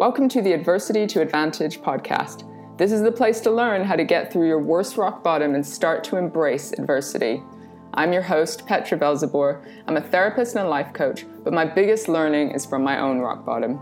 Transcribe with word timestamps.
Welcome 0.00 0.30
to 0.30 0.40
the 0.40 0.54
Adversity 0.54 1.06
to 1.08 1.20
Advantage 1.20 1.82
podcast. 1.82 2.48
This 2.78 2.90
is 2.90 3.02
the 3.02 3.12
place 3.12 3.38
to 3.40 3.50
learn 3.50 3.84
how 3.84 3.96
to 3.96 4.02
get 4.02 4.32
through 4.32 4.48
your 4.48 4.58
worst 4.58 4.96
rock 4.96 5.22
bottom 5.22 5.54
and 5.54 5.66
start 5.66 6.02
to 6.04 6.16
embrace 6.16 6.72
adversity. 6.72 7.42
I'm 7.92 8.10
your 8.10 8.22
host, 8.22 8.66
Petra 8.66 8.96
Velzeboer. 8.96 9.62
I'm 9.86 9.98
a 9.98 10.00
therapist 10.00 10.56
and 10.56 10.64
a 10.64 10.70
life 10.70 10.94
coach, 10.94 11.26
but 11.44 11.52
my 11.52 11.66
biggest 11.66 12.08
learning 12.08 12.52
is 12.52 12.64
from 12.64 12.82
my 12.82 12.98
own 12.98 13.18
rock 13.18 13.44
bottom. 13.44 13.78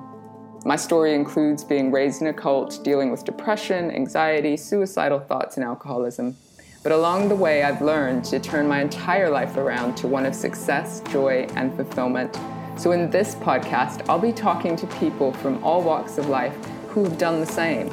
My 0.64 0.74
story 0.74 1.14
includes 1.14 1.62
being 1.62 1.92
raised 1.92 2.20
in 2.20 2.26
a 2.26 2.34
cult, 2.34 2.82
dealing 2.82 3.12
with 3.12 3.24
depression, 3.24 3.92
anxiety, 3.92 4.56
suicidal 4.56 5.20
thoughts, 5.20 5.56
and 5.56 5.64
alcoholism. 5.64 6.36
But 6.82 6.90
along 6.90 7.28
the 7.28 7.36
way, 7.36 7.62
I've 7.62 7.80
learned 7.80 8.24
to 8.24 8.40
turn 8.40 8.66
my 8.66 8.82
entire 8.82 9.30
life 9.30 9.56
around 9.56 9.94
to 9.98 10.08
one 10.08 10.26
of 10.26 10.34
success, 10.34 11.00
joy, 11.12 11.46
and 11.54 11.72
fulfillment. 11.76 12.36
So, 12.78 12.92
in 12.92 13.10
this 13.10 13.34
podcast, 13.34 14.08
I'll 14.08 14.20
be 14.20 14.32
talking 14.32 14.76
to 14.76 14.86
people 14.86 15.32
from 15.32 15.62
all 15.64 15.82
walks 15.82 16.16
of 16.16 16.28
life 16.28 16.54
who 16.90 17.02
have 17.02 17.18
done 17.18 17.40
the 17.40 17.46
same. 17.46 17.90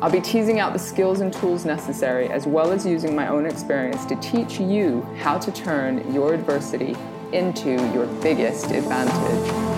I'll 0.00 0.10
be 0.10 0.22
teasing 0.22 0.60
out 0.60 0.72
the 0.72 0.78
skills 0.78 1.20
and 1.20 1.30
tools 1.30 1.66
necessary, 1.66 2.30
as 2.30 2.46
well 2.46 2.72
as 2.72 2.86
using 2.86 3.14
my 3.14 3.28
own 3.28 3.44
experience 3.44 4.06
to 4.06 4.16
teach 4.16 4.58
you 4.58 5.02
how 5.18 5.36
to 5.36 5.52
turn 5.52 6.14
your 6.14 6.32
adversity 6.32 6.96
into 7.32 7.72
your 7.92 8.06
biggest 8.22 8.70
advantage. 8.70 9.77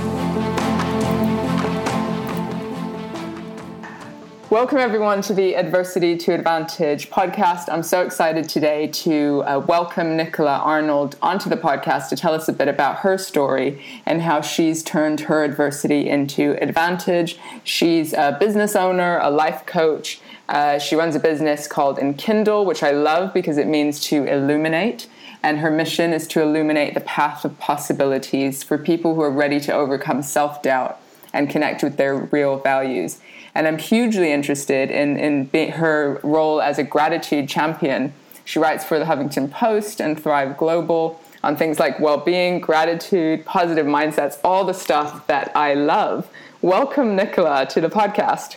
Welcome, 4.50 4.78
everyone, 4.78 5.22
to 5.22 5.32
the 5.32 5.54
Adversity 5.54 6.16
to 6.16 6.34
Advantage 6.34 7.08
podcast. 7.08 7.68
I'm 7.68 7.84
so 7.84 8.02
excited 8.02 8.48
today 8.48 8.88
to 8.88 9.44
uh, 9.44 9.60
welcome 9.60 10.16
Nicola 10.16 10.58
Arnold 10.58 11.14
onto 11.22 11.48
the 11.48 11.56
podcast 11.56 12.08
to 12.08 12.16
tell 12.16 12.34
us 12.34 12.48
a 12.48 12.52
bit 12.52 12.66
about 12.66 12.96
her 12.96 13.16
story 13.16 13.80
and 14.06 14.22
how 14.22 14.40
she's 14.40 14.82
turned 14.82 15.20
her 15.20 15.44
adversity 15.44 16.08
into 16.08 16.60
advantage. 16.60 17.38
She's 17.62 18.12
a 18.12 18.36
business 18.40 18.74
owner, 18.74 19.20
a 19.22 19.30
life 19.30 19.66
coach. 19.66 20.20
Uh, 20.48 20.80
she 20.80 20.96
runs 20.96 21.14
a 21.14 21.20
business 21.20 21.68
called 21.68 21.98
Enkindle, 21.98 22.66
which 22.66 22.82
I 22.82 22.90
love 22.90 23.32
because 23.32 23.56
it 23.56 23.68
means 23.68 24.00
to 24.06 24.24
illuminate. 24.24 25.06
And 25.44 25.60
her 25.60 25.70
mission 25.70 26.12
is 26.12 26.26
to 26.26 26.42
illuminate 26.42 26.94
the 26.94 27.00
path 27.02 27.44
of 27.44 27.56
possibilities 27.60 28.64
for 28.64 28.78
people 28.78 29.14
who 29.14 29.20
are 29.20 29.30
ready 29.30 29.60
to 29.60 29.72
overcome 29.72 30.22
self 30.22 30.60
doubt 30.60 31.00
and 31.32 31.48
connect 31.48 31.84
with 31.84 31.96
their 31.98 32.16
real 32.16 32.58
values 32.58 33.20
and 33.54 33.66
I'm 33.66 33.78
hugely 33.78 34.32
interested 34.32 34.90
in, 34.90 35.16
in 35.16 35.70
her 35.72 36.20
role 36.22 36.60
as 36.60 36.78
a 36.78 36.84
gratitude 36.84 37.48
champion. 37.48 38.12
She 38.44 38.58
writes 38.58 38.84
for 38.84 38.98
the 38.98 39.04
Huffington 39.04 39.50
Post 39.50 40.00
and 40.00 40.20
Thrive 40.20 40.56
Global 40.56 41.20
on 41.42 41.56
things 41.56 41.78
like 41.78 41.98
well 42.00 42.18
being, 42.18 42.60
gratitude, 42.60 43.44
positive 43.44 43.86
mindsets, 43.86 44.38
all 44.44 44.64
the 44.64 44.74
stuff 44.74 45.26
that 45.26 45.54
I 45.56 45.74
love. 45.74 46.28
Welcome, 46.62 47.16
Nicola, 47.16 47.66
to 47.66 47.80
the 47.80 47.88
podcast. 47.88 48.56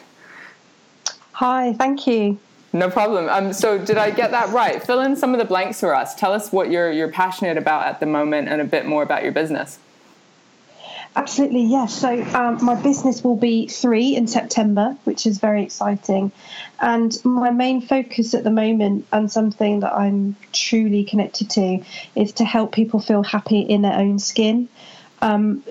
Hi, 1.33 1.73
thank 1.73 2.05
you. 2.05 2.37
No 2.73 2.89
problem. 2.89 3.29
Um, 3.29 3.53
so, 3.53 3.77
did 3.77 3.97
I 3.97 4.09
get 4.11 4.31
that 4.31 4.49
right? 4.49 4.83
Fill 4.83 5.01
in 5.01 5.15
some 5.15 5.33
of 5.33 5.39
the 5.39 5.45
blanks 5.45 5.79
for 5.79 5.95
us. 5.95 6.15
Tell 6.15 6.33
us 6.33 6.51
what 6.51 6.71
you're, 6.71 6.91
you're 6.91 7.11
passionate 7.11 7.57
about 7.57 7.85
at 7.85 7.99
the 7.99 8.05
moment 8.05 8.49
and 8.49 8.59
a 8.61 8.65
bit 8.65 8.85
more 8.85 9.03
about 9.03 9.23
your 9.23 9.31
business. 9.31 9.77
Absolutely, 11.15 11.63
yes. 11.63 11.93
So 11.93 12.23
um, 12.33 12.63
my 12.65 12.73
business 12.81 13.23
will 13.23 13.35
be 13.35 13.67
three 13.67 14.15
in 14.15 14.27
September, 14.27 14.97
which 15.03 15.27
is 15.27 15.37
very 15.37 15.63
exciting. 15.63 16.31
And 16.79 17.15
my 17.23 17.51
main 17.51 17.81
focus 17.81 18.33
at 18.33 18.43
the 18.43 18.49
moment, 18.49 19.05
and 19.11 19.31
something 19.31 19.81
that 19.81 19.93
I'm 19.93 20.35
truly 20.51 21.03
connected 21.03 21.51
to, 21.51 21.83
is 22.15 22.33
to 22.33 22.45
help 22.45 22.71
people 22.71 22.99
feel 22.99 23.21
happy 23.21 23.59
in 23.59 23.83
their 23.83 23.93
own 23.93 24.17
skin. 24.17 24.69
Um, 25.21 25.63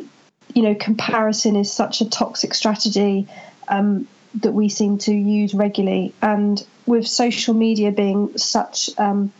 you 0.54 0.62
know, 0.62 0.76
comparison 0.76 1.56
is 1.56 1.72
such 1.72 2.00
a 2.02 2.08
toxic 2.08 2.54
strategy 2.54 3.26
um, 3.66 4.06
that 4.42 4.52
we 4.52 4.68
seem 4.68 4.98
to 4.98 5.12
use 5.12 5.54
regularly. 5.54 6.14
And 6.22 6.64
with 6.86 7.06
social 7.08 7.54
media 7.54 7.90
being 7.90 8.38
such 8.38 8.90
um, 8.96 9.32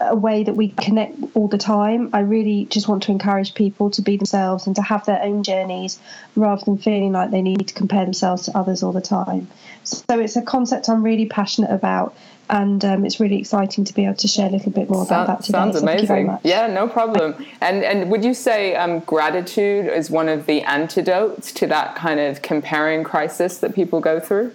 a 0.00 0.14
way 0.14 0.44
that 0.44 0.54
we 0.54 0.68
connect 0.68 1.16
all 1.34 1.48
the 1.48 1.58
time. 1.58 2.10
I 2.12 2.20
really 2.20 2.66
just 2.66 2.88
want 2.88 3.02
to 3.04 3.12
encourage 3.12 3.54
people 3.54 3.90
to 3.90 4.02
be 4.02 4.16
themselves 4.16 4.66
and 4.66 4.76
to 4.76 4.82
have 4.82 5.04
their 5.06 5.20
own 5.22 5.42
journeys 5.42 5.98
rather 6.36 6.64
than 6.64 6.78
feeling 6.78 7.12
like 7.12 7.30
they 7.30 7.42
need 7.42 7.66
to 7.68 7.74
compare 7.74 8.04
themselves 8.04 8.44
to 8.44 8.56
others 8.56 8.82
all 8.82 8.92
the 8.92 9.00
time. 9.00 9.48
So 9.84 10.04
it's 10.20 10.36
a 10.36 10.42
concept 10.42 10.88
I'm 10.88 11.02
really 11.02 11.26
passionate 11.26 11.70
about. 11.70 12.14
And 12.50 12.82
um, 12.82 13.04
it's 13.04 13.20
really 13.20 13.38
exciting 13.38 13.84
to 13.84 13.92
be 13.92 14.06
able 14.06 14.14
to 14.14 14.28
share 14.28 14.46
a 14.46 14.50
little 14.50 14.72
bit 14.72 14.88
more 14.88 15.02
about 15.02 15.26
that 15.26 15.42
today. 15.42 15.58
Sounds 15.58 15.76
so 15.76 15.82
amazing. 15.82 16.38
Yeah, 16.44 16.66
no 16.66 16.88
problem. 16.88 17.34
And 17.60 17.84
and 17.84 18.10
would 18.10 18.24
you 18.24 18.32
say 18.32 18.74
um, 18.74 19.00
gratitude 19.00 19.86
is 19.86 20.10
one 20.10 20.30
of 20.30 20.46
the 20.46 20.62
antidotes 20.62 21.52
to 21.52 21.66
that 21.66 21.94
kind 21.94 22.18
of 22.18 22.40
comparing 22.40 23.04
crisis 23.04 23.58
that 23.58 23.74
people 23.74 24.00
go 24.00 24.18
through? 24.18 24.54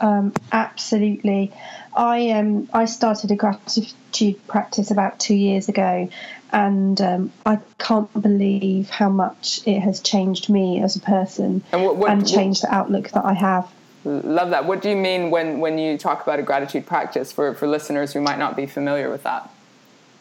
Um, 0.00 0.32
absolutely. 0.52 1.52
I 1.94 2.30
um 2.30 2.68
I 2.72 2.84
started 2.84 3.30
a 3.30 3.36
gratitude 3.36 4.46
practice 4.46 4.90
about 4.90 5.18
two 5.18 5.34
years 5.34 5.68
ago, 5.68 6.08
and 6.52 7.00
um, 7.00 7.32
I 7.44 7.58
can't 7.78 8.12
believe 8.20 8.90
how 8.90 9.08
much 9.08 9.60
it 9.66 9.80
has 9.80 10.00
changed 10.00 10.48
me 10.48 10.80
as 10.80 10.96
a 10.96 11.00
person 11.00 11.62
and, 11.72 11.84
what, 11.84 11.96
what, 11.96 12.10
and 12.10 12.26
changed 12.26 12.62
what, 12.62 12.70
the 12.70 12.76
outlook 12.76 13.10
that 13.10 13.24
I 13.24 13.32
have. 13.34 13.68
Love 14.04 14.50
that. 14.50 14.64
What 14.64 14.80
do 14.80 14.90
you 14.90 14.96
mean 14.96 15.30
when 15.30 15.58
when 15.58 15.78
you 15.78 15.98
talk 15.98 16.22
about 16.22 16.38
a 16.38 16.42
gratitude 16.42 16.86
practice 16.86 17.32
for 17.32 17.54
for 17.54 17.66
listeners 17.66 18.12
who 18.12 18.20
might 18.20 18.38
not 18.38 18.56
be 18.56 18.66
familiar 18.66 19.10
with 19.10 19.24
that? 19.24 19.50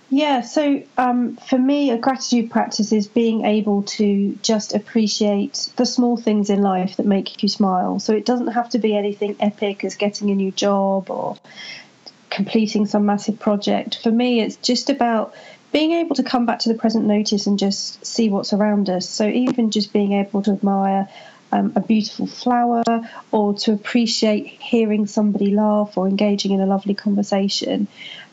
Yeah, 0.09 0.41
so 0.41 0.84
um, 0.97 1.35
for 1.35 1.57
me, 1.57 1.91
a 1.91 1.97
gratitude 1.97 2.50
practice 2.50 2.94
is 2.94 3.07
being 3.07 3.44
able 3.44 3.84
to 3.84 4.38
just 4.41 4.73
appreciate 4.73 5.69
the 5.75 5.85
small 5.85 6.16
things 6.16 6.50
in 6.50 6.62
life 6.62 6.95
that 6.95 7.06
make 7.06 7.44
you 7.44 7.50
smile. 7.50 8.00
So 8.00 8.13
it 8.13 8.25
doesn't 8.25 8.47
have 8.47 8.69
to 8.69 8.79
be 8.79 8.96
anything 8.96 9.35
epic 9.41 9.84
as 9.84 9.96
getting 9.96 10.29
a 10.29 10.35
new 10.35 10.51
job 10.51 11.09
or 11.09 11.38
completing 12.29 12.85
some 12.85 13.06
massive 13.06 13.38
project. 13.38 14.01
For 14.01 14.12
me, 14.12 14.40
it's 14.40 14.56
just 14.56 14.90
about 14.90 15.34
being 15.73 15.91
able 15.91 16.16
to 16.16 16.23
come 16.23 16.46
back 16.46 16.59
to 16.59 16.69
the 16.69 16.79
present 16.79 17.06
notice 17.06 17.46
and 17.46 17.59
just 17.59 18.06
see 18.06 18.29
what's 18.29 18.53
around 18.53 18.90
us. 18.90 19.09
So 19.09 19.28
even 19.28 19.72
just 19.72 19.91
being 19.91 20.13
able 20.13 20.41
to 20.44 20.51
admire 20.51 21.09
um, 21.51 21.73
a 21.75 21.81
beautiful 21.81 22.28
flower 22.28 22.84
or 23.31 23.53
to 23.56 23.73
appreciate 23.73 24.47
hearing 24.47 25.06
somebody 25.06 25.51
laugh 25.51 25.97
or 25.97 26.07
engaging 26.07 26.51
in 26.51 26.62
a 26.62 26.66
lovely 26.66 26.94
conversation 26.94 27.88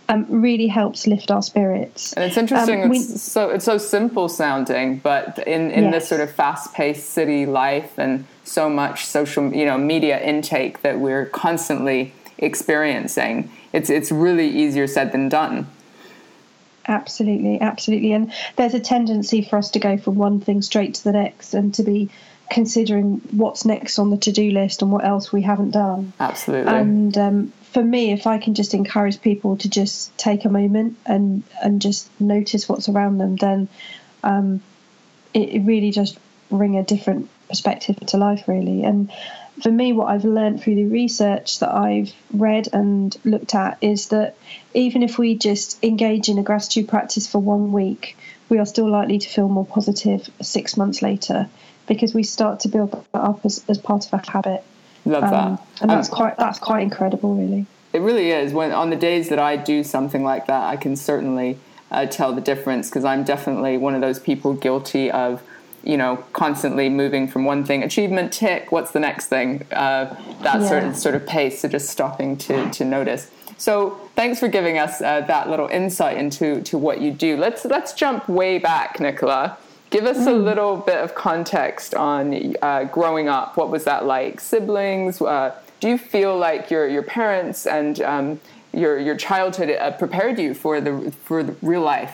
um, 0.09 0.27
really 0.29 0.67
helps 0.67 1.07
lift 1.07 1.31
our 1.31 1.43
spirits. 1.43 2.13
And 2.13 2.25
it's 2.25 2.37
interesting. 2.37 2.83
Um, 2.83 2.89
we, 2.91 2.99
it's 2.99 3.23
so 3.23 3.51
it's 3.51 3.65
so 3.65 3.79
simple 3.79 4.29
sounding, 4.29 4.99
but 4.99 5.39
in 5.47 5.71
in 5.71 5.85
yes. 5.85 5.93
this 5.93 6.09
sort 6.09 6.21
of 6.21 6.31
fast 6.31 6.75
paced 6.75 7.11
city 7.11 7.47
life 7.47 7.99
and 7.99 8.27
so 8.45 8.69
much 8.69 9.07
social 9.07 9.53
you 9.53 9.65
know 9.65 9.79
media 9.79 10.21
intake 10.21 10.83
that 10.83 11.01
we're 11.01 11.27
constantly 11.27 12.13
experiencing, 12.39 13.51
it's 13.73 13.91
it's 13.91 14.13
really 14.13 14.49
easier 14.49 14.87
said 14.87 15.13
than 15.13 15.29
done. 15.29 15.67
Absolutely, 16.87 17.61
absolutely. 17.61 18.13
And 18.13 18.33
there's 18.57 18.75
a 18.75 18.81
tendency 18.81 19.43
for 19.43 19.57
us 19.57 19.71
to 19.71 19.79
go 19.79 19.97
from 19.97 20.17
one 20.17 20.41
thing 20.41 20.61
straight 20.61 20.95
to 20.95 21.05
the 21.05 21.13
next 21.13 21.55
and 21.55 21.73
to 21.75 21.83
be 21.83 22.11
considering 22.51 23.23
what's 23.31 23.65
next 23.65 23.99
on 23.99 24.11
the 24.11 24.19
to-do 24.19 24.51
list 24.51 24.83
and 24.83 24.93
what 24.93 25.03
else 25.05 25.33
we 25.33 25.41
haven't 25.41 25.71
done. 25.71 26.13
Absolutely. 26.21 26.71
And 26.73 27.17
um, 27.17 27.53
for 27.75 27.83
me, 27.83 28.13
if 28.13 28.29
I 28.29 28.39
can 28.39 28.55
just 28.55 28.73
encourage 28.73 29.21
people 29.21 29.57
to 29.59 29.69
just 29.69 30.17
take 30.17 30.45
a 30.45 30.49
moment 30.49 30.97
and 31.05 31.43
and 31.63 31.83
just 31.83 32.09
notice 32.21 32.69
what's 32.69 32.89
around 32.89 33.19
them, 33.19 33.35
then 33.35 33.69
um, 34.23 34.63
it, 35.35 35.49
it, 35.51 35.59
really 35.65 35.91
just 35.91 36.17
bring 36.51 36.79
a 36.79 36.85
different 36.85 37.29
perspective 37.49 37.97
to 38.07 38.17
life, 38.17 38.45
really. 38.47 38.85
And 38.85 39.11
for 39.61 39.73
me, 39.73 39.93
what 39.93 40.07
I've 40.07 40.25
learned 40.25 40.63
through 40.63 40.77
the 40.77 40.87
research 40.87 41.59
that 41.59 41.75
I've 41.75 42.15
read 42.33 42.69
and 42.73 43.15
looked 43.25 43.57
at 43.57 43.79
is 43.81 44.09
that 44.09 44.37
even 44.73 45.03
if 45.03 45.19
we 45.19 45.37
just 45.37 45.83
engage 45.83 46.29
in 46.29 46.39
a 46.39 46.45
gratitude 46.45 46.89
practice 46.89 47.27
for 47.27 47.41
one 47.41 47.73
week, 47.73 48.17
we 48.49 48.59
are 48.59 48.67
still 48.67 48.89
likely 48.89 49.19
to 49.19 49.29
feel 49.29 49.49
more 49.49 49.67
positive 49.67 50.31
six 50.41 50.77
months 50.77 51.03
later 51.03 51.49
because 51.89 52.15
we 52.15 52.23
start 52.23 52.61
to 52.61 52.69
build 52.69 52.93
that 52.93 53.19
up 53.19 53.45
as, 53.45 53.65
as 53.69 53.79
part 53.79 54.07
of 54.07 54.13
a 54.13 54.31
habit. 54.31 54.65
Love 55.07 55.23
that, 55.23 55.35
um, 55.35 55.59
and 55.83 55.91
that's 55.91 56.09
um, 56.09 56.15
quite 56.15 56.37
that's 56.39 56.59
quite 56.59 56.83
incredible, 56.83 57.35
really. 57.35 57.67
It 57.93 58.01
really 58.01 58.31
is. 58.31 58.53
When 58.53 58.73
on 58.73 58.91
the 58.91 58.97
days 58.97 59.29
that 59.29 59.39
I 59.39 59.57
do 59.57 59.85
something 59.85 60.25
like 60.25 60.47
that, 60.47 60.65
I 60.65 60.77
can 60.77 60.97
certainly 60.97 61.59
uh, 61.91 62.07
tell 62.07 62.33
the 62.33 62.41
difference 62.41 62.89
because 62.89 63.05
I'm 63.05 63.23
definitely 63.23 63.77
one 63.77 63.95
of 63.95 64.01
those 64.01 64.19
people 64.19 64.55
guilty 64.55 65.11
of, 65.11 65.43
you 65.85 65.97
know, 65.97 66.25
constantly 66.33 66.89
moving 66.89 67.29
from 67.29 67.45
one 67.45 67.65
thing, 67.65 67.83
achievement 67.83 68.33
tick. 68.33 68.73
What's 68.73 68.91
the 68.91 69.01
next 69.01 69.27
thing? 69.27 69.63
Uh, 69.71 70.17
that 70.43 70.61
yeah. 70.61 70.69
sort 70.69 70.85
of 70.85 70.97
sort 70.97 71.15
of 71.15 71.27
pace. 71.27 71.61
So 71.61 71.69
just 71.69 71.89
stopping 71.91 72.37
to 72.39 72.71
to 72.71 72.85
notice. 72.85 73.31
So 73.59 74.01
thanks 74.17 74.41
for 74.41 74.49
giving 74.49 74.79
us 74.79 75.01
uh, 75.01 75.21
that 75.23 75.49
little 75.49 75.69
insight 75.69 76.17
into 76.17 76.63
to 76.63 76.79
what 76.79 77.01
you 77.01 77.13
do. 77.13 77.37
Let's 77.37 77.65
let's 77.65 77.93
jump 77.93 78.29
way 78.29 78.59
back, 78.59 78.99
Nicola. 78.99 79.59
Give 79.95 80.07
us 80.07 80.19
mm. 80.19 80.27
a 80.27 80.33
little 80.33 80.77
bit 80.79 80.97
of 80.97 81.15
context 81.15 81.95
on 81.95 82.57
uh, 82.63 82.83
growing 82.83 83.29
up. 83.29 83.57
What 83.57 83.71
was 83.71 83.85
that 83.85 84.05
like? 84.05 84.41
Siblings? 84.41 85.23
Uh, 85.23 85.55
do 85.79 85.89
you 85.89 85.99
feel 85.99 86.37
like 86.37 86.69
your 86.69 86.89
your 86.89 87.05
parents 87.05 87.65
and 87.65 88.01
um, 88.01 88.41
your 88.73 88.99
your 88.99 89.17
childhood 89.17 89.71
uh, 89.71 89.93
prepared 89.93 90.41
you 90.41 90.53
for 90.53 90.81
the 90.81 91.13
for 91.23 91.45
the 91.45 91.55
real 91.63 91.83
life? 91.83 92.13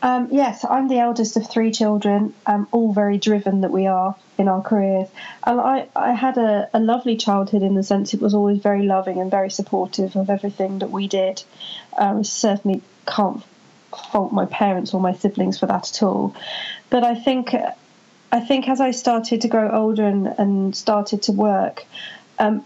Um, 0.00 0.28
yes, 0.30 0.64
I'm 0.64 0.86
the 0.86 1.00
eldest 1.00 1.36
of 1.36 1.50
three 1.50 1.72
children, 1.72 2.34
um, 2.46 2.68
all 2.70 2.92
very 2.92 3.18
driven 3.18 3.62
that 3.62 3.72
we 3.72 3.88
are 3.88 4.14
in 4.38 4.46
our 4.46 4.62
careers. 4.62 5.08
And 5.44 5.60
I, 5.60 5.88
I 5.96 6.12
had 6.12 6.38
a, 6.38 6.70
a 6.72 6.78
lovely 6.78 7.16
childhood 7.16 7.62
in 7.64 7.74
the 7.74 7.82
sense 7.82 8.14
it 8.14 8.20
was 8.20 8.32
always 8.32 8.60
very 8.60 8.84
loving 8.84 9.18
and 9.18 9.28
very 9.28 9.50
supportive 9.50 10.14
of 10.14 10.30
everything 10.30 10.78
that 10.78 10.92
we 10.92 11.08
did. 11.08 11.42
Um, 11.98 12.22
certainly 12.22 12.82
can't 13.08 13.42
fault 14.12 14.32
my 14.32 14.46
parents 14.46 14.94
or 14.94 15.00
my 15.00 15.12
siblings 15.12 15.58
for 15.58 15.66
that 15.66 15.88
at 15.90 16.02
all. 16.02 16.34
But 16.90 17.04
I 17.04 17.14
think 17.14 17.54
I 18.32 18.40
think 18.40 18.68
as 18.68 18.80
I 18.80 18.90
started 18.90 19.40
to 19.42 19.48
grow 19.48 19.70
older 19.70 20.04
and, 20.04 20.26
and 20.38 20.76
started 20.76 21.22
to 21.22 21.32
work, 21.32 21.84
um, 22.38 22.64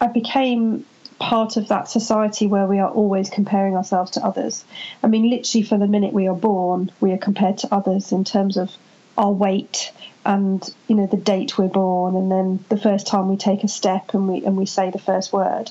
I 0.00 0.06
became 0.06 0.84
part 1.18 1.56
of 1.56 1.68
that 1.68 1.88
society 1.88 2.46
where 2.46 2.66
we 2.66 2.78
are 2.78 2.90
always 2.90 3.28
comparing 3.28 3.76
ourselves 3.76 4.12
to 4.12 4.24
others. 4.24 4.64
I 5.02 5.08
mean, 5.08 5.28
literally, 5.28 5.64
from 5.64 5.80
the 5.80 5.86
minute 5.86 6.12
we 6.12 6.26
are 6.28 6.34
born, 6.34 6.90
we 7.00 7.12
are 7.12 7.18
compared 7.18 7.58
to 7.58 7.74
others 7.74 8.12
in 8.12 8.24
terms 8.24 8.56
of 8.56 8.74
our 9.18 9.30
weight 9.30 9.92
and 10.24 10.74
you 10.86 10.94
know 10.94 11.06
the 11.06 11.16
date 11.16 11.56
we're 11.56 11.68
born, 11.68 12.14
and 12.14 12.30
then 12.30 12.64
the 12.68 12.76
first 12.76 13.06
time 13.06 13.28
we 13.28 13.36
take 13.36 13.64
a 13.64 13.68
step 13.68 14.12
and 14.14 14.28
we 14.28 14.44
and 14.44 14.56
we 14.56 14.66
say 14.66 14.90
the 14.90 14.98
first 14.98 15.32
word, 15.32 15.70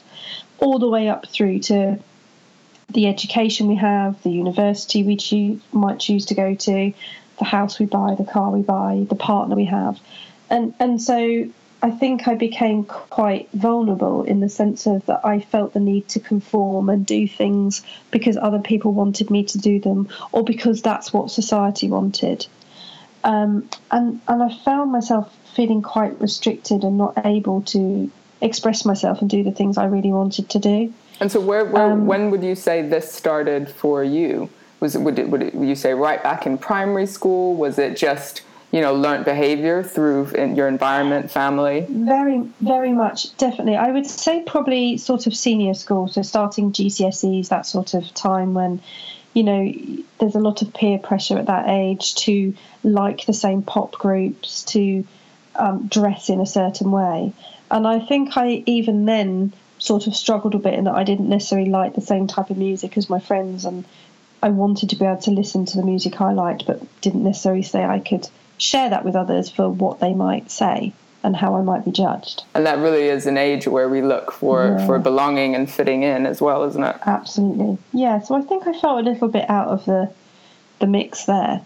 all 0.60 0.80
the 0.80 0.88
way 0.88 1.08
up 1.08 1.28
through 1.28 1.60
to 1.60 2.00
the 2.90 3.08
education 3.08 3.68
we 3.68 3.76
have, 3.76 4.22
the 4.24 4.32
university 4.32 5.04
we 5.04 5.62
might 5.72 6.00
choose 6.00 6.26
to 6.28 6.34
go 6.34 6.56
to, 6.56 6.94
the 7.38 7.46
house 7.46 7.80
we 7.80 7.86
buy, 7.86 8.16
the 8.16 8.26
car 8.26 8.52
we 8.52 8.62
buy, 8.62 9.06
the 9.10 9.16
partner 9.16 9.56
we 9.56 9.66
have, 9.66 10.00
and 10.50 10.74
and 10.80 11.02
so 11.02 11.48
I 11.82 11.92
think 11.92 12.28
I 12.28 12.36
became 12.36 12.84
quite 12.84 13.50
vulnerable 13.54 14.24
in 14.24 14.42
the 14.42 14.50
sense 14.50 14.86
of 14.86 15.06
that 15.06 15.22
I 15.26 15.40
felt 15.40 15.74
the 15.74 15.80
need 15.80 16.10
to 16.10 16.20
conform 16.20 16.90
and 16.90 17.06
do 17.06 17.26
things 17.26 17.84
because 18.12 18.36
other 18.36 18.60
people 18.60 18.92
wanted 18.92 19.30
me 19.30 19.46
to 19.46 19.58
do 19.58 19.80
them 19.80 20.10
or 20.34 20.44
because 20.44 20.82
that's 20.82 21.14
what 21.14 21.32
society 21.32 21.90
wanted. 21.90 22.46
Um, 23.24 23.70
and 23.92 24.20
and 24.28 24.44
I 24.44 24.54
found 24.66 24.92
myself 24.92 25.34
feeling 25.56 25.82
quite 25.82 26.20
restricted 26.20 26.84
and 26.84 26.98
not 26.98 27.26
able 27.26 27.62
to 27.64 28.12
express 28.42 28.86
myself 28.86 29.22
and 29.22 29.30
do 29.30 29.44
the 29.44 29.52
things 29.52 29.78
I 29.78 29.86
really 29.86 30.12
wanted 30.12 30.50
to 30.50 30.60
do. 30.60 30.94
And 31.20 31.32
so, 31.32 31.40
where, 31.40 31.66
where 31.66 31.92
um, 31.92 32.06
when 32.06 32.32
would 32.32 32.44
you 32.44 32.56
say 32.56 32.82
this 32.82 33.12
started 33.12 33.70
for 33.70 34.04
you? 34.04 34.50
Was 34.80 34.96
it, 34.96 35.02
would 35.02 35.20
it, 35.20 35.30
would, 35.30 35.44
it, 35.44 35.56
would 35.56 35.68
you 35.68 35.76
say 35.76 35.94
right 35.94 36.22
back 36.24 36.46
in 36.46 36.58
primary 36.58 37.06
school? 37.06 37.56
Was 37.56 37.78
it 37.78 37.98
just 37.98 38.42
you 38.72 38.80
know 38.82 38.94
learned 38.94 39.26
behavior 39.26 39.84
through 39.84 40.28
in 40.30 40.56
your 40.56 40.68
environment, 40.68 41.30
family? 41.30 41.86
Very, 41.90 42.48
very 42.62 42.94
much, 42.94 43.36
definitely. 43.38 43.76
I 43.76 43.92
would 43.92 44.06
say 44.06 44.44
probably 44.46 44.98
sort 44.98 45.28
of 45.28 45.36
senior 45.36 45.74
school, 45.74 46.08
so 46.08 46.22
starting 46.22 46.72
GCSEs, 46.72 47.50
that 47.50 47.66
sort 47.66 47.94
of 47.94 48.14
time 48.14 48.54
when 48.54 48.82
you 49.34 49.44
know 49.44 49.74
there's 50.20 50.36
a 50.36 50.40
lot 50.40 50.62
of 50.62 50.74
peer 50.74 51.00
pressure 51.00 51.38
at 51.38 51.48
that 51.48 51.68
age 51.68 52.16
to 52.16 52.54
like 52.84 53.26
the 53.26 53.34
same 53.34 53.62
pop 53.62 53.92
groups, 53.94 54.64
to 54.66 55.06
um, 55.56 55.88
dress 55.88 56.30
in 56.30 56.40
a 56.40 56.46
certain 56.46 56.92
way, 56.92 57.34
and 57.70 57.86
I 57.86 58.00
think 58.00 58.38
I 58.38 58.64
even 58.66 59.04
then 59.04 59.52
sort 59.80 60.08
of 60.08 60.16
struggled 60.16 60.56
a 60.56 60.60
bit 60.60 60.76
in 60.76 60.84
that 60.84 60.96
I 60.96 61.04
didn't 61.04 61.30
necessarily 61.30 61.70
like 61.70 61.96
the 61.96 62.02
same 62.02 62.28
type 62.28 62.50
of 62.50 62.58
music 62.58 62.98
as 62.98 63.10
my 63.10 63.20
friends 63.20 63.66
and 63.66 63.86
I 64.42 64.50
wanted 64.50 64.90
to 64.92 64.96
be 64.96 65.06
able 65.06 65.22
to 65.22 65.32
listen 65.32 65.66
to 65.66 65.78
the 65.78 65.84
music 65.84 66.22
I 66.22 66.32
liked, 66.34 66.66
but 66.66 66.82
didn't 67.02 67.24
necessarily 67.24 67.64
say 67.64 67.84
I 67.84 68.00
could 68.00 68.28
share 68.58 68.90
that 68.90 69.04
with 69.04 69.16
others 69.16 69.50
for 69.50 69.70
what 69.70 70.00
they 70.00 70.14
might 70.14 70.52
say 70.52 70.94
and 71.24 71.36
how 71.36 71.56
I 71.56 71.62
might 71.62 71.84
be 71.84 71.92
judged. 71.92 72.44
And 72.54 72.66
that 72.66 72.80
really 72.80 73.08
is 73.08 73.26
an 73.26 73.38
age 73.38 73.68
where 73.68 73.90
we 73.90 74.02
look 74.02 74.32
for, 74.32 74.78
yeah. 74.78 74.86
for 74.86 75.00
belonging 75.00 75.56
and 75.56 75.70
fitting 75.70 76.04
in 76.04 76.26
as 76.26 76.42
well, 76.42 76.64
isn't 76.64 76.84
it? 76.84 76.96
Absolutely. 77.06 77.78
Yeah. 77.94 78.22
So 78.22 78.36
I 78.36 78.42
think 78.42 78.68
I 78.68 78.74
felt 78.80 79.00
a 79.06 79.10
little 79.10 79.28
bit 79.28 79.50
out 79.50 79.68
of 79.68 79.86
the 79.86 80.12
the 80.80 80.88
mix 80.88 81.26
there, 81.26 81.62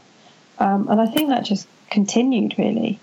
um, 0.57 0.87
and 0.89 0.99
I 0.99 1.05
think 1.05 1.29
that 1.29 1.45
just 1.45 1.67
continued 1.91 2.55
really. 2.57 2.99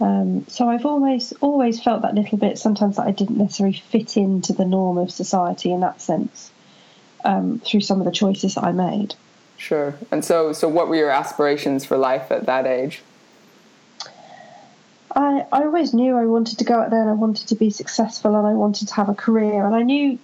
Um, 0.00 0.46
so 0.46 0.68
I've 0.68 0.86
always 0.86 1.32
always 1.40 1.82
felt 1.82 2.02
that 2.02 2.14
little 2.14 2.38
bit 2.38 2.58
sometimes 2.58 2.96
that 2.96 3.06
I 3.06 3.10
didn't 3.10 3.36
necessarily 3.36 3.82
fit 3.90 4.16
into 4.16 4.52
the 4.52 4.64
norm 4.64 4.96
of 4.96 5.10
society 5.10 5.72
in 5.72 5.80
that 5.80 6.00
sense 6.00 6.52
um, 7.24 7.60
through 7.64 7.80
some 7.80 8.00
of 8.00 8.04
the 8.04 8.12
choices 8.12 8.54
that 8.54 8.64
I 8.64 8.72
made. 8.72 9.14
Sure. 9.56 9.94
And 10.12 10.24
so, 10.24 10.52
so 10.52 10.68
what 10.68 10.88
were 10.88 10.94
your 10.94 11.10
aspirations 11.10 11.84
for 11.84 11.96
life 11.96 12.30
at 12.30 12.46
that 12.46 12.64
age? 12.64 13.02
I, 15.14 15.46
I 15.50 15.64
always 15.64 15.92
knew 15.92 16.16
I 16.16 16.26
wanted 16.26 16.58
to 16.58 16.64
go 16.64 16.74
out 16.74 16.90
there 16.90 17.00
and 17.00 17.10
I 17.10 17.14
wanted 17.14 17.48
to 17.48 17.56
be 17.56 17.70
successful 17.70 18.36
and 18.36 18.46
I 18.46 18.52
wanted 18.52 18.86
to 18.88 18.94
have 18.94 19.08
a 19.08 19.14
career. 19.14 19.66
And 19.66 19.74
I 19.74 19.82
knew 19.82 20.18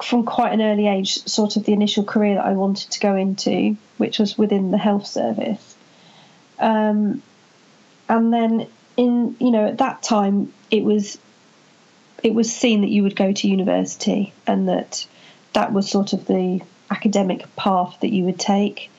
from 0.00 0.24
quite 0.24 0.52
an 0.52 0.62
early 0.62 0.86
age, 0.86 1.24
sort 1.26 1.56
of 1.56 1.64
the 1.64 1.72
initial 1.72 2.04
career 2.04 2.36
that 2.36 2.46
I 2.46 2.52
wanted 2.52 2.90
to 2.92 3.00
go 3.00 3.16
into, 3.16 3.76
which 3.98 4.20
was 4.20 4.38
within 4.38 4.70
the 4.70 4.78
health 4.78 5.06
service. 5.06 5.76
Um, 6.60 7.22
and 8.08 8.32
then 8.32 8.68
in 8.96 9.36
you 9.40 9.50
know 9.50 9.66
at 9.66 9.78
that 9.78 10.02
time 10.02 10.52
it 10.70 10.84
was 10.84 11.18
it 12.22 12.34
was 12.34 12.52
seen 12.52 12.82
that 12.82 12.90
you 12.90 13.02
would 13.02 13.16
go 13.16 13.32
to 13.32 13.48
university 13.48 14.32
and 14.46 14.68
that 14.68 15.06
that 15.54 15.72
was 15.72 15.90
sort 15.90 16.12
of 16.12 16.26
the 16.26 16.60
academic 16.90 17.54
path 17.56 17.96
that 18.00 18.12
you 18.12 18.24
would 18.24 18.38
take. 18.38 18.90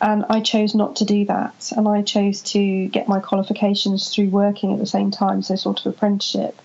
And 0.00 0.24
I 0.30 0.40
chose 0.40 0.74
not 0.74 0.96
to 0.96 1.04
do 1.04 1.24
that. 1.24 1.72
And 1.76 1.88
I 1.88 2.02
chose 2.02 2.40
to 2.52 2.86
get 2.86 3.08
my 3.08 3.18
qualifications 3.20 4.14
through 4.14 4.28
working 4.28 4.72
at 4.72 4.78
the 4.78 4.86
same 4.86 5.10
time, 5.10 5.42
so 5.42 5.56
sort 5.56 5.80
of 5.80 5.86
apprenticeship. 5.86 6.60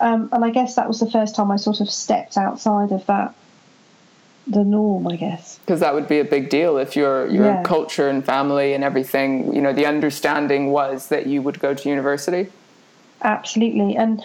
Um, 0.00 0.30
and 0.32 0.44
I 0.44 0.50
guess 0.50 0.76
that 0.76 0.88
was 0.88 0.98
the 0.98 1.10
first 1.10 1.34
time 1.34 1.50
I 1.50 1.56
sort 1.56 1.80
of 1.80 1.90
stepped 1.90 2.36
outside 2.36 2.90
of 2.92 3.04
that 3.06 3.34
the 4.46 4.64
norm, 4.64 5.06
I 5.08 5.16
guess. 5.16 5.58
Because 5.58 5.80
that 5.80 5.94
would 5.94 6.08
be 6.08 6.18
a 6.20 6.24
big 6.24 6.50
deal 6.50 6.76
if 6.78 6.96
your 6.96 7.26
your 7.28 7.46
yeah. 7.46 7.62
culture 7.62 8.08
and 8.08 8.24
family 8.24 8.74
and 8.74 8.84
everything, 8.84 9.54
you 9.54 9.62
know, 9.62 9.72
the 9.72 9.86
understanding 9.86 10.70
was 10.70 11.08
that 11.08 11.26
you 11.26 11.42
would 11.42 11.60
go 11.60 11.74
to 11.74 11.88
university. 11.88 12.50
Absolutely, 13.22 13.96
and 13.96 14.22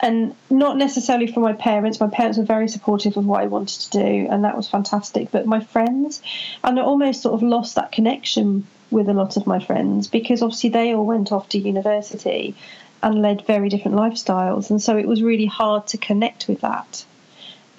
and 0.00 0.34
not 0.48 0.76
necessarily 0.76 1.28
for 1.28 1.40
my 1.40 1.52
parents. 1.52 2.00
My 2.00 2.08
parents 2.08 2.36
were 2.38 2.44
very 2.44 2.68
supportive 2.68 3.16
of 3.16 3.26
what 3.26 3.42
I 3.42 3.46
wanted 3.46 3.80
to 3.82 3.90
do, 3.90 4.26
and 4.28 4.44
that 4.44 4.56
was 4.56 4.68
fantastic. 4.68 5.30
But 5.30 5.46
my 5.46 5.60
friends, 5.60 6.20
and 6.64 6.78
I 6.78 6.82
almost 6.82 7.22
sort 7.22 7.34
of 7.34 7.42
lost 7.42 7.76
that 7.76 7.92
connection 7.92 8.66
with 8.90 9.08
a 9.08 9.14
lot 9.14 9.36
of 9.36 9.46
my 9.46 9.60
friends 9.60 10.08
because 10.08 10.42
obviously 10.42 10.70
they 10.70 10.92
all 10.92 11.06
went 11.06 11.30
off 11.30 11.48
to 11.50 11.58
university 11.58 12.56
and 13.04 13.22
led 13.22 13.46
very 13.46 13.68
different 13.68 13.96
lifestyles, 13.96 14.70
and 14.70 14.82
so 14.82 14.96
it 14.96 15.06
was 15.06 15.22
really 15.22 15.46
hard 15.46 15.86
to 15.88 15.98
connect 15.98 16.48
with 16.48 16.62
that. 16.62 17.04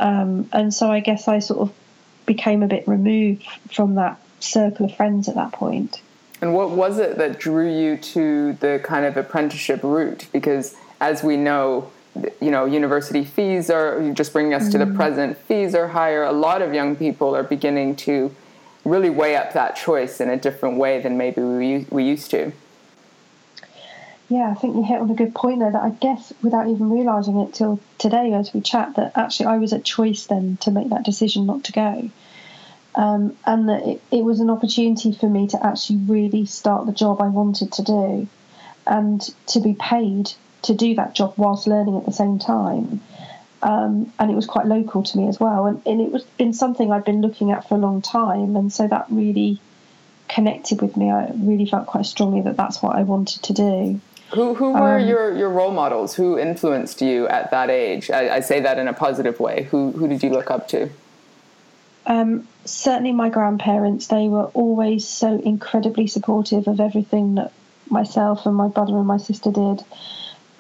Um, 0.02 0.50
and 0.52 0.74
so 0.74 0.92
I 0.92 1.00
guess 1.00 1.28
I 1.28 1.40
sort 1.40 1.70
of 1.70 1.74
became 2.26 2.64
a 2.64 2.68
bit 2.68 2.88
removed 2.88 3.46
from 3.72 3.96
that 3.96 4.20
circle 4.40 4.88
of 4.88 4.96
friends 4.96 5.30
at 5.30 5.36
that 5.36 5.52
point. 5.54 6.02
And 6.42 6.56
what 6.56 6.72
was 6.72 6.98
it 6.98 7.18
that 7.20 7.40
drew 7.40 7.72
you 7.72 7.98
to 7.98 8.54
the 8.54 8.82
kind 8.84 9.06
of 9.06 9.16
apprenticeship 9.16 9.84
route? 9.84 10.28
Because 10.34 10.76
as 11.00 11.24
we 11.24 11.38
know, 11.38 11.92
you 12.42 12.50
know, 12.50 12.66
university 12.66 13.24
fees 13.24 13.70
are 13.70 14.12
just 14.14 14.34
bringing 14.34 14.56
us 14.56 14.68
mm. 14.68 14.72
to 14.72 14.78
the 14.80 14.86
mm. 14.86 14.96
present. 14.96 15.38
Fees 15.38 15.76
are 15.76 15.88
higher. 15.88 16.24
A 16.24 16.32
lot 16.32 16.64
of 16.64 16.74
young 16.74 16.96
people 16.96 17.36
are 17.36 17.44
beginning 17.44 17.96
to 17.98 18.36
really 18.84 19.12
weigh 19.12 19.36
up 19.36 19.54
that 19.54 19.76
choice 19.76 20.20
in 20.20 20.30
a 20.30 20.38
different 20.38 20.78
way 20.78 21.00
than 21.00 21.16
maybe 21.16 21.42
we 21.42 21.86
we 21.92 22.04
used 22.04 22.32
to. 22.32 22.52
Yeah, 24.32 24.50
I 24.50 24.54
think 24.54 24.78
you 24.78 24.84
hit 24.84 25.02
on 25.02 25.12
a 25.12 25.14
good 25.14 25.36
point 25.36 25.60
there. 25.60 25.74
That 25.74 25.84
I 25.84 25.90
guess 25.90 26.32
without 26.42 26.70
even 26.70 26.90
realizing 26.90 27.42
it 27.42 27.54
till 27.54 27.82
today, 27.98 28.32
as 28.32 28.54
we 28.54 28.62
chat, 28.62 28.96
that 28.96 29.12
actually 29.18 29.48
I 29.48 29.58
was 29.58 29.74
at 29.74 29.84
choice 29.84 30.26
then 30.28 30.56
to 30.62 30.72
make 30.72 30.88
that 30.88 31.04
decision 31.04 31.46
not 31.46 31.66
to 31.66 31.74
go, 31.74 32.10
um, 32.96 33.38
and 33.46 33.68
that 33.68 33.86
it, 33.86 34.02
it 34.10 34.24
was 34.24 34.40
an 34.40 34.50
opportunity 34.50 35.12
for 35.12 35.28
me 35.28 35.48
to 35.48 35.62
actually 35.62 35.98
really 35.98 36.46
start 36.46 36.86
the 36.86 36.94
job 36.94 37.22
I 37.22 37.28
wanted 37.28 37.74
to 37.74 37.82
do, 37.82 38.28
and 38.88 39.22
to 39.48 39.60
be 39.60 39.74
paid 39.74 40.32
to 40.62 40.74
do 40.76 40.96
that 40.96 41.14
job 41.14 41.34
whilst 41.36 41.68
learning 41.68 41.98
at 41.98 42.06
the 42.06 42.14
same 42.14 42.40
time. 42.40 43.02
Um, 43.62 44.14
and 44.18 44.32
it 44.32 44.36
was 44.36 44.46
quite 44.46 44.66
local 44.66 45.04
to 45.04 45.18
me 45.18 45.28
as 45.28 45.42
well. 45.42 45.66
And, 45.66 45.82
and 45.86 46.00
it 46.00 46.10
was 46.10 46.24
been 46.24 46.54
something 46.54 46.90
I'd 46.90 47.04
been 47.04 47.22
looking 47.22 47.52
at 47.52 47.68
for 47.68 47.76
a 47.76 47.80
long 47.80 48.02
time, 48.02 48.56
and 48.56 48.72
so 48.72 48.88
that 48.88 49.08
really 49.10 49.60
connected 50.30 50.82
with 50.82 50.96
me. 50.96 51.12
I 51.12 51.32
really 51.36 51.66
felt 51.66 51.88
quite 51.88 52.06
strongly 52.06 52.44
that 52.44 52.56
that's 52.56 52.82
what 52.82 52.96
I 52.96 53.04
wanted 53.04 53.44
to 53.44 53.54
do. 53.54 54.00
Who 54.34 54.54
who 54.54 54.72
were 54.74 55.00
um, 55.00 55.08
your, 55.08 55.36
your 55.36 55.50
role 55.50 55.72
models? 55.72 56.16
Who 56.16 56.38
influenced 56.38 57.02
you 57.02 57.28
at 57.28 57.52
that 57.52 57.70
age? 57.70 58.10
I, 58.10 58.36
I, 58.36 58.40
say 58.40 58.62
that 58.62 58.80
in 58.80 58.88
a 58.88 58.94
positive 58.94 59.40
way. 59.40 59.64
Who 59.72 59.92
who 59.92 60.08
did 60.08 60.24
you 60.24 60.30
look 60.30 60.50
up 60.50 60.68
to? 60.70 60.90
Um, 62.06 62.48
certainly, 62.64 63.12
my 63.12 63.30
grandparents. 63.30 64.08
They 64.08 64.28
were 64.28 64.46
always 64.54 65.08
so 65.08 65.40
incredibly 65.40 66.08
supportive 66.08 66.68
of 66.68 66.80
everything 66.80 67.36
that 67.36 67.52
myself 67.90 68.46
and 68.46 68.56
my 68.56 68.70
brother 68.70 68.98
and 68.98 69.06
my 69.06 69.18
sister 69.18 69.52
did 69.52 69.84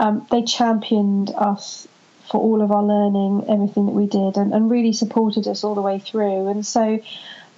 um, 0.01 0.25
they 0.31 0.41
championed 0.41 1.31
us 1.37 1.87
for 2.31 2.41
all 2.41 2.63
of 2.63 2.71
our 2.71 2.83
learning, 2.83 3.45
everything 3.47 3.85
that 3.85 3.91
we 3.91 4.07
did, 4.07 4.35
and, 4.35 4.51
and 4.51 4.69
really 4.69 4.93
supported 4.93 5.47
us 5.47 5.63
all 5.63 5.75
the 5.75 5.81
way 5.81 5.99
through. 5.99 6.47
And 6.47 6.65
so 6.65 6.99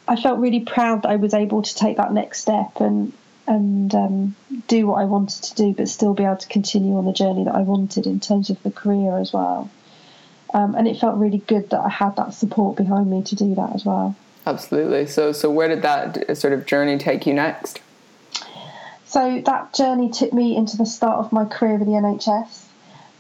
I 0.09 0.15
felt 0.17 0.39
really 0.39 0.59
proud 0.59 1.03
that 1.03 1.09
I 1.09 1.15
was 1.15 1.33
able 1.33 1.61
to 1.61 1.75
take 1.75 1.97
that 1.97 2.11
next 2.11 2.41
step 2.41 2.81
and 2.81 3.13
and 3.47 3.93
um, 3.93 4.35
do 4.67 4.87
what 4.87 5.01
I 5.01 5.05
wanted 5.05 5.43
to 5.43 5.55
do, 5.55 5.73
but 5.73 5.89
still 5.89 6.13
be 6.13 6.23
able 6.23 6.37
to 6.37 6.47
continue 6.47 6.97
on 6.97 7.05
the 7.05 7.13
journey 7.13 7.43
that 7.43 7.55
I 7.55 7.61
wanted 7.61 8.07
in 8.07 8.19
terms 8.19 8.49
of 8.49 8.61
the 8.63 8.71
career 8.71 9.17
as 9.17 9.33
well. 9.33 9.69
Um, 10.53 10.75
and 10.75 10.87
it 10.87 10.99
felt 10.99 11.17
really 11.17 11.39
good 11.39 11.71
that 11.71 11.79
I 11.79 11.89
had 11.89 12.15
that 12.15 12.33
support 12.33 12.77
behind 12.77 13.09
me 13.09 13.23
to 13.23 13.35
do 13.35 13.55
that 13.55 13.75
as 13.75 13.83
well. 13.85 14.15
Absolutely. 14.45 15.07
So, 15.07 15.31
so 15.31 15.49
where 15.49 15.67
did 15.67 15.81
that 15.81 16.37
sort 16.37 16.53
of 16.53 16.65
journey 16.65 16.97
take 16.97 17.25
you 17.25 17.33
next? 17.33 17.81
So 19.05 19.41
that 19.45 19.73
journey 19.73 20.09
took 20.09 20.33
me 20.33 20.55
into 20.55 20.77
the 20.77 20.85
start 20.85 21.17
of 21.17 21.31
my 21.31 21.45
career 21.45 21.77
with 21.77 21.87
the 21.87 21.93
NHS. 21.93 22.65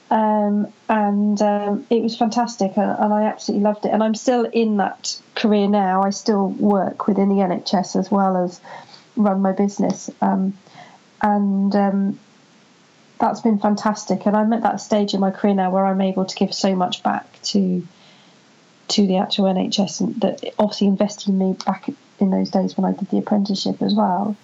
Um, 0.09 0.71
and 0.89 1.41
um, 1.41 1.87
it 1.89 2.03
was 2.03 2.15
fantastic, 2.15 2.77
and, 2.77 2.91
and, 2.99 3.13
I 3.13 3.23
absolutely 3.23 3.63
loved 3.63 3.85
it. 3.85 3.89
And 3.89 4.03
I'm 4.03 4.13
still 4.13 4.45
in 4.45 4.77
that 4.77 5.19
career 5.33 5.67
now. 5.67 6.03
I 6.03 6.11
still 6.11 6.49
work 6.49 7.07
within 7.07 7.29
the 7.29 7.35
NHS 7.35 7.95
as 7.95 8.11
well 8.11 8.37
as 8.37 8.61
run 9.15 9.41
my 9.41 9.51
business, 9.51 10.09
um, 10.21 10.57
and 11.21 11.75
um, 11.75 12.19
that's 13.19 13.41
been 13.41 13.59
fantastic. 13.59 14.25
And 14.25 14.35
I'm 14.35 14.53
at 14.53 14.63
that 14.63 14.81
stage 14.81 15.13
in 15.13 15.19
my 15.19 15.31
career 15.31 15.53
now 15.53 15.71
where 15.71 15.85
I'm 15.85 16.01
able 16.01 16.25
to 16.25 16.35
give 16.35 16.53
so 16.53 16.75
much 16.75 17.03
back 17.03 17.41
to 17.43 17.85
to 18.89 19.07
the 19.07 19.17
actual 19.17 19.45
NHS, 19.45 20.01
and 20.01 20.21
that 20.21 20.43
obviously 20.59 20.87
invested 20.87 21.29
in 21.29 21.37
me 21.37 21.55
back 21.65 21.89
in 22.19 22.29
those 22.29 22.49
days 22.49 22.77
when 22.77 22.85
I 22.85 22.95
did 22.95 23.09
the 23.09 23.17
apprenticeship 23.17 23.81
as 23.81 23.93
well. 23.93 24.35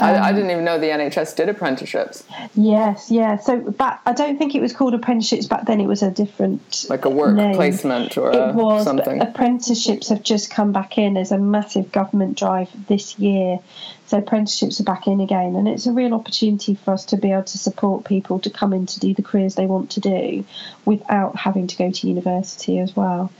I, 0.00 0.14
I, 0.14 0.30
um, 0.30 0.36
didn't 0.36 0.50
even 0.50 0.64
know 0.64 0.78
the 0.78 0.86
NHS 0.86 1.36
did 1.36 1.48
apprenticeships. 1.48 2.24
Yes, 2.54 3.10
yeah. 3.10 3.36
So 3.36 3.60
back, 3.72 4.00
I 4.06 4.12
don't 4.12 4.38
think 4.38 4.54
it 4.54 4.62
was 4.62 4.72
called 4.72 4.94
apprenticeships 4.94 5.46
back 5.46 5.66
then. 5.66 5.80
It 5.80 5.86
was 5.86 6.02
a 6.02 6.10
different, 6.10 6.86
like 6.88 7.04
a 7.04 7.10
work 7.10 7.36
name. 7.36 7.54
placement 7.54 8.16
or 8.16 8.32
it 8.32 8.54
was, 8.54 8.84
something. 8.84 9.20
apprenticeships 9.20 10.08
have 10.08 10.22
just 10.22 10.50
come 10.50 10.72
back 10.72 10.96
in. 10.96 11.14
There's 11.14 11.32
a 11.32 11.38
massive 11.38 11.92
government 11.92 12.38
drive 12.38 12.70
this 12.88 13.18
year, 13.18 13.58
so 14.06 14.18
apprenticeships 14.18 14.80
are 14.80 14.84
back 14.84 15.06
in 15.06 15.20
again, 15.20 15.56
and 15.56 15.68
it's 15.68 15.86
a 15.86 15.92
real 15.92 16.14
opportunity 16.14 16.74
for 16.74 16.94
us 16.94 17.04
to 17.06 17.18
be 17.18 17.30
able 17.30 17.44
to 17.44 17.58
support 17.58 18.04
people 18.04 18.38
to 18.40 18.50
come 18.50 18.72
in 18.72 18.86
to 18.86 19.00
do 19.00 19.12
the 19.12 19.22
careers 19.22 19.56
they 19.56 19.66
want 19.66 19.90
to 19.90 20.00
do, 20.00 20.44
without 20.86 21.36
having 21.36 21.66
to 21.66 21.76
go 21.76 21.90
to 21.90 22.08
university 22.08 22.78
as 22.78 22.96
well. 22.96 23.30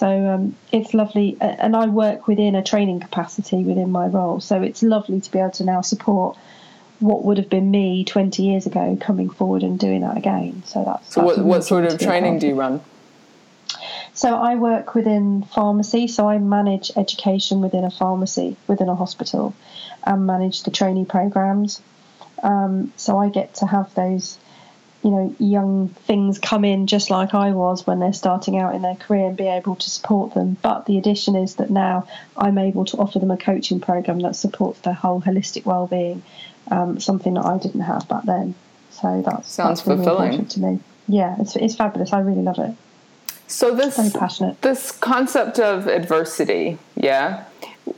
So 0.00 0.28
um, 0.28 0.56
it's 0.72 0.94
lovely, 0.94 1.36
and 1.42 1.76
I 1.76 1.86
work 1.88 2.26
within 2.26 2.54
a 2.54 2.62
training 2.62 3.00
capacity 3.00 3.64
within 3.64 3.92
my 3.92 4.06
role. 4.06 4.40
So 4.40 4.62
it's 4.62 4.82
lovely 4.82 5.20
to 5.20 5.30
be 5.30 5.38
able 5.38 5.50
to 5.50 5.64
now 5.64 5.82
support 5.82 6.38
what 7.00 7.22
would 7.26 7.36
have 7.36 7.50
been 7.50 7.70
me 7.70 8.06
20 8.06 8.42
years 8.42 8.64
ago 8.64 8.96
coming 8.98 9.28
forward 9.28 9.62
and 9.62 9.78
doing 9.78 10.00
that 10.00 10.16
again. 10.16 10.62
So 10.64 10.84
that's. 10.84 11.12
So, 11.12 11.20
that's 11.20 11.36
what, 11.36 11.44
what 11.44 11.64
sort 11.64 11.84
of 11.84 11.98
training 11.98 12.38
do 12.38 12.46
you 12.46 12.54
run? 12.54 12.80
So 14.14 14.36
I 14.36 14.54
work 14.54 14.94
within 14.94 15.42
pharmacy. 15.42 16.08
So 16.08 16.26
I 16.26 16.38
manage 16.38 16.90
education 16.96 17.60
within 17.60 17.84
a 17.84 17.90
pharmacy, 17.90 18.56
within 18.68 18.88
a 18.88 18.94
hospital, 18.94 19.54
and 20.04 20.26
manage 20.26 20.62
the 20.62 20.70
trainee 20.70 21.04
programs. 21.04 21.82
Um, 22.42 22.90
so 22.96 23.18
I 23.18 23.28
get 23.28 23.56
to 23.56 23.66
have 23.66 23.94
those 23.94 24.38
you 25.02 25.10
know 25.10 25.34
young 25.38 25.88
things 25.88 26.38
come 26.38 26.64
in 26.64 26.86
just 26.86 27.10
like 27.10 27.34
I 27.34 27.52
was 27.52 27.86
when 27.86 28.00
they're 28.00 28.12
starting 28.12 28.58
out 28.58 28.74
in 28.74 28.82
their 28.82 28.96
career 28.96 29.26
and 29.26 29.36
be 29.36 29.46
able 29.46 29.76
to 29.76 29.90
support 29.90 30.34
them. 30.34 30.56
But 30.60 30.86
the 30.86 30.98
addition 30.98 31.36
is 31.36 31.56
that 31.56 31.70
now 31.70 32.06
I'm 32.36 32.58
able 32.58 32.84
to 32.86 32.98
offer 32.98 33.18
them 33.18 33.30
a 33.30 33.36
coaching 33.36 33.80
program 33.80 34.20
that 34.20 34.36
supports 34.36 34.80
their 34.80 34.94
whole 34.94 35.22
holistic 35.22 35.64
well-being, 35.64 36.22
um, 36.70 37.00
something 37.00 37.34
that 37.34 37.44
I 37.44 37.58
didn't 37.58 37.80
have 37.80 38.08
back 38.08 38.24
then. 38.24 38.54
So 38.90 39.22
that's 39.24 39.50
sounds 39.50 39.80
that's 39.80 39.88
really 39.88 40.04
fulfilling 40.04 40.46
to 40.46 40.60
me. 40.60 40.80
Yeah, 41.08 41.36
it's 41.38 41.56
it's 41.56 41.76
fabulous. 41.76 42.12
I 42.12 42.20
really 42.20 42.42
love 42.42 42.58
it. 42.58 42.74
So 43.46 43.74
this 43.74 43.96
very 43.96 44.10
passionate. 44.10 44.60
This 44.62 44.92
concept 44.92 45.58
of 45.58 45.86
adversity, 45.86 46.78
yeah. 46.94 47.44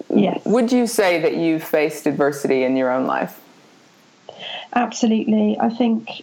Yes. 0.09 0.42
Would 0.44 0.73
you 0.73 0.87
say 0.87 1.21
that 1.21 1.37
you've 1.37 1.64
faced 1.64 2.06
adversity 2.06 2.62
in 2.62 2.76
your 2.76 2.90
own 2.90 3.06
life? 3.06 3.40
Absolutely. 4.75 5.59
I 5.61 5.68
think 5.68 6.23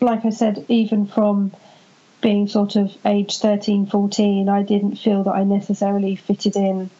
like 0.00 0.24
I 0.24 0.30
said, 0.30 0.64
even 0.68 1.06
from 1.06 1.52
being 2.20 2.48
sort 2.48 2.76
of 2.76 2.96
age 3.04 3.38
13, 3.38 3.86
14, 3.86 4.48
I 4.48 4.62
didn't 4.62 4.96
feel 4.96 5.24
that 5.24 5.34
I 5.34 5.44
necessarily 5.44 6.16
fitted 6.16 6.56
in 6.56 6.90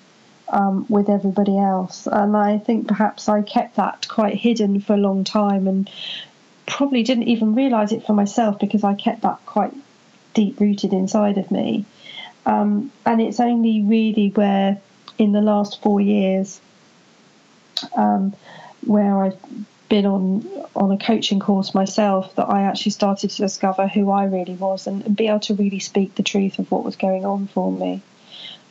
um, 0.48 0.86
with 0.88 1.08
everybody 1.08 1.58
else. 1.58 2.06
And 2.06 2.36
I 2.36 2.58
think 2.58 2.88
perhaps 2.88 3.28
I 3.28 3.42
kept 3.42 3.76
that 3.76 4.08
quite 4.08 4.34
hidden 4.34 4.80
for 4.80 4.94
a 4.94 4.98
long 4.98 5.24
time 5.24 5.66
and 5.66 5.90
probably 6.66 7.02
didn't 7.02 7.28
even 7.28 7.54
realize 7.54 7.92
it 7.92 8.06
for 8.06 8.12
myself 8.12 8.58
because 8.58 8.84
I 8.84 8.94
kept 8.94 9.22
that 9.22 9.44
quite 9.46 9.72
deep 10.34 10.60
rooted 10.60 10.92
inside 10.92 11.38
of 11.38 11.50
me. 11.50 11.84
Um, 12.46 12.92
and 13.04 13.20
it's 13.20 13.40
only 13.40 13.82
really 13.82 14.30
where 14.34 14.80
in 15.18 15.32
the 15.32 15.40
last 15.40 15.82
four 15.82 16.00
years 16.00 16.60
um, 17.96 18.34
where 18.86 19.22
I've 19.24 19.38
been 19.88 20.07
on 20.07 20.47
on 20.76 20.92
a 20.92 20.99
coaching 20.99 21.40
course 21.40 21.75
myself 21.75 22.35
that 22.37 22.49
I 22.49 22.62
actually 22.62 22.92
started 22.92 23.30
to 23.30 23.37
discover 23.37 23.88
who 23.88 24.11
I 24.11 24.25
really 24.25 24.54
was 24.54 24.87
and, 24.87 25.04
and 25.04 25.16
be 25.16 25.28
able 25.28 25.40
to 25.40 25.54
really 25.54 25.80
speak 25.80 26.14
the 26.14 26.23
truth 26.23 26.59
of 26.59 26.71
what 26.71 26.85
was 26.85 26.97
going 26.97 27.25
on 27.25 27.49
for 27.49 27.73
me. 27.73 28.02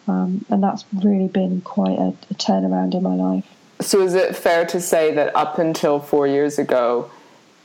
Um, 0.08 0.46
and 0.50 0.64
that's 0.64 0.86
really 0.94 1.28
been 1.28 1.62
quite 1.62 1.98
a, 1.98 2.14
a 2.30 2.34
turnaround 2.36 2.94
in 2.94 3.04
my 3.04 3.16
life. 3.16 3.46
So, 3.82 4.02
is 4.02 4.14
it 4.14 4.36
fair 4.36 4.66
to 4.68 4.80
say 4.80 5.14
that 5.14 5.36
up 5.36 5.60
until 5.60 6.00
four 6.00 6.28
years 6.28 6.58
ago, 6.58 7.12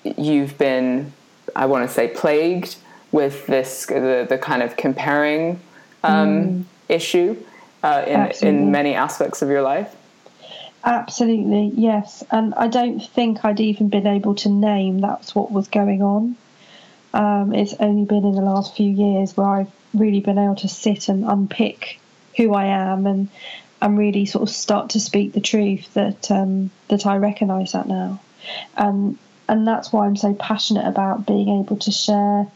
you've 0.03 0.59
been, 0.59 1.13
I 1.55 1.67
want 1.67 1.89
to 1.89 1.95
say, 1.95 2.09
plagued 2.09 2.77
with 3.13 3.47
this 3.47 3.87
the, 3.87 4.27
the 4.29 4.39
kind 4.39 4.63
of 4.63 4.77
comparing 4.77 5.61
um, 6.03 6.29
mm. 6.29 6.65
issue 6.89 7.37
uh, 7.83 8.05
in 8.07 8.33
in 8.43 8.71
many 8.73 8.95
aspects 8.95 9.41
of 9.41 9.49
your 9.49 9.63
life? 9.63 9.95
Absolutely, 10.85 11.73
yes. 11.75 12.25
And 12.31 12.55
I 12.55 12.67
don't 12.67 13.01
think 13.01 13.45
I'd 13.45 13.61
even 13.61 13.89
been 13.89 14.07
able 14.07 14.35
to 14.37 14.49
name 14.49 14.99
that's 15.01 15.35
what 15.35 15.53
was 15.53 15.69
going 15.69 16.03
on. 16.03 16.37
Um, 17.15 17.55
it's 17.55 17.75
only 17.79 18.05
been 18.05 18.25
in 18.25 18.35
the 18.35 18.43
last 18.43 18.75
few 18.75 18.91
years 18.91 19.37
where 19.37 19.47
I've 19.47 19.71
really 19.95 20.21
been 20.21 20.39
able 20.39 20.57
to 20.57 20.69
sit 20.69 21.09
and 21.09 21.25
unpick 21.25 22.01
who 22.37 22.55
I 22.55 22.67
am 22.67 23.07
and 23.07 23.29
and 23.81 23.99
really 23.99 24.27
sort 24.27 24.43
of 24.43 24.49
start 24.49 24.91
to 24.91 25.01
speak 25.01 25.33
the 25.33 25.41
truth 25.41 25.93
that 25.95 26.31
um, 26.31 26.71
that 26.89 27.05
I 27.05 27.17
recognise 27.17 27.73
that 27.73 27.87
now, 27.87 28.21
and 28.77 29.19
and 29.49 29.67
that's 29.67 29.93
why 29.93 30.07
I'm 30.07 30.17
so 30.17 30.35
passionate 30.35 30.87
about 30.87 31.27
being 31.27 31.61
able 31.61 31.77
to 31.79 31.91
share 31.91 32.47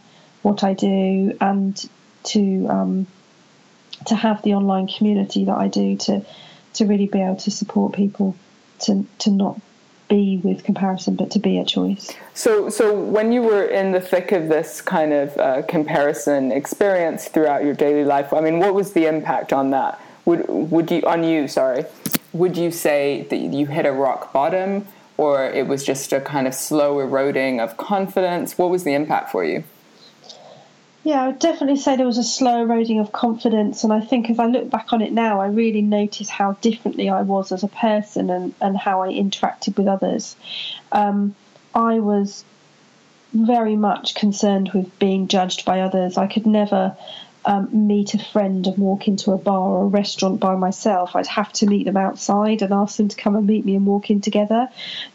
what 0.43 0.65
I 0.65 0.73
do 0.73 1.37
and 1.41 1.91
to 2.25 2.67
um, 2.69 3.07
to 4.07 4.15
have 4.15 4.43
the 4.43 4.55
online 4.55 4.87
community 4.89 5.45
that 5.45 5.57
I 5.57 5.69
do 5.69 5.97
to 5.97 6.25
to 6.77 6.85
really 6.85 7.07
be 7.07 7.21
able 7.21 7.37
to 7.37 7.51
support 7.51 7.93
people 7.93 8.37
to 8.81 9.07
to 9.19 9.31
not 9.31 9.61
be 10.09 10.41
with 10.43 10.63
comparison, 10.65 11.17
but 11.17 11.31
to 11.33 11.39
be 11.39 11.59
a 11.59 11.65
choice. 11.65 12.13
So, 12.33 12.69
so 12.69 12.95
when 12.95 13.33
you 13.33 13.43
were 13.43 13.65
in 13.65 13.93
the 13.93 14.01
thick 14.01 14.31
of 14.33 14.49
this 14.49 14.81
kind 14.81 15.13
of 15.13 15.37
uh, 15.37 15.63
comparison 15.63 16.53
experience 16.53 17.27
throughout 17.27 17.65
your 17.65 17.75
daily 17.75 18.05
life, 18.05 18.33
I 18.33 18.41
mean, 18.41 18.59
what 18.59 18.75
was 18.75 18.93
the 18.93 19.07
impact 19.07 19.53
on 19.53 19.71
that? 19.71 20.01
Would 20.25 20.47
would 20.49 20.91
you 20.91 21.03
on 21.03 21.25
you? 21.25 21.49
Sorry, 21.49 21.85
would 22.33 22.57
you 22.57 22.71
say 22.71 23.27
that 23.31 23.37
you 23.37 23.67
hit 23.67 23.87
a 23.87 23.93
rock 23.93 24.33
bottom, 24.33 24.87
or 25.17 25.45
it 25.45 25.67
was 25.67 25.85
just 25.85 26.13
a 26.13 26.21
kind 26.21 26.47
of 26.47 26.55
slow 26.55 27.01
eroding 27.01 27.61
of 27.61 27.77
confidence? 27.77 28.59
What 28.59 28.71
was 28.71 28.85
the 28.85 28.95
impact 28.95 29.31
for 29.31 29.45
you? 29.45 29.65
Yeah, 31.07 31.23
I 31.23 31.27
would 31.29 31.39
definitely 31.39 31.77
say 31.77 31.95
there 31.95 32.05
was 32.05 32.19
a 32.19 32.25
slow 32.25 32.63
eroding 32.63 32.99
of 32.99 33.13
confidence. 33.13 33.85
And 33.85 33.93
I 33.93 34.01
think 34.01 34.29
if 34.29 34.41
I 34.41 34.47
look 34.47 34.69
back 34.69 34.93
on 34.93 35.03
it 35.03 35.13
now, 35.13 35.41
I 35.41 35.47
really 35.47 35.81
notice 35.81 36.29
how 36.29 36.55
differently 36.55 37.09
I 37.09 37.23
was 37.23 37.53
as 37.53 37.63
a 37.63 37.69
person 37.69 38.29
and, 38.29 38.53
and 38.61 38.77
how 38.77 39.03
I 39.03 39.11
interacted 39.11 39.77
with 39.77 39.87
others. 39.87 40.35
Um, 40.91 41.37
I 41.73 42.01
was 42.01 42.45
very 43.33 43.77
much 43.77 44.17
concerned 44.17 44.73
with 44.75 44.99
being 44.99 45.29
judged 45.29 45.65
by 45.65 45.83
others. 45.83 46.19
I 46.19 46.27
could 46.27 46.45
never 46.45 46.97
um, 47.45 47.87
meet 47.87 48.15
a 48.15 48.19
friend 48.19 48.67
and 48.67 48.77
walk 48.77 49.07
into 49.07 49.31
a 49.31 49.39
bar 49.39 49.61
or 49.61 49.85
a 49.85 49.87
restaurant 49.87 50.41
by 50.41 50.57
myself. 50.57 51.15
I'd 51.15 51.29
have 51.29 51.53
to 51.53 51.67
meet 51.67 51.85
them 51.85 51.97
outside 51.97 52.63
and 52.63 52.75
ask 52.75 52.97
them 52.97 53.07
to 53.07 53.17
come 53.17 53.37
and 53.37 53.47
meet 53.47 53.65
me 53.65 53.77
and 53.77 53.87
walk 53.87 54.11
in 54.11 54.21
together. 54.21 54.69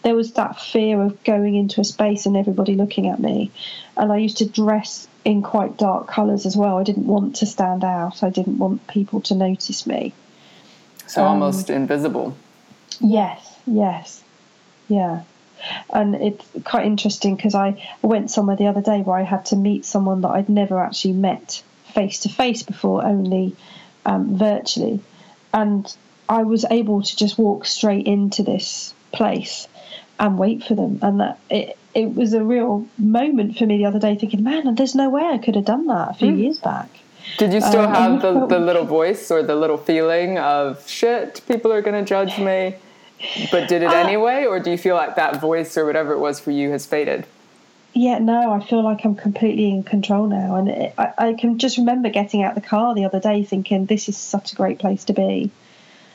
There 0.04 0.16
was 0.16 0.32
that 0.34 0.62
fear 0.62 1.02
of 1.02 1.22
going 1.26 1.56
into 1.56 1.82
a 1.82 1.84
space 1.84 2.26
and 2.26 2.38
everybody 2.38 2.76
looking 2.76 3.10
at 3.10 3.20
me. 3.20 3.52
And 3.98 4.10
I 4.10 4.20
used 4.20 4.38
to 4.38 4.48
dress 4.48 5.10
in 5.24 5.42
quite 5.42 5.78
dark 5.78 6.08
colours 6.08 6.46
as 6.46 6.58
well. 6.58 6.78
I 6.78 6.84
didn't 6.84 7.08
want 7.08 7.38
to 7.38 7.46
stand 7.46 7.84
out. 7.84 8.24
I 8.24 8.30
didn't 8.30 8.58
want 8.58 8.88
people 8.88 9.22
to 9.22 9.36
notice 9.36 9.86
me. 9.86 10.14
So 11.08 11.24
um, 11.24 11.42
almost 11.42 11.70
invisible. 11.70 12.36
Yes, 13.00 13.60
yes, 13.66 14.24
yeah. 14.88 15.24
And 15.94 16.16
it's 16.16 16.46
quite 16.64 16.86
interesting 16.86 17.36
because 17.36 17.54
I 17.54 17.88
went 18.02 18.32
somewhere 18.32 18.56
the 18.56 18.68
other 18.68 18.82
day 18.82 19.02
where 19.02 19.18
I 19.18 19.24
had 19.24 19.46
to 19.48 19.56
meet 19.56 19.86
someone 19.86 20.22
that 20.22 20.30
I'd 20.30 20.50
never 20.50 20.80
actually 20.80 21.14
met 21.14 21.62
face 21.94 22.20
to 22.22 22.30
face 22.30 22.64
before, 22.64 23.06
only 23.06 23.56
um, 24.06 24.38
virtually. 24.38 25.02
And 25.54 25.94
I 26.28 26.44
was 26.44 26.66
able 26.70 27.04
to 27.04 27.16
just 27.16 27.38
walk 27.38 27.66
straight 27.66 28.08
into 28.08 28.42
this 28.42 28.94
place 29.12 29.68
and 30.20 30.40
wait 30.40 30.64
for 30.64 30.76
them. 30.76 31.00
And 31.02 31.20
that 31.20 31.40
it, 31.50 31.78
it 31.94 32.16
was 32.16 32.34
a 32.34 32.44
real 32.44 32.88
moment 32.98 33.58
for 33.58 33.66
me 33.66 33.78
the 33.78 33.86
other 33.86 34.00
day, 34.00 34.16
thinking, 34.16 34.44
man, 34.44 34.76
there's 34.76 34.96
no 34.96 35.10
way 35.10 35.24
I 35.24 35.38
could 35.38 35.56
have 35.56 35.66
done 35.66 35.88
that 35.88 36.12
a 36.12 36.14
few 36.14 36.32
mm. 36.32 36.40
years 36.40 36.60
back. 36.60 36.90
Did 37.38 37.54
you 37.54 37.62
still 37.62 37.82
um, 37.82 37.94
have 37.94 38.22
the, 38.22 38.48
the 38.50 38.60
little 38.60 38.86
voice 38.86 39.32
or 39.32 39.44
the 39.44 39.56
little 39.56 39.78
feeling 39.78 40.38
of 40.38 40.88
shit, 40.88 41.42
people 41.48 41.72
are 41.72 41.82
going 41.82 42.04
to 42.04 42.08
judge 42.08 42.38
me? 42.40 42.76
But 43.52 43.70
did 43.70 43.84
it 43.84 43.90
uh, 43.90 43.94
anyway, 43.94 44.46
or 44.46 44.60
do 44.60 44.72
you 44.72 44.78
feel 44.78 44.96
like 44.96 45.16
that 45.16 45.40
voice 45.40 45.78
or 45.78 45.86
whatever 45.86 46.14
it 46.14 46.20
was 46.20 46.40
for 46.40 46.52
you 46.52 46.72
has 46.72 46.86
faded? 46.86 47.26
Yeah, 47.94 48.20
no, 48.20 48.52
I 48.52 48.66
feel 48.66 48.84
like 48.84 49.04
I'm 49.04 49.16
completely 49.16 49.70
in 49.70 49.84
control 49.84 50.28
now. 50.28 50.56
And 50.56 50.70
it, 50.70 50.94
I, 50.98 51.14
I, 51.18 51.34
can 51.34 51.60
just 51.60 51.78
remember 51.78 52.10
getting 52.10 52.42
out 52.42 52.56
the 52.56 52.62
car 52.62 52.96
the 52.96 53.04
other 53.04 53.20
day 53.20 53.44
thinking, 53.44 53.86
this 53.86 54.08
is 54.08 54.18
such 54.18 54.54
a 54.54 54.56
great 54.56 54.80
place 54.80 55.04
to 55.06 55.14
be. 55.14 55.52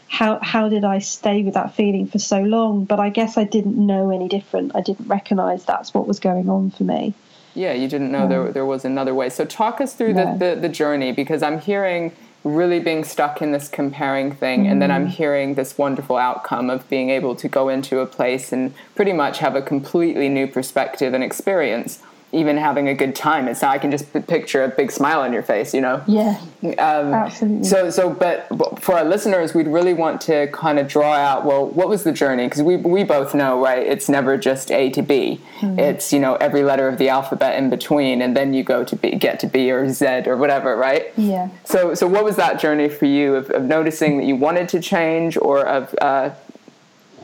How 0.09 0.39
how 0.41 0.69
did 0.69 0.85
I 0.85 0.99
stay 0.99 1.43
with 1.43 1.55
that 1.55 1.75
feeling 1.75 2.07
for 2.07 2.19
so 2.19 2.41
long? 2.41 2.85
But 2.85 3.01
I 3.01 3.11
guess 3.11 3.37
I 3.37 3.45
didn't 3.45 3.77
know 3.77 4.11
any 4.11 4.29
different. 4.29 4.75
I 4.75 4.81
didn't 4.81 5.09
recognize 5.09 5.65
that's 5.65 5.93
what 5.93 6.07
was 6.07 6.21
going 6.21 6.49
on 6.49 6.71
for 6.71 6.85
me. 6.85 7.15
Yeah, 7.55 7.73
you 7.73 7.89
didn't 7.89 8.13
know 8.13 8.29
there 8.29 8.53
there 8.53 8.67
was 8.67 8.85
another 8.85 9.15
way. 9.15 9.31
So 9.31 9.45
talk 9.45 9.81
us 9.81 9.95
through 9.95 10.15
the, 10.15 10.37
the, 10.39 10.61
the 10.61 10.69
journey 10.69 11.13
because 11.13 11.43
I'm 11.43 11.59
hearing 11.59 12.13
really 12.47 12.79
being 12.79 13.03
stuck 13.03 13.43
in 13.43 13.51
this 13.51 13.67
comparing 13.69 14.33
thing 14.33 14.65
mm. 14.65 14.71
and 14.71 14.81
then 14.81 14.89
i'm 14.89 15.07
mm. 15.09 15.11
hearing 15.11 15.55
this 15.55 15.77
wonderful 15.77 16.17
outcome 16.17 16.71
of 16.71 16.89
being 16.89 17.11
able 17.11 17.35
to 17.35 17.49
go 17.49 17.69
into 17.69 17.99
a 17.99 18.07
place 18.07 18.53
and 18.53 18.73
pretty 18.95 19.13
much 19.13 19.41
have 19.41 19.57
a 19.57 19.63
completely 19.63 20.29
new 20.29 20.47
perspective 20.47 21.13
and 21.13 21.25
experience 21.25 22.01
even 22.33 22.57
having 22.57 22.89
a 22.89 22.95
good 22.95 23.15
time. 23.15 23.47
It's 23.49 23.63
not, 23.63 23.71
I 23.71 23.79
can 23.79 23.91
just 23.91 24.13
picture 24.27 24.65
a 24.65 24.69
big 24.69 24.91
smile 24.91 25.21
on 25.21 25.33
your 25.33 25.45
face, 25.45 25.73
you 25.73 25.81
know? 25.81 26.03
Yeah. 26.07 26.39
Um, 26.63 27.15
absolutely. 27.15 27.65
So, 27.65 27.89
so, 27.89 28.11
but 28.11 28.49
for 28.81 28.97
our 28.97 29.05
listeners, 29.05 29.55
we'd 29.55 29.69
really 29.69 29.95
want 29.95 30.21
to 30.23 30.49
kind 30.49 30.79
of 30.79 30.89
draw 30.89 31.13
out, 31.13 31.45
well, 31.45 31.69
what 31.69 31.89
was 31.89 32.03
the 32.03 32.13
journey? 32.13 32.47
Because 32.47 32.63
we, 32.63 32.77
we 32.77 33.05
both 33.05 33.35
know, 33.35 33.63
right? 33.63 33.87
It's 33.87 34.09
never 34.09 34.37
just 34.37 34.73
A 34.73 34.91
to 34.91 35.03
B. 35.03 35.41
Mm-hmm. 35.61 35.79
It's, 35.79 36.13
you 36.13 36.19
know, 36.19 36.35
every 36.37 36.65
letter 36.65 36.89
of 36.89 36.99
the 36.99 37.09
alphabet 37.09 37.57
in 37.57 37.71
between, 37.71 38.21
and 38.21 38.37
then 38.37 38.53
you 38.53 38.65
go 38.65 38.85
to 38.85 38.97
B, 38.97 39.13
get 39.13 39.39
to 39.41 39.47
B 39.47 39.71
or 39.71 39.89
Z 39.89 40.25
or 40.27 40.37
whatever, 40.37 40.77
right? 40.77 41.13
Yeah. 41.17 41.49
So, 41.65 41.95
so 41.95 42.09
what 42.09 42.25
was 42.25 42.37
that 42.37 42.61
journey 42.61 42.89
for 42.89 43.07
you 43.07 43.37
of, 43.37 43.51
of 43.51 43.63
noticing 43.63 44.19
that 44.19 44.25
you 44.25 44.35
wanted 44.37 44.69
to 44.71 44.81
change 44.81 45.37
or 45.37 45.65
of 45.65 45.95
uh, 46.03 46.31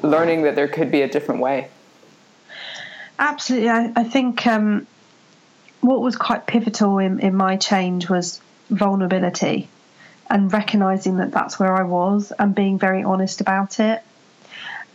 learning 0.03 0.43
that 0.43 0.55
there 0.55 0.69
could 0.69 0.91
be 0.91 1.03
a 1.03 1.09
different 1.09 1.41
way? 1.41 1.69
Absolutely. 3.19 3.69
I, 3.69 3.93
I 3.95 4.05
think 4.05 4.47
um, 4.47 4.87
what 5.83 6.01
was 6.01 6.17
quite 6.17 6.47
pivotal 6.47 6.99
in, 6.99 7.21
in 7.21 7.35
my 7.35 7.57
change 7.57 8.09
was 8.09 8.41
vulnerability 8.71 9.69
and 10.31 10.51
recognizing 10.51 11.19
that 11.19 11.33
that's 11.33 11.59
where 11.59 11.75
I 11.75 11.83
was 11.83 12.33
and 12.39 12.55
being 12.55 12.79
very 12.79 13.03
honest 13.03 13.41
about 13.43 13.81
it. 13.81 14.03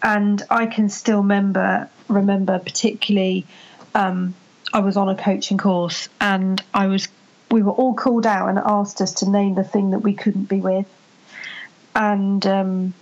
And 0.01 0.41
I 0.49 0.65
can 0.65 0.89
still 0.89 1.19
remember 1.19 1.89
remember 2.07 2.57
particularly 2.57 3.45
um, 3.93 4.33
I 4.73 4.79
was 4.79 4.95
on 4.95 5.09
a 5.09 5.15
coaching 5.15 5.57
course 5.57 6.07
and 6.21 6.63
I 6.73 6.87
was 6.87 7.09
we 7.51 7.61
were 7.61 7.73
all 7.73 7.93
called 7.93 8.25
out 8.25 8.49
and 8.49 8.57
asked 8.57 9.01
us 9.01 9.13
to 9.15 9.29
name 9.29 9.55
the 9.55 9.63
thing 9.63 9.91
that 9.91 9.99
we 9.99 10.13
couldn't 10.13 10.45
be 10.45 10.61
with. 10.61 10.87
And 11.95 12.45
um, 12.45 12.93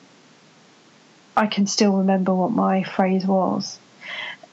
I 1.38 1.48
can 1.48 1.68
still 1.68 1.98
remember 1.98 2.34
what 2.34 2.52
my 2.52 2.84
phrase 2.84 3.26
was. 3.26 3.78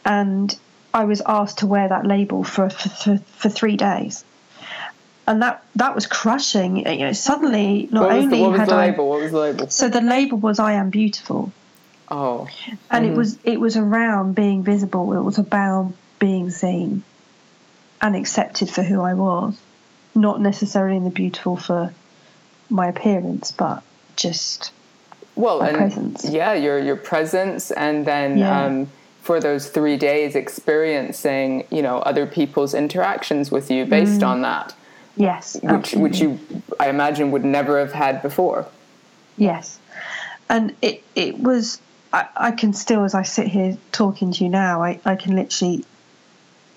And 0.05 0.55
I 0.95 1.05
was 1.05 1.23
asked 1.25 1.59
to 1.59 1.67
wear 1.67 1.89
that 1.89 2.07
label 2.07 2.45
for 2.45 2.69
for, 2.71 2.89
for, 2.89 3.19
for 3.19 3.49
three 3.49 3.77
days, 3.77 4.25
and 5.27 5.43
that 5.43 5.65
that 5.77 5.95
was 5.95 6.07
crushing. 6.07 6.77
You 6.87 7.07
know, 7.07 7.13
suddenly 7.13 7.89
not 7.91 8.11
only 8.11 8.39
the, 8.39 8.43
what 8.43 8.59
had 8.59 8.69
the 8.69 8.75
I, 8.75 8.87
label? 8.91 9.09
What 9.09 9.23
was 9.23 9.33
the 9.33 9.39
label? 9.39 9.69
So 9.69 9.89
the 9.89 10.01
label 10.01 10.39
was 10.39 10.59
"I 10.59 10.73
am 10.75 10.91
beautiful." 10.91 11.53
Oh, 12.09 12.47
and 12.91 13.07
mm. 13.07 13.11
it 13.11 13.17
was 13.17 13.39
it 13.45 13.61
was 13.61 13.77
around 13.77 14.35
being 14.35 14.63
visible. 14.63 15.13
It 15.15 15.23
was 15.23 15.39
about 15.39 15.93
being 16.19 16.51
seen 16.51 17.03
and 18.01 18.17
accepted 18.17 18.69
for 18.69 18.83
who 18.83 19.01
I 19.01 19.15
was, 19.15 19.57
not 20.15 20.41
necessarily 20.41 20.97
in 20.97 21.05
the 21.05 21.11
beautiful 21.11 21.57
for 21.57 21.95
my 22.69 22.89
appearance, 22.89 23.51
but 23.53 23.83
just 24.17 24.73
well, 25.37 25.61
my 25.61 25.69
and 25.69 25.77
presence. 25.79 26.29
yeah, 26.29 26.53
your 26.53 26.79
your 26.79 26.97
presence, 26.97 27.71
and 27.71 28.05
then. 28.05 28.37
Yeah. 28.37 28.65
Um, 28.65 28.89
for 29.23 29.39
those 29.41 29.69
three 29.69 29.97
days 29.97 30.35
experiencing 30.35 31.65
you 31.71 31.81
know 31.81 31.99
other 32.01 32.27
people's 32.27 32.75
interactions 32.75 33.51
with 33.51 33.71
you 33.71 33.87
based 33.87 34.21
mm. 34.21 34.27
on 34.27 34.43
that. 34.43 34.75
Yes 35.17 35.55
which 35.55 35.65
absolutely. 35.65 36.03
which 36.03 36.21
you 36.21 36.63
i 36.81 36.89
imagine 36.89 37.31
would 37.31 37.45
never 37.45 37.79
have 37.79 37.93
had 37.93 38.21
before. 38.21 38.67
Yes. 39.37 39.79
And 40.49 40.75
it 40.83 41.03
it 41.15 41.39
was 41.39 41.81
I, 42.13 42.27
I 42.37 42.51
can 42.51 42.75
still 42.75 43.05
as 43.05 43.15
i 43.15 43.23
sit 43.23 43.47
here 43.47 43.79
talking 43.93 44.33
to 44.33 44.45
you 44.45 44.51
now 44.51 44.83
I, 44.83 45.01
I 45.05 45.17
can 45.17 45.37
literally 45.37 45.85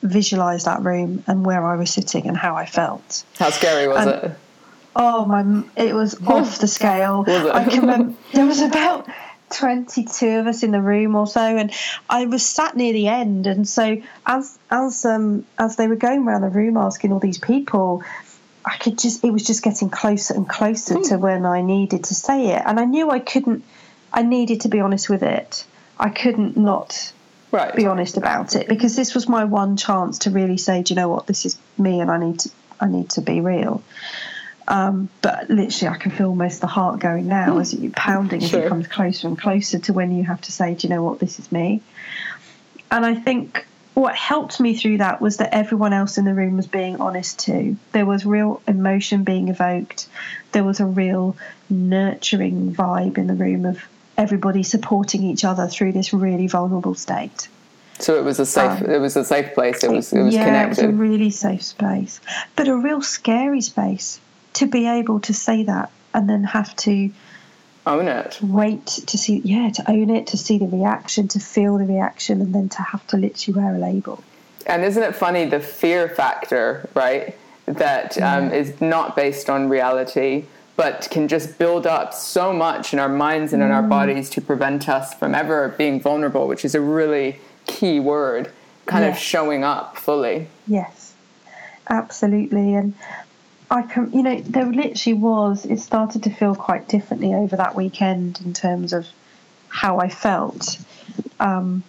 visualize 0.03 0.65
that 0.65 0.83
room 0.83 1.23
and 1.25 1.43
where 1.45 1.65
i 1.65 1.75
was 1.75 1.91
sitting 1.91 2.27
and 2.27 2.37
how 2.37 2.55
i 2.55 2.65
felt. 2.65 3.25
How 3.39 3.49
scary 3.49 3.87
was 3.87 4.05
and, 4.05 4.09
it? 4.31 4.37
Oh 4.95 5.25
my 5.25 5.63
it 5.75 5.93
was 5.93 6.15
off 6.25 6.59
the 6.59 6.67
scale. 6.67 7.25
I 7.27 7.65
can 7.65 7.81
remember 7.81 8.13
there 8.33 8.45
was 8.45 8.61
about 8.61 9.07
22 9.51 10.27
of 10.39 10.47
us 10.47 10.63
in 10.63 10.71
the 10.71 10.81
room 10.81 11.15
or 11.15 11.27
so 11.27 11.41
and 11.41 11.71
I 12.09 12.25
was 12.25 12.45
sat 12.45 12.75
near 12.75 12.93
the 12.93 13.07
end 13.07 13.47
and 13.47 13.67
so 13.67 14.01
as 14.25 14.57
as 14.71 15.05
um 15.05 15.45
as 15.57 15.75
they 15.75 15.87
were 15.87 15.95
going 15.95 16.27
around 16.27 16.41
the 16.41 16.49
room 16.49 16.77
asking 16.77 17.11
all 17.11 17.19
these 17.19 17.37
people 17.37 18.03
I 18.65 18.77
could 18.77 18.97
just 18.97 19.23
it 19.23 19.31
was 19.31 19.43
just 19.43 19.63
getting 19.63 19.89
closer 19.89 20.33
and 20.33 20.49
closer 20.49 20.95
to 20.95 21.15
hmm. 21.15 21.21
when 21.21 21.45
I 21.45 21.61
needed 21.61 22.05
to 22.05 22.15
say 22.15 22.47
it 22.47 22.63
and 22.65 22.79
I 22.79 22.85
knew 22.85 23.09
I 23.09 23.19
couldn't 23.19 23.63
I 24.11 24.23
needed 24.23 24.61
to 24.61 24.69
be 24.69 24.79
honest 24.79 25.09
with 25.09 25.23
it 25.23 25.65
I 25.99 26.09
couldn't 26.09 26.57
not 26.57 27.13
right. 27.51 27.75
be 27.75 27.85
honest 27.85 28.17
about 28.17 28.55
it 28.55 28.67
because 28.67 28.95
this 28.95 29.13
was 29.13 29.29
my 29.29 29.45
one 29.45 29.77
chance 29.77 30.19
to 30.19 30.31
really 30.31 30.57
say 30.57 30.81
do 30.81 30.93
you 30.93 30.99
know 30.99 31.09
what 31.09 31.27
this 31.27 31.45
is 31.45 31.57
me 31.77 31.99
and 31.99 32.09
I 32.09 32.17
need 32.17 32.39
to 32.39 32.49
I 32.79 32.87
need 32.87 33.11
to 33.11 33.21
be 33.21 33.41
real 33.41 33.83
um, 34.67 35.09
but 35.21 35.49
literally, 35.49 35.95
I 35.95 35.97
can 35.97 36.11
feel 36.11 36.29
almost 36.29 36.61
the 36.61 36.67
heart 36.67 36.99
going 36.99 37.27
now 37.27 37.59
as 37.59 37.73
you 37.73 37.91
pounding 37.91 38.39
sure. 38.39 38.59
as 38.59 38.65
it 38.65 38.69
comes 38.69 38.87
closer 38.87 39.27
and 39.27 39.37
closer 39.37 39.79
to 39.79 39.93
when 39.93 40.11
you 40.11 40.23
have 40.23 40.41
to 40.41 40.51
say, 40.51 40.73
"Do 40.73 40.87
you 40.87 40.93
know 40.93 41.03
what? 41.03 41.19
This 41.19 41.39
is 41.39 41.51
me." 41.51 41.81
And 42.91 43.05
I 43.05 43.13
think 43.13 43.65
what 43.93 44.15
helped 44.15 44.59
me 44.59 44.75
through 44.75 44.97
that 44.97 45.21
was 45.21 45.37
that 45.37 45.53
everyone 45.53 45.93
else 45.93 46.17
in 46.17 46.25
the 46.25 46.33
room 46.33 46.57
was 46.57 46.67
being 46.67 46.99
honest 46.99 47.39
too. 47.39 47.77
There 47.91 48.05
was 48.05 48.25
real 48.25 48.61
emotion 48.67 49.23
being 49.23 49.49
evoked. 49.49 50.07
There 50.51 50.63
was 50.63 50.79
a 50.79 50.85
real 50.85 51.37
nurturing 51.69 52.73
vibe 52.73 53.17
in 53.17 53.27
the 53.27 53.33
room 53.33 53.65
of 53.65 53.81
everybody 54.17 54.63
supporting 54.63 55.23
each 55.23 55.45
other 55.45 55.67
through 55.67 55.91
this 55.91 56.13
really 56.13 56.47
vulnerable 56.47 56.95
state. 56.95 57.47
So 57.99 58.17
it 58.17 58.23
was 58.23 58.39
a 58.39 58.45
safe. 58.45 58.81
Um, 58.81 58.91
it 58.91 58.99
was 58.99 59.15
a 59.15 59.23
safe 59.23 59.53
place. 59.53 59.83
It 59.83 59.91
was. 59.91 60.11
It 60.11 60.23
was 60.23 60.33
yeah, 60.33 60.45
connected. 60.45 60.83
it 60.83 60.87
was 60.87 60.95
a 60.95 60.97
really 60.97 61.29
safe 61.29 61.63
space, 61.63 62.19
but 62.55 62.67
a 62.67 62.75
real 62.75 63.01
scary 63.01 63.61
space 63.61 64.19
to 64.55 64.67
be 64.67 64.87
able 64.87 65.19
to 65.21 65.33
say 65.33 65.63
that 65.63 65.91
and 66.13 66.29
then 66.29 66.43
have 66.43 66.75
to 66.77 67.11
own 67.85 68.07
it. 68.07 68.39
wait 68.41 68.85
to 68.85 69.17
see 69.17 69.41
yeah 69.43 69.69
to 69.69 69.91
own 69.91 70.09
it 70.09 70.25
to 70.25 70.37
see 70.37 70.57
the 70.57 70.65
reaction 70.65 71.27
to 71.27 71.39
feel 71.39 71.77
the 71.77 71.85
reaction 71.85 72.41
and 72.41 72.55
then 72.55 72.67
to 72.67 72.81
have 72.81 73.05
to 73.05 73.15
literally 73.17 73.59
wear 73.59 73.75
a 73.75 73.77
label. 73.77 74.23
And 74.65 74.83
isn't 74.83 75.03
it 75.03 75.15
funny 75.15 75.45
the 75.45 75.59
fear 75.59 76.09
factor 76.09 76.89
right 76.95 77.37
that 77.65 78.19
um, 78.21 78.51
is 78.51 78.79
not 78.81 79.15
based 79.15 79.49
on 79.49 79.69
reality 79.69 80.45
but 80.75 81.07
can 81.09 81.27
just 81.27 81.57
build 81.57 81.87
up 81.87 82.13
so 82.13 82.51
much 82.51 82.91
in 82.91 82.99
our 82.99 83.09
minds 83.09 83.53
and 83.53 83.63
in 83.63 83.71
our 83.71 83.83
mm. 83.83 83.89
bodies 83.89 84.29
to 84.31 84.41
prevent 84.41 84.89
us 84.89 85.13
from 85.13 85.35
ever 85.35 85.69
being 85.77 86.01
vulnerable 86.01 86.47
which 86.47 86.65
is 86.65 86.73
a 86.75 86.81
really 86.81 87.39
key 87.67 87.99
word 87.99 88.51
kind 88.85 89.03
yes. 89.03 89.17
of 89.17 89.21
showing 89.21 89.63
up 89.63 89.97
fully. 89.97 90.47
Yes. 90.67 91.13
Absolutely. 91.89 92.73
And 92.73 92.93
I 93.69 93.81
can, 93.81 94.11
you 94.11 94.23
know, 94.23 94.39
there 94.39 94.65
literally 94.65 95.17
was. 95.17 95.65
It 95.65 95.79
started 95.79 96.23
to 96.23 96.29
feel 96.29 96.55
quite 96.55 96.87
differently 96.87 97.33
over 97.33 97.55
that 97.55 97.75
weekend 97.75 98.41
in 98.45 98.53
terms 98.53 98.93
of 98.93 99.07
how 99.69 99.99
I 99.99 100.09
felt, 100.09 100.77
um, 101.39 101.83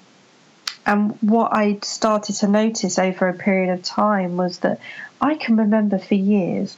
and 0.85 1.13
what 1.21 1.53
I 1.53 1.79
started 1.83 2.37
to 2.37 2.49
notice 2.49 2.99
over 2.99 3.29
a 3.29 3.35
period 3.35 3.73
of 3.73 3.83
time 3.83 4.37
was 4.37 4.61
that 4.61 4.81
I 5.21 5.35
can 5.35 5.57
remember 5.57 5.99
for 5.99 6.15
years, 6.15 6.77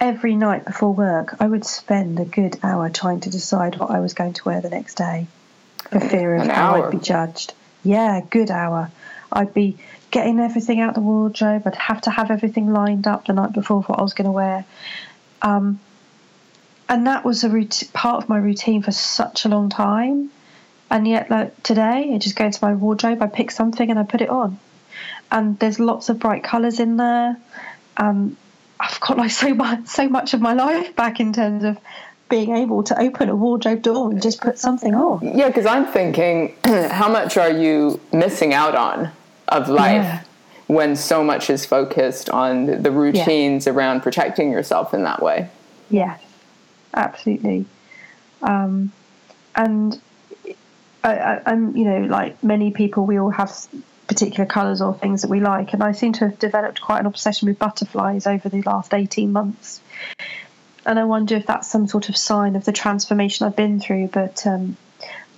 every 0.00 0.34
night 0.36 0.64
before 0.64 0.92
work, 0.92 1.36
I 1.40 1.46
would 1.46 1.64
spend 1.64 2.20
a 2.20 2.24
good 2.24 2.58
hour 2.62 2.90
trying 2.90 3.20
to 3.20 3.30
decide 3.30 3.78
what 3.78 3.90
I 3.90 4.00
was 4.00 4.14
going 4.14 4.34
to 4.34 4.44
wear 4.44 4.60
the 4.60 4.70
next 4.70 4.96
day, 4.96 5.26
for 5.90 6.00
fear 6.00 6.34
of 6.34 6.46
how 6.46 6.82
I'd 6.82 6.90
be 6.90 6.98
judged. 6.98 7.54
Yeah, 7.84 8.20
good 8.28 8.50
hour. 8.50 8.90
I'd 9.32 9.54
be 9.54 9.78
getting 10.16 10.40
everything 10.40 10.80
out 10.80 10.94
the 10.94 11.00
wardrobe. 11.02 11.64
I'd 11.66 11.74
have 11.74 12.00
to 12.00 12.10
have 12.10 12.30
everything 12.30 12.72
lined 12.72 13.06
up 13.06 13.26
the 13.26 13.34
night 13.34 13.52
before 13.52 13.82
for 13.82 13.88
what 13.88 13.98
I 13.98 14.02
was 14.02 14.14
going 14.14 14.24
to 14.24 14.32
wear. 14.32 14.64
Um, 15.42 15.78
and 16.88 17.06
that 17.06 17.22
was 17.22 17.44
a 17.44 17.50
part 17.92 18.22
of 18.22 18.28
my 18.30 18.38
routine 18.38 18.80
for 18.80 18.92
such 18.92 19.44
a 19.44 19.50
long 19.50 19.68
time. 19.68 20.30
And 20.90 21.06
yet, 21.06 21.30
like 21.30 21.62
today, 21.62 22.14
I 22.14 22.16
just 22.16 22.34
go 22.34 22.46
into 22.46 22.60
my 22.62 22.72
wardrobe, 22.72 23.20
I 23.20 23.26
pick 23.26 23.50
something, 23.50 23.90
and 23.90 23.98
I 23.98 24.04
put 24.04 24.22
it 24.22 24.30
on. 24.30 24.58
And 25.30 25.58
there's 25.58 25.78
lots 25.78 26.08
of 26.08 26.18
bright 26.18 26.42
colours 26.42 26.80
in 26.80 26.96
there. 26.96 27.36
Um, 27.98 28.38
I've 28.80 28.98
got 29.00 29.18
like 29.18 29.32
so 29.32 29.52
much, 29.52 29.86
so 29.86 30.08
much 30.08 30.32
of 30.32 30.40
my 30.40 30.54
life 30.54 30.96
back 30.96 31.20
in 31.20 31.34
terms 31.34 31.62
of 31.62 31.76
being 32.30 32.56
able 32.56 32.84
to 32.84 32.98
open 32.98 33.28
a 33.28 33.36
wardrobe 33.36 33.82
door 33.82 34.10
and 34.10 34.22
just 34.22 34.40
put 34.40 34.58
something 34.58 34.94
on. 34.94 35.36
Yeah, 35.36 35.48
because 35.48 35.66
I'm 35.66 35.84
thinking, 35.84 36.56
how 36.64 37.10
much 37.10 37.36
are 37.36 37.50
you 37.50 38.00
missing 38.14 38.54
out 38.54 38.74
on 38.74 39.12
of 39.48 39.68
life 39.68 40.02
yeah. 40.02 40.22
when 40.66 40.96
so 40.96 41.22
much 41.22 41.50
is 41.50 41.64
focused 41.64 42.30
on 42.30 42.82
the 42.82 42.90
routines 42.90 43.66
yeah. 43.66 43.72
around 43.72 44.02
protecting 44.02 44.50
yourself 44.50 44.92
in 44.94 45.04
that 45.04 45.22
way. 45.22 45.48
Yeah, 45.90 46.18
absolutely. 46.94 47.66
Um, 48.42 48.92
and 49.54 50.00
I, 51.04 51.40
am 51.46 51.76
you 51.76 51.84
know, 51.84 52.00
like 52.00 52.42
many 52.42 52.72
people, 52.72 53.06
we 53.06 53.18
all 53.18 53.30
have 53.30 53.54
particular 54.06 54.46
colours 54.46 54.80
or 54.80 54.94
things 54.94 55.22
that 55.22 55.30
we 55.30 55.40
like, 55.40 55.72
and 55.72 55.82
I 55.82 55.92
seem 55.92 56.12
to 56.14 56.28
have 56.28 56.38
developed 56.38 56.80
quite 56.80 57.00
an 57.00 57.06
obsession 57.06 57.48
with 57.48 57.58
butterflies 57.58 58.26
over 58.26 58.48
the 58.48 58.62
last 58.62 58.94
18 58.94 59.32
months. 59.32 59.80
and 60.84 60.98
I 60.98 61.04
wonder 61.04 61.36
if 61.36 61.46
that's 61.46 61.68
some 61.68 61.86
sort 61.86 62.08
of 62.08 62.16
sign 62.16 62.56
of 62.56 62.64
the 62.64 62.72
transformation 62.72 63.46
I've 63.46 63.56
been 63.56 63.80
through. 63.80 64.08
But 64.08 64.46
um, 64.46 64.76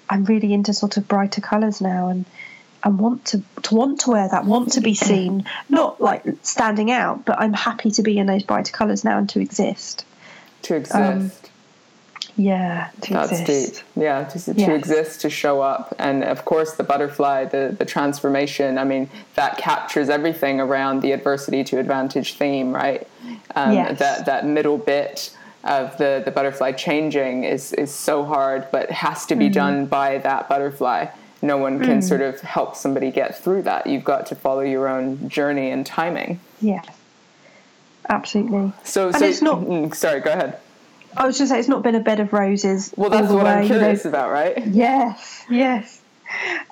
I'm 0.08 0.24
really 0.24 0.52
into 0.52 0.72
sort 0.72 0.96
of 0.96 1.08
brighter 1.08 1.40
colours 1.40 1.80
now, 1.80 2.08
and 2.08 2.24
and 2.84 2.98
want 2.98 3.24
to 3.26 3.42
to 3.62 3.74
want 3.74 4.00
to 4.00 4.10
wear 4.10 4.28
that, 4.28 4.44
want 4.44 4.72
to 4.72 4.80
be 4.80 4.94
seen, 4.94 5.44
not 5.68 6.00
like 6.00 6.24
standing 6.42 6.90
out, 6.90 7.24
but 7.24 7.38
I'm 7.40 7.52
happy 7.52 7.90
to 7.92 8.02
be 8.02 8.18
in 8.18 8.26
those 8.26 8.42
brighter 8.42 8.72
colours 8.72 9.04
now 9.04 9.18
and 9.18 9.28
to 9.30 9.40
exist. 9.40 10.04
To 10.62 10.74
exist. 10.76 10.94
Um, 10.94 11.30
yeah, 12.38 12.90
to 13.00 13.14
That's 13.14 13.32
exist. 13.40 13.74
deep. 13.74 14.04
Yeah, 14.04 14.22
to, 14.22 14.74
exist, 14.74 15.22
to 15.22 15.30
show 15.30 15.60
up. 15.60 15.92
And 15.98 16.22
of 16.22 16.44
course, 16.44 16.74
the 16.74 16.84
butterfly, 16.84 17.46
the, 17.46 17.74
the 17.76 17.84
transformation, 17.84 18.78
I 18.78 18.84
mean, 18.84 19.10
that 19.34 19.58
captures 19.58 20.08
everything 20.08 20.60
around 20.60 21.02
the 21.02 21.10
adversity 21.10 21.64
to 21.64 21.80
advantage 21.80 22.34
theme, 22.34 22.72
right? 22.72 23.08
Um, 23.56 23.72
yes. 23.72 23.98
That, 23.98 24.26
that 24.26 24.46
middle 24.46 24.78
bit 24.78 25.36
of 25.64 25.98
the, 25.98 26.22
the 26.24 26.30
butterfly 26.30 26.72
changing 26.72 27.42
is, 27.42 27.72
is 27.72 27.92
so 27.92 28.24
hard, 28.24 28.68
but 28.70 28.88
has 28.92 29.26
to 29.26 29.34
be 29.34 29.46
mm-hmm. 29.46 29.54
done 29.54 29.86
by 29.86 30.18
that 30.18 30.48
butterfly. 30.48 31.06
No 31.40 31.56
one 31.56 31.78
can 31.78 31.98
mm. 31.98 32.02
sort 32.02 32.20
of 32.20 32.40
help 32.40 32.74
somebody 32.74 33.10
get 33.10 33.38
through 33.38 33.62
that. 33.62 33.86
You've 33.86 34.04
got 34.04 34.26
to 34.26 34.34
follow 34.34 34.60
your 34.60 34.88
own 34.88 35.28
journey 35.28 35.70
and 35.70 35.86
timing. 35.86 36.40
Yeah, 36.60 36.82
absolutely. 38.08 38.72
So, 38.82 39.08
and 39.08 39.16
so 39.16 39.24
it's 39.24 39.42
not. 39.42 39.60
Mm, 39.60 39.94
sorry, 39.94 40.20
go 40.20 40.32
ahead. 40.32 40.58
I 41.16 41.26
was 41.26 41.38
just 41.38 41.50
say 41.50 41.58
it's 41.58 41.68
not 41.68 41.82
been 41.82 41.94
a 41.94 42.00
bed 42.00 42.20
of 42.20 42.32
roses. 42.32 42.92
Well, 42.96 43.10
that's 43.10 43.32
what 43.32 43.44
way, 43.44 43.50
I'm 43.50 43.66
curious 43.66 44.04
you 44.04 44.10
know. 44.10 44.18
about, 44.18 44.30
right? 44.30 44.66
Yes, 44.66 45.44
yes. 45.48 46.00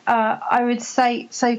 Uh, 0.07 0.38
I 0.50 0.64
would 0.64 0.83
say 0.83 1.29
so. 1.31 1.57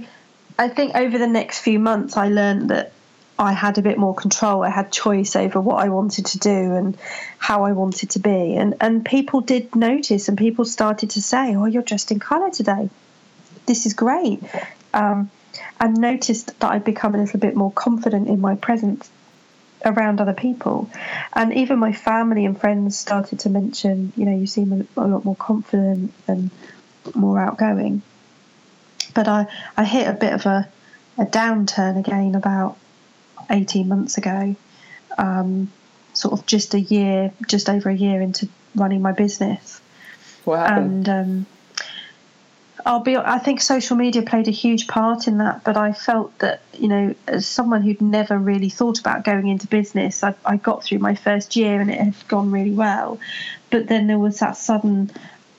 I 0.59 0.69
think 0.69 0.95
over 0.95 1.17
the 1.17 1.27
next 1.27 1.59
few 1.59 1.79
months, 1.79 2.17
I 2.17 2.27
learned 2.29 2.69
that 2.69 2.91
I 3.39 3.53
had 3.53 3.77
a 3.77 3.81
bit 3.81 3.97
more 3.97 4.15
control. 4.15 4.63
I 4.63 4.69
had 4.69 4.91
choice 4.91 5.35
over 5.35 5.61
what 5.61 5.83
I 5.83 5.89
wanted 5.89 6.25
to 6.27 6.39
do 6.39 6.73
and 6.73 6.97
how 7.37 7.63
I 7.65 7.71
wanted 7.71 8.11
to 8.11 8.19
be. 8.19 8.55
And 8.55 8.75
and 8.81 9.05
people 9.05 9.41
did 9.41 9.75
notice, 9.75 10.27
and 10.27 10.37
people 10.37 10.65
started 10.65 11.11
to 11.11 11.21
say, 11.21 11.55
"Oh, 11.55 11.65
you're 11.65 11.83
dressed 11.83 12.11
in 12.11 12.19
colour 12.19 12.49
today. 12.49 12.89
This 13.65 13.85
is 13.85 13.93
great." 13.93 14.41
Um, 14.93 15.29
and 15.79 15.97
noticed 15.97 16.59
that 16.59 16.71
I'd 16.71 16.83
become 16.83 17.15
a 17.15 17.17
little 17.19 17.39
bit 17.39 17.55
more 17.55 17.71
confident 17.71 18.27
in 18.27 18.41
my 18.41 18.55
presence 18.55 19.09
around 19.85 20.19
other 20.19 20.33
people. 20.33 20.89
And 21.33 21.53
even 21.53 21.79
my 21.79 21.93
family 21.93 22.45
and 22.45 22.59
friends 22.59 22.97
started 22.97 23.39
to 23.39 23.49
mention, 23.49 24.13
you 24.15 24.25
know, 24.25 24.35
you 24.35 24.47
seem 24.47 24.87
a, 24.97 25.01
a 25.01 25.07
lot 25.07 25.25
more 25.25 25.35
confident 25.35 26.13
and 26.27 26.49
more 27.13 27.39
outgoing. 27.39 28.01
But 29.13 29.27
I, 29.27 29.47
I 29.75 29.83
hit 29.83 30.07
a 30.07 30.13
bit 30.13 30.33
of 30.33 30.45
a, 30.45 30.67
a 31.17 31.25
downturn 31.25 31.99
again 31.99 32.35
about 32.35 32.77
18 33.49 33.87
months 33.87 34.17
ago, 34.17 34.55
um, 35.17 35.71
sort 36.13 36.39
of 36.39 36.45
just 36.45 36.73
a 36.73 36.79
year, 36.79 37.31
just 37.47 37.69
over 37.69 37.89
a 37.89 37.95
year 37.95 38.21
into 38.21 38.47
running 38.75 39.01
my 39.01 39.11
business. 39.11 39.81
What 40.45 40.59
happened? 40.59 41.07
And 41.07 41.29
um, 41.29 41.45
I'll 42.85 43.01
be. 43.01 43.17
I 43.17 43.39
think 43.39 43.59
social 43.59 43.97
media 43.97 44.21
played 44.21 44.47
a 44.47 44.51
huge 44.51 44.87
part 44.87 45.27
in 45.27 45.39
that, 45.39 45.63
but 45.63 45.75
I 45.75 45.91
felt 45.91 46.37
that 46.39 46.61
you 46.73 46.87
know, 46.87 47.15
as 47.27 47.45
someone 47.45 47.81
who'd 47.81 48.01
never 48.01 48.37
really 48.37 48.69
thought 48.69 48.99
about 48.99 49.25
going 49.25 49.47
into 49.47 49.67
business, 49.67 50.23
I, 50.23 50.35
I 50.45 50.57
got 50.57 50.83
through 50.83 50.99
my 50.99 51.15
first 51.15 51.55
year 51.55 51.81
and 51.81 51.91
it 51.91 51.99
had 51.99 52.27
gone 52.27 52.51
really 52.51 52.71
well, 52.71 53.19
but 53.69 53.87
then 53.87 54.07
there 54.07 54.19
was 54.19 54.39
that 54.39 54.55
sudden 54.55 55.11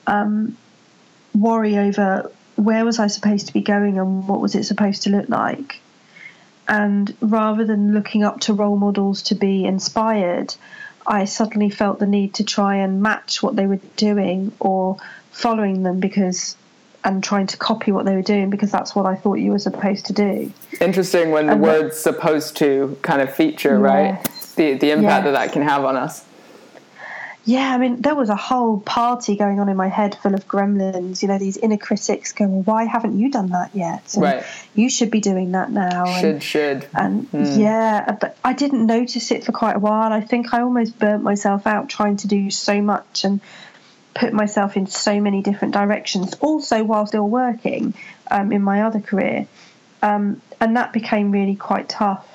um, 0.07 0.57
worry 1.35 1.77
over 1.77 2.31
where 2.55 2.83
was 2.83 2.99
I 2.99 3.07
supposed 3.07 3.47
to 3.47 3.53
be 3.53 3.61
going 3.61 3.97
and 3.97 4.27
what 4.27 4.41
was 4.41 4.55
it 4.55 4.63
supposed 4.63 5.03
to 5.03 5.09
look 5.09 5.29
like, 5.29 5.79
and 6.69 7.13
rather 7.19 7.65
than 7.65 7.93
looking 7.93 8.23
up 8.23 8.39
to 8.41 8.53
role 8.53 8.77
models 8.77 9.23
to 9.23 9.35
be 9.35 9.65
inspired, 9.65 10.55
I 11.05 11.25
suddenly 11.25 11.71
felt 11.71 11.97
the 11.97 12.05
need 12.05 12.35
to 12.35 12.43
try 12.43 12.75
and 12.75 13.01
match 13.01 13.41
what 13.41 13.55
they 13.55 13.65
were 13.65 13.79
doing 13.97 14.51
or 14.59 14.97
following 15.31 15.81
them 15.83 15.99
because 15.99 16.55
and 17.03 17.23
trying 17.23 17.47
to 17.47 17.57
copy 17.57 17.91
what 17.91 18.05
they 18.05 18.15
were 18.15 18.21
doing 18.21 18.49
because 18.49 18.71
that's 18.71 18.93
what 18.93 19.05
I 19.05 19.15
thought 19.15 19.35
you 19.35 19.51
were 19.51 19.59
supposed 19.59 20.05
to 20.07 20.13
do. 20.13 20.51
Interesting 20.79 21.31
when 21.31 21.47
the 21.47 21.53
and 21.53 21.61
word's 21.61 21.97
supposed 21.97 22.57
to 22.57 22.97
kind 23.01 23.21
of 23.21 23.33
feature, 23.33 23.79
yes. 23.79 23.81
right? 23.81 24.23
The 24.55 24.73
the 24.73 24.91
impact 24.91 25.01
yes. 25.01 25.23
that 25.25 25.31
that 25.31 25.53
can 25.53 25.63
have 25.63 25.85
on 25.85 25.95
us. 25.95 26.25
Yeah, 27.49 27.73
I 27.73 27.79
mean, 27.79 27.99
there 27.99 28.13
was 28.13 28.29
a 28.29 28.35
whole 28.35 28.79
party 28.79 29.35
going 29.35 29.59
on 29.59 29.69
in 29.69 29.75
my 29.75 29.87
head 29.87 30.13
full 30.13 30.35
of 30.35 30.47
gremlins. 30.47 31.23
You 31.23 31.29
know, 31.29 31.39
these 31.39 31.57
inner 31.57 31.77
critics 31.77 32.31
going, 32.31 32.51
well, 32.51 32.61
"Why 32.61 32.83
haven't 32.83 33.17
you 33.17 33.31
done 33.31 33.49
that 33.49 33.71
yet?" 33.73 34.13
And 34.13 34.21
right. 34.21 34.43
You 34.75 34.87
should 34.87 35.09
be 35.09 35.19
doing 35.19 35.53
that 35.53 35.71
now. 35.71 36.05
Should 36.19 36.25
and, 36.25 36.43
should. 36.43 36.85
And 36.93 37.27
mm. 37.31 37.57
yeah, 37.57 38.15
but 38.21 38.37
I 38.43 38.53
didn't 38.53 38.85
notice 38.85 39.31
it 39.31 39.45
for 39.45 39.51
quite 39.51 39.77
a 39.77 39.79
while. 39.79 40.13
I 40.13 40.21
think 40.21 40.53
I 40.53 40.61
almost 40.61 40.99
burnt 40.99 41.23
myself 41.23 41.65
out 41.65 41.89
trying 41.89 42.17
to 42.17 42.27
do 42.27 42.51
so 42.51 42.83
much 42.83 43.23
and 43.23 43.41
put 44.13 44.31
myself 44.31 44.77
in 44.77 44.85
so 44.85 45.19
many 45.19 45.41
different 45.41 45.73
directions, 45.73 46.35
also 46.41 46.83
while 46.83 47.07
still 47.07 47.27
working 47.27 47.95
um, 48.29 48.51
in 48.51 48.61
my 48.61 48.83
other 48.83 48.99
career. 48.99 49.47
Um, 50.03 50.39
and 50.61 50.77
that 50.77 50.93
became 50.93 51.31
really 51.31 51.55
quite 51.55 51.89
tough. 51.89 52.27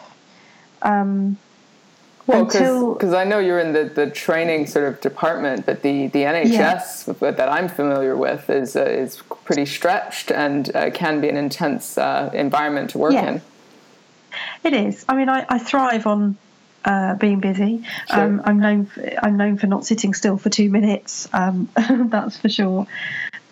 Um, 0.82 1.36
well, 2.26 2.44
because 2.44 3.12
I 3.12 3.24
know 3.24 3.38
you're 3.38 3.58
in 3.58 3.72
the, 3.72 3.84
the 3.84 4.10
training 4.10 4.66
sort 4.66 4.86
of 4.86 5.00
department, 5.00 5.66
but 5.66 5.82
the, 5.82 6.06
the 6.08 6.20
NHS 6.20 7.20
yeah. 7.20 7.30
that 7.32 7.48
I'm 7.48 7.68
familiar 7.68 8.16
with 8.16 8.48
is 8.48 8.76
uh, 8.76 8.84
is 8.84 9.22
pretty 9.44 9.66
stretched 9.66 10.30
and 10.30 10.74
uh, 10.74 10.90
can 10.90 11.20
be 11.20 11.28
an 11.28 11.36
intense 11.36 11.98
uh, 11.98 12.30
environment 12.32 12.90
to 12.90 12.98
work 12.98 13.12
yeah. 13.12 13.32
in. 13.32 13.42
It 14.64 14.72
is. 14.72 15.04
I 15.08 15.16
mean, 15.16 15.28
I, 15.28 15.44
I 15.48 15.58
thrive 15.58 16.06
on 16.06 16.36
uh, 16.84 17.14
being 17.16 17.40
busy. 17.40 17.82
Sure. 18.10 18.20
Um, 18.20 18.42
I'm 18.44 18.58
known 18.58 18.86
for, 18.86 19.12
I'm 19.22 19.36
known 19.36 19.58
for 19.58 19.66
not 19.66 19.84
sitting 19.84 20.14
still 20.14 20.38
for 20.38 20.48
two 20.48 20.70
minutes. 20.70 21.28
Um, 21.32 21.68
that's 21.76 22.38
for 22.38 22.48
sure. 22.48 22.86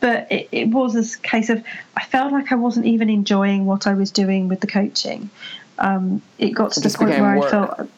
But 0.00 0.32
it, 0.32 0.48
it, 0.50 0.68
was 0.68 0.96
a 0.96 1.18
case 1.20 1.48
of 1.48 1.62
I 1.96 2.04
felt 2.04 2.32
like 2.32 2.50
I 2.50 2.56
wasn't 2.56 2.86
even 2.86 3.08
enjoying 3.08 3.66
what 3.66 3.86
I 3.86 3.94
was 3.94 4.10
doing 4.10 4.48
with 4.48 4.60
the 4.60 4.66
coaching. 4.66 5.30
Um, 5.78 6.22
it 6.38 6.50
got 6.50 6.72
to 6.72 6.80
the 6.80 6.88
point 6.90 7.10
where 7.20 7.36
work. 7.36 7.46
I 7.46 7.50
felt 7.50 7.90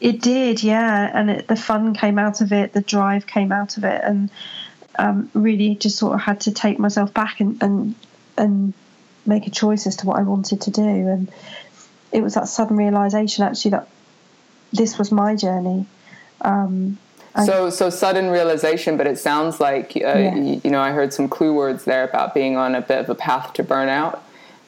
it 0.00 0.20
did, 0.20 0.62
yeah, 0.62 1.10
and 1.12 1.30
it, 1.30 1.48
the 1.48 1.56
fun 1.56 1.94
came 1.94 2.18
out 2.18 2.40
of 2.40 2.52
it, 2.52 2.72
the 2.72 2.80
drive 2.80 3.26
came 3.26 3.52
out 3.52 3.76
of 3.76 3.84
it, 3.84 4.00
and 4.04 4.30
um, 4.98 5.30
really 5.34 5.74
just 5.74 5.96
sort 5.96 6.14
of 6.14 6.20
had 6.20 6.40
to 6.42 6.52
take 6.52 6.78
myself 6.78 7.12
back 7.14 7.40
and, 7.40 7.62
and 7.62 7.94
and 8.36 8.74
make 9.26 9.46
a 9.46 9.50
choice 9.50 9.86
as 9.86 9.96
to 9.96 10.06
what 10.06 10.18
I 10.18 10.22
wanted 10.22 10.60
to 10.62 10.70
do. 10.70 10.82
And 10.82 11.30
it 12.12 12.22
was 12.22 12.34
that 12.34 12.48
sudden 12.48 12.76
realization 12.76 13.44
actually 13.44 13.72
that 13.72 13.88
this 14.72 14.98
was 14.98 15.12
my 15.12 15.34
journey. 15.34 15.86
Um, 16.40 16.98
so, 17.44 17.70
so 17.70 17.90
sudden 17.90 18.30
realization, 18.30 18.96
but 18.96 19.06
it 19.06 19.18
sounds 19.18 19.60
like 19.60 19.92
uh, 19.96 20.00
yeah. 20.00 20.34
you, 20.34 20.60
you, 20.64 20.70
know 20.70 20.80
I 20.80 20.90
heard 20.90 21.12
some 21.12 21.28
clue 21.28 21.54
words 21.54 21.84
there 21.84 22.04
about 22.04 22.34
being 22.34 22.56
on 22.56 22.74
a 22.74 22.80
bit 22.80 22.98
of 22.98 23.08
a 23.08 23.14
path 23.14 23.52
to 23.54 23.64
burnout, 23.64 24.18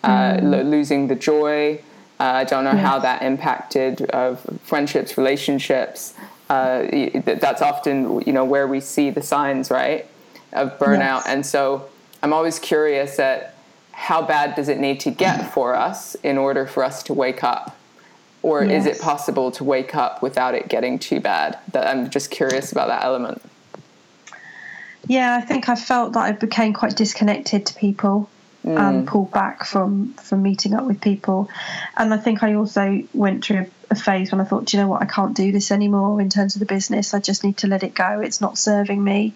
uh, 0.05 0.35
mm. 0.35 0.43
lo- 0.43 0.62
losing 0.62 1.09
the 1.09 1.16
joy. 1.16 1.81
Uh, 2.20 2.24
I 2.24 2.44
don't 2.44 2.64
know 2.64 2.76
how 2.76 2.98
that 2.98 3.22
impacted 3.22 4.09
uh, 4.12 4.37
friendships, 4.62 5.16
relationships. 5.16 6.14
Uh, 6.50 6.87
that's 7.24 7.62
often 7.62 8.20
you 8.22 8.33
know 8.33 8.44
where 8.44 8.68
we 8.68 8.80
see 8.80 9.11
the 9.11 9.22
signs, 9.22 9.70
right, 9.70 10.06
of 10.52 10.78
burnout. 10.78 11.24
Yes. 11.24 11.26
And 11.28 11.46
so 11.46 11.88
I'm 12.22 12.33
always 12.33 12.59
curious 12.59 13.18
at 13.18 13.54
how 13.92 14.22
bad 14.22 14.54
does 14.54 14.68
it 14.68 14.78
need 14.78 15.00
to 15.00 15.11
get 15.11 15.52
for 15.52 15.74
us 15.74 16.14
in 16.16 16.38
order 16.38 16.66
for 16.66 16.85
us 16.85 17.02
to 17.04 17.14
wake 17.14 17.42
up 17.42 17.76
or 18.42 18.64
yes. 18.64 18.87
is 18.87 18.96
it 18.96 19.02
possible 19.02 19.50
to 19.50 19.64
wake 19.64 19.94
up 19.94 20.22
without 20.22 20.54
it 20.54 20.68
getting 20.68 20.98
too 20.98 21.20
bad 21.20 21.59
that 21.72 21.87
i'm 21.87 22.09
just 22.09 22.30
curious 22.30 22.72
about 22.72 22.88
that 22.88 23.04
element 23.04 23.42
yeah 25.06 25.37
i 25.37 25.40
think 25.40 25.68
i 25.68 25.74
felt 25.74 26.14
that 26.14 26.20
i 26.20 26.33
became 26.33 26.72
quite 26.72 26.96
disconnected 26.96 27.66
to 27.66 27.74
people 27.74 28.28
mm. 28.64 28.79
and 28.79 29.07
pulled 29.07 29.31
back 29.31 29.64
from 29.64 30.12
from 30.14 30.42
meeting 30.42 30.75
up 30.75 30.85
with 30.85 31.01
people 31.01 31.49
and 31.96 32.12
i 32.12 32.16
think 32.16 32.42
i 32.42 32.55
also 32.55 33.03
went 33.12 33.44
through 33.44 33.66
a 33.90 33.94
phase 33.94 34.31
when 34.31 34.40
i 34.40 34.44
thought 34.44 34.64
do 34.64 34.77
you 34.77 34.83
know 34.83 34.88
what 34.88 35.03
i 35.03 35.07
can't 35.07 35.37
do 35.37 35.53
this 35.53 35.70
anymore 35.70 36.20
in 36.20 36.29
terms 36.29 36.55
of 36.55 36.61
the 36.61 36.66
business 36.66 37.14
i 37.14 37.18
just 37.18 37.44
need 37.44 37.57
to 37.57 37.66
let 37.66 37.83
it 37.83 37.94
go 37.94 38.20
it's 38.20 38.40
not 38.40 38.59
serving 38.59 39.03
me 39.03 39.35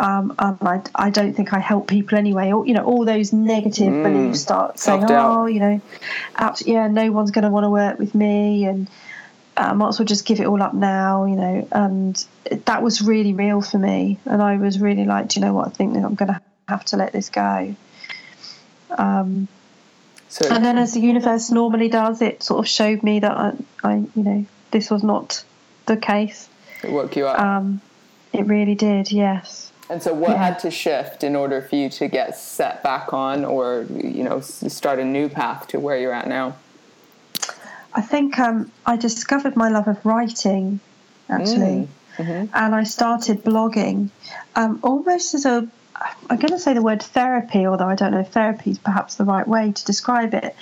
um, 0.00 0.34
and 0.38 0.56
I, 0.62 0.82
I 0.94 1.10
don't 1.10 1.34
think 1.34 1.52
I 1.52 1.58
help 1.58 1.86
people 1.86 2.16
anyway. 2.16 2.52
Or 2.52 2.66
you 2.66 2.72
know, 2.72 2.84
all 2.84 3.04
those 3.04 3.34
negative 3.34 3.92
mm. 3.92 4.02
beliefs 4.02 4.40
start 4.40 4.78
saying, 4.78 5.00
Self-doubt. 5.00 5.38
"Oh, 5.38 5.46
you 5.46 5.60
know, 5.60 5.80
yeah, 6.64 6.88
no 6.88 7.12
one's 7.12 7.30
going 7.32 7.44
to 7.44 7.50
want 7.50 7.64
to 7.64 7.70
work 7.70 7.98
with 7.98 8.14
me," 8.14 8.64
and 8.64 8.88
uh, 9.58 9.68
I 9.70 9.72
might 9.74 9.88
as 9.88 9.98
well 9.98 10.06
just 10.06 10.24
give 10.24 10.40
it 10.40 10.46
all 10.46 10.62
up 10.62 10.72
now, 10.72 11.26
you 11.26 11.36
know. 11.36 11.68
And 11.70 12.24
that 12.64 12.82
was 12.82 13.02
really 13.02 13.34
real 13.34 13.60
for 13.60 13.78
me, 13.78 14.18
and 14.24 14.40
I 14.40 14.56
was 14.56 14.80
really 14.80 15.04
like, 15.04 15.28
Do 15.28 15.40
you 15.40 15.46
know 15.46 15.52
what? 15.52 15.66
I 15.66 15.70
think 15.70 15.94
I'm 15.96 16.14
going 16.14 16.32
to 16.32 16.40
have 16.68 16.84
to 16.86 16.96
let 16.96 17.12
this 17.12 17.28
go. 17.28 17.74
Um, 18.96 19.48
so, 20.28 20.46
and 20.48 20.64
then, 20.64 20.78
as 20.78 20.94
the 20.94 21.00
universe 21.00 21.50
normally 21.50 21.88
does, 21.88 22.22
it 22.22 22.42
sort 22.42 22.60
of 22.60 22.68
showed 22.68 23.02
me 23.02 23.18
that 23.20 23.32
I, 23.32 23.52
I 23.82 23.94
you 23.96 24.22
know, 24.22 24.46
this 24.70 24.90
was 24.90 25.02
not 25.02 25.44
the 25.86 25.96
case. 25.96 26.48
It 26.84 26.92
woke 26.92 27.16
you 27.16 27.26
up. 27.26 27.38
Um, 27.40 27.80
it 28.32 28.46
really 28.46 28.76
did, 28.76 29.10
yes. 29.10 29.72
And 29.88 30.00
so, 30.00 30.14
what 30.14 30.30
yeah. 30.30 30.44
had 30.44 30.58
to 30.60 30.70
shift 30.70 31.24
in 31.24 31.34
order 31.34 31.60
for 31.60 31.74
you 31.74 31.90
to 31.90 32.06
get 32.06 32.36
set 32.36 32.82
back 32.84 33.12
on, 33.12 33.44
or 33.44 33.86
you 33.92 34.22
know, 34.22 34.40
start 34.40 35.00
a 35.00 35.04
new 35.04 35.28
path 35.28 35.66
to 35.68 35.80
where 35.80 35.98
you're 35.98 36.12
at 36.12 36.28
now? 36.28 36.56
I 37.92 38.00
think 38.00 38.38
um, 38.38 38.70
I 38.86 38.96
discovered 38.96 39.56
my 39.56 39.68
love 39.68 39.88
of 39.88 40.04
writing, 40.06 40.78
actually. 41.28 41.88
Mm. 41.88 41.88
mm-hmm. 42.18 42.54
and 42.54 42.74
I 42.74 42.84
started 42.84 43.42
blogging 43.42 44.10
um, 44.54 44.78
almost 44.82 45.34
as 45.34 45.44
a 45.44 45.66
I'm 46.28 46.36
going 46.36 46.52
to 46.52 46.58
say 46.58 46.74
the 46.74 46.82
word 46.82 47.02
therapy, 47.02 47.66
although 47.66 47.88
I 47.88 47.94
don't 47.94 48.12
know 48.12 48.20
if 48.20 48.28
therapy 48.28 48.70
is 48.70 48.78
perhaps 48.78 49.16
the 49.16 49.24
right 49.24 49.46
way 49.46 49.72
to 49.72 49.84
describe 49.84 50.34
it. 50.34 50.56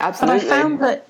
Absolutely. 0.00 0.40
But 0.40 0.46
I 0.46 0.48
found 0.48 0.80
that 0.80 1.06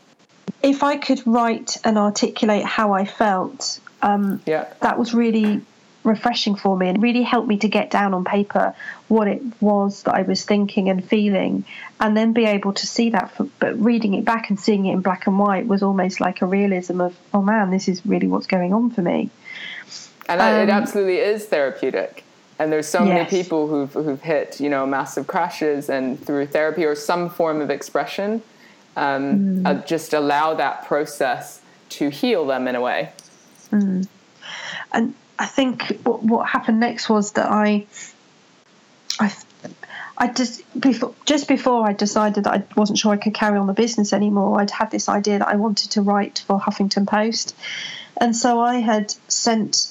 if 0.63 0.83
I 0.83 0.97
could 0.97 1.25
write 1.27 1.77
and 1.85 1.97
articulate 1.97 2.65
how 2.65 2.93
I 2.93 3.05
felt, 3.05 3.81
um, 4.03 4.43
yeah. 4.47 4.73
that 4.81 4.99
was 4.99 5.15
really 5.15 5.63
refreshing 6.03 6.57
for 6.57 6.77
me 6.77 6.89
and 6.89 7.03
really 7.03 7.23
helped 7.23 7.47
me 7.47 7.59
to 7.59 7.69
get 7.69 7.91
down 7.91 8.15
on 8.15 8.25
paper 8.25 8.75
what 9.09 9.29
it 9.29 9.43
was 9.61 10.05
that 10.05 10.15
I 10.15 10.23
was 10.23 10.45
thinking 10.45 10.89
and 10.89 11.05
feeling, 11.05 11.65
and 12.01 12.17
then 12.17 12.33
be 12.33 12.47
able 12.47 12.73
to 12.73 12.87
see 12.87 13.11
that. 13.11 13.31
For, 13.33 13.45
but 13.59 13.79
reading 13.79 14.15
it 14.15 14.25
back 14.25 14.51
and 14.51 14.59
seeing 14.59 14.87
it 14.87 14.93
in 14.95 15.01
black 15.03 15.27
and 15.27 15.39
white 15.39 15.67
was 15.67 15.83
almost 15.83 16.21
like 16.21 16.43
a 16.43 16.47
realism 16.47 17.01
of, 17.01 17.15
oh 17.35 17.43
man, 17.43 17.71
this 17.71 17.87
is 17.89 18.05
really 18.07 18.29
what's 18.29 18.47
going 18.47 18.73
on 18.73 18.91
for 18.91 19.03
me. 19.03 19.31
And 20.29 20.41
um, 20.41 20.55
it 20.55 20.71
absolutely 20.71 21.19
is 21.19 21.47
therapeutic. 21.47 22.25
And 22.61 22.71
there's 22.71 22.87
so 22.87 23.05
yes. 23.05 23.09
many 23.09 23.43
people 23.43 23.69
who've 23.69 23.93
who've 23.93 24.21
hit 24.21 24.61
you 24.61 24.69
know 24.69 24.85
massive 24.85 25.27
crashes, 25.27 25.89
and 25.89 26.23
through 26.23 26.47
therapy 26.49 26.85
or 26.85 26.95
some 26.95 27.31
form 27.31 27.63
of 27.63 27.71
expression, 27.71 28.43
um, 28.97 29.23
mm. 29.39 29.67
uh, 29.67 29.83
just 29.87 30.13
allow 30.13 30.53
that 30.53 30.85
process 30.85 31.63
to 31.89 32.11
heal 32.11 32.47
them 32.47 32.69
in 32.69 32.77
a 32.77 32.81
way. 32.83 33.13
Mm. 33.71 34.07
And 34.93 35.15
I 35.39 35.47
think 35.47 36.01
what, 36.05 36.23
what 36.23 36.47
happened 36.47 36.81
next 36.81 37.09
was 37.09 37.33
that 37.33 37.51
I, 37.51 37.87
I, 39.19 39.35
I 40.19 40.27
just 40.29 40.63
before 40.79 41.15
just 41.25 41.49
before 41.49 41.89
I 41.89 41.95
decided 41.95 42.45
that 42.45 42.53
I 42.53 42.65
wasn't 42.77 42.99
sure 42.99 43.13
I 43.13 43.17
could 43.17 43.33
carry 43.33 43.57
on 43.57 43.69
the 43.69 43.73
business 43.73 44.13
anymore. 44.13 44.61
I'd 44.61 44.71
had 44.71 44.91
this 44.91 45.09
idea 45.09 45.39
that 45.39 45.49
I 45.49 45.57
wanted 45.57 45.93
to 45.93 46.03
write 46.03 46.45
for 46.47 46.61
Huffington 46.61 47.07
Post, 47.07 47.57
and 48.19 48.37
so 48.37 48.61
I 48.61 48.77
had 48.77 49.15
sent 49.29 49.90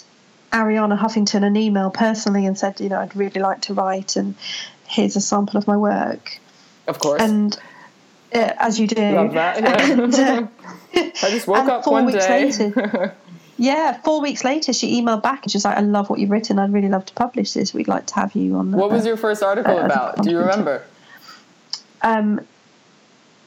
Arianna 0.51 0.97
Huffington 0.97 1.43
an 1.43 1.55
email 1.55 1.91
personally 1.91 2.45
and 2.45 2.57
said, 2.57 2.79
you 2.79 2.89
know, 2.89 2.99
I'd 2.99 3.15
really 3.15 3.41
like 3.41 3.61
to 3.63 3.73
write, 3.73 4.15
and 4.15 4.35
here's 4.87 5.15
a 5.15 5.21
sample 5.21 5.57
of 5.57 5.67
my 5.67 5.77
work. 5.77 6.39
Of 6.87 6.99
course. 6.99 7.21
And 7.21 7.57
uh, 8.33 8.51
as 8.57 8.79
you 8.79 8.87
do. 8.87 9.01
Love 9.01 9.33
that. 9.33 9.61
Yeah. 9.61 9.91
and, 10.03 10.15
uh, 10.15 10.47
I 10.93 11.29
just 11.29 11.47
woke 11.47 11.67
up 11.67 11.85
one 11.87 12.07
day. 12.07 12.45
Later, 12.45 13.15
yeah, 13.57 14.01
four 14.01 14.21
weeks 14.21 14.43
later, 14.43 14.73
she 14.73 15.01
emailed 15.01 15.21
back 15.21 15.43
and 15.43 15.51
she's 15.51 15.65
like, 15.65 15.77
"I 15.77 15.81
love 15.81 16.09
what 16.09 16.19
you've 16.19 16.29
written. 16.29 16.59
I'd 16.59 16.73
really 16.73 16.89
love 16.89 17.05
to 17.05 17.13
publish 17.13 17.53
this. 17.53 17.73
We'd 17.73 17.87
like 17.87 18.07
to 18.07 18.15
have 18.15 18.35
you 18.35 18.55
on." 18.55 18.71
The, 18.71 18.77
what 18.77 18.91
was 18.91 19.05
your 19.05 19.17
first 19.17 19.43
article 19.43 19.77
uh, 19.77 19.85
about? 19.85 20.23
Do 20.23 20.31
you 20.31 20.39
remember? 20.39 20.83
Um, 22.01 22.45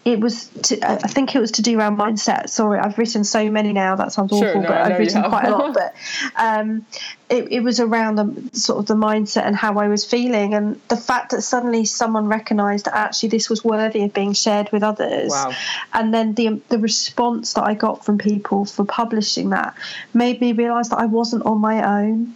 it 0.04 0.18
was 0.18 0.48
to, 0.48 0.80
I 0.84 0.96
think 0.96 1.34
it 1.36 1.38
was 1.38 1.52
to 1.52 1.62
do 1.62 1.78
around 1.78 1.96
mindset. 1.96 2.48
Sorry, 2.48 2.80
I've 2.80 2.98
written 2.98 3.22
so 3.22 3.48
many 3.50 3.72
now 3.72 3.94
that 3.96 4.12
sounds 4.12 4.36
sure, 4.36 4.48
awful, 4.48 4.62
no, 4.62 4.68
but 4.68 4.76
I've 4.76 4.98
written 4.98 5.22
quite 5.22 5.44
a 5.44 5.50
lot. 5.50 5.74
But 5.74 5.94
um, 6.36 6.84
it, 7.30 7.52
it, 7.52 7.60
was 7.60 7.78
around 7.78 8.16
the 8.16 8.58
sort 8.58 8.80
of 8.80 8.86
the 8.86 8.94
mindset 8.94 9.46
and 9.46 9.54
how 9.54 9.78
I 9.78 9.86
was 9.86 10.04
feeling, 10.04 10.54
and 10.54 10.80
the 10.88 10.96
fact 10.96 11.30
that 11.30 11.42
suddenly 11.42 11.84
someone 11.84 12.26
recognised 12.26 12.86
that 12.86 12.96
actually 12.96 13.28
this 13.28 13.48
was 13.48 13.62
worthy 13.62 14.02
of 14.02 14.12
being 14.12 14.32
shared 14.32 14.72
with 14.72 14.82
others. 14.82 15.30
Wow. 15.30 15.52
And 15.92 16.12
then 16.12 16.34
the 16.34 16.60
the 16.68 16.78
response 16.78 17.52
that 17.52 17.62
I 17.62 17.74
got 17.74 18.04
from 18.04 18.18
people 18.18 18.64
for 18.64 18.84
publishing 18.84 19.50
that 19.50 19.76
made 20.12 20.40
me 20.40 20.52
realise 20.52 20.88
that 20.88 20.98
I 20.98 21.06
wasn't 21.06 21.46
on 21.46 21.58
my 21.58 22.02
own. 22.02 22.34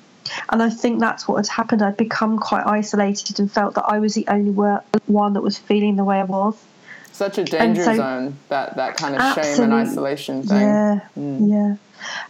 And 0.50 0.62
I 0.62 0.70
think 0.70 1.00
that's 1.00 1.26
what 1.26 1.36
had 1.36 1.48
happened. 1.48 1.82
I'd 1.82 1.96
become 1.96 2.38
quite 2.38 2.66
isolated 2.66 3.38
and 3.40 3.50
felt 3.50 3.74
that 3.74 3.84
I 3.86 3.98
was 3.98 4.14
the 4.14 4.26
only 4.28 4.50
one 5.06 5.32
that 5.32 5.40
was 5.40 5.58
feeling 5.58 5.96
the 5.96 6.04
way 6.04 6.18
I 6.18 6.24
was 6.24 6.56
such 7.16 7.38
a 7.38 7.44
danger 7.44 7.82
so, 7.82 7.96
zone 7.96 8.36
that 8.48 8.76
that 8.76 8.96
kind 8.96 9.16
of 9.16 9.34
shame 9.34 9.64
and 9.64 9.72
isolation 9.72 10.42
thing 10.42 10.60
yeah 10.60 11.00
mm. 11.18 11.50
yeah 11.50 11.76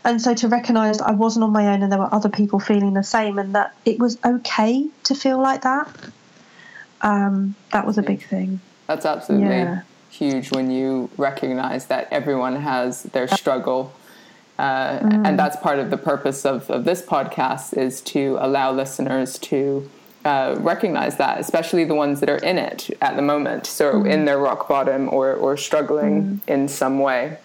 and 0.05 0.23
so 0.23 0.33
to 0.33 0.47
recognize 0.47 1.01
i 1.01 1.11
wasn't 1.11 1.43
on 1.43 1.53
my 1.53 1.67
own 1.67 1.83
and 1.83 1.91
there 1.91 1.99
were 1.99 2.15
other 2.15 2.29
people 2.29 2.61
feeling 2.61 2.95
the 2.95 3.03
same 3.03 3.37
and 3.39 3.55
that 3.55 3.75
it 3.85 3.99
was 3.99 4.17
okay 4.25 4.87
to 5.03 5.15
feel 5.15 5.41
like 5.41 5.63
that 5.63 5.89
um, 7.03 7.55
that 7.73 7.87
was 7.87 7.99
a 7.99 8.03
big 8.03 8.25
thing 8.25 8.61
that's 8.87 9.05
absolutely 9.05 9.49
yeah. 9.49 9.83
huge 10.09 10.51
when 10.53 10.71
you 10.71 11.11
recognize 11.17 11.87
that 11.87 12.09
everyone 12.13 12.57
has 12.57 13.03
their 13.05 13.29
struggle 13.29 13.93
uh, 14.59 15.01
mm. 15.01 15.27
and 15.27 15.39
that's 15.39 15.57
part 15.57 15.79
of 15.79 15.91
the 15.91 15.99
purpose 15.99 16.47
of, 16.47 16.71
of 16.71 16.85
this 16.85 17.03
podcast 17.03 17.77
is 17.77 18.01
to 18.01 18.39
allow 18.41 18.73
listeners 18.73 19.39
to 19.39 19.91
uh, 20.27 20.57
recognize 20.59 21.17
that, 21.19 21.39
especially 21.39 21.85
the 21.85 21.95
ones 21.95 22.19
that 22.19 22.29
are 22.29 22.39
in 22.39 22.59
it 22.59 22.91
at 23.01 23.15
the 23.15 23.23
moment, 23.23 23.65
so 23.67 23.95
mm 23.95 24.07
in 24.07 24.25
their 24.25 24.39
rock 24.39 24.69
bottom 24.69 25.09
or, 25.13 25.35
or 25.35 25.57
struggling 25.57 26.23
mm 26.23 26.49
in 26.49 26.69
some 26.69 26.99
way. 26.99 27.39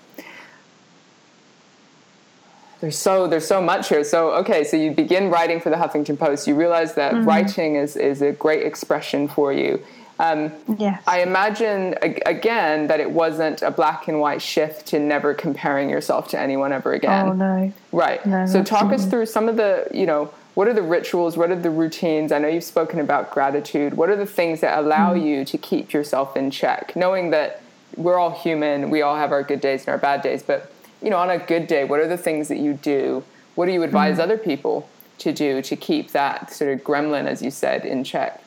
There's 2.80 2.98
so 2.98 3.28
there's 3.28 3.48
so 3.48 3.62
much 3.62 3.90
here. 3.90 4.04
So 4.04 4.32
okay, 4.42 4.64
so 4.64 4.76
you 4.78 4.92
begin 4.92 5.30
writing 5.30 5.60
for 5.60 5.70
the 5.70 5.76
Huffington 5.76 6.18
Post. 6.18 6.48
You 6.48 6.56
realize 6.56 6.96
that 6.96 7.14
mm 7.14 7.26
writing 7.26 7.76
is 7.76 7.96
is 7.96 8.22
a 8.22 8.32
great 8.32 8.64
expression 8.66 9.28
for 9.28 9.54
you. 9.54 9.84
Um, 10.18 10.52
yes. 10.78 11.02
I 11.08 11.22
imagine 11.22 11.96
again 12.26 12.88
that 12.88 13.00
it 13.00 13.10
wasn't 13.10 13.62
a 13.64 13.72
black 13.72 14.08
and 14.08 14.20
white 14.20 14.42
shift 14.42 14.88
to 14.88 15.00
never 15.00 15.34
comparing 15.34 15.90
yourself 15.90 16.28
to 16.30 16.40
anyone 16.40 16.72
ever 16.74 16.94
again. 16.94 17.28
Oh 17.30 17.34
no. 17.34 17.74
Right. 17.92 18.24
No, 18.26 18.46
so 18.48 18.64
talk 18.64 18.92
us 18.92 19.06
through 19.06 19.28
some 19.28 19.50
of 19.50 19.56
the 19.56 19.88
you 19.94 20.06
know 20.06 20.32
what 20.54 20.68
are 20.68 20.74
the 20.74 20.82
rituals 20.82 21.38
what 21.38 21.50
are 21.52 21.56
the 21.56 21.70
routines 21.70 22.32
i 22.32 22.38
know 22.38 22.48
you've 22.48 22.64
spoken 22.64 23.00
about 23.00 23.32
gratitude 23.32 23.94
what 23.94 24.10
are 24.10 24.16
the 24.16 24.26
things 24.26 24.62
that 24.62 24.78
allow 24.78 25.14
mm. 25.14 25.24
you 25.24 25.46
to 25.46 25.58
keep 25.58 25.94
yourself 25.94 26.36
in 26.36 26.52
check 26.52 26.96
knowing 26.96 27.30
that 27.30 27.62
we're 27.96 28.18
all 28.18 28.32
human 28.32 28.90
we 28.90 29.02
all 29.02 29.16
have 29.16 29.32
our 29.32 29.44
good 29.44 29.62
days 29.62 29.82
and 29.82 29.90
our 29.90 29.98
bad 29.98 30.22
days 30.22 30.44
but 30.44 30.72
you 31.02 31.10
know 31.10 31.18
on 31.18 31.30
a 31.30 31.38
good 31.38 31.68
day 31.68 31.84
what 31.84 32.00
are 32.00 32.08
the 32.08 32.18
things 32.18 32.48
that 32.48 32.58
you 32.58 32.74
do 32.74 33.24
what 33.56 33.66
do 33.66 33.72
you 33.72 33.84
advise 33.84 34.18
mm. 34.18 34.22
other 34.22 34.38
people 34.38 34.88
to 35.18 35.32
do 35.32 35.62
to 35.62 35.76
keep 35.76 36.12
that 36.12 36.52
sort 36.52 36.72
of 36.74 36.84
gremlin 36.84 37.26
as 37.26 37.42
you 37.42 37.52
said 37.52 37.86
in 37.86 38.04
check 38.04 38.42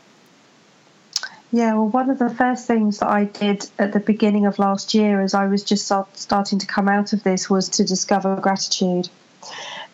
yeah, 1.54 1.74
well, 1.74 1.86
one 1.86 2.10
of 2.10 2.18
the 2.18 2.30
first 2.30 2.66
things 2.66 2.98
that 2.98 3.08
I 3.08 3.26
did 3.26 3.70
at 3.78 3.92
the 3.92 4.00
beginning 4.00 4.44
of 4.44 4.58
last 4.58 4.92
year, 4.92 5.20
as 5.20 5.34
I 5.34 5.46
was 5.46 5.62
just 5.62 5.84
start, 5.84 6.16
starting 6.16 6.58
to 6.58 6.66
come 6.66 6.88
out 6.88 7.12
of 7.12 7.22
this, 7.22 7.48
was 7.48 7.68
to 7.68 7.84
discover 7.84 8.34
gratitude. 8.40 9.08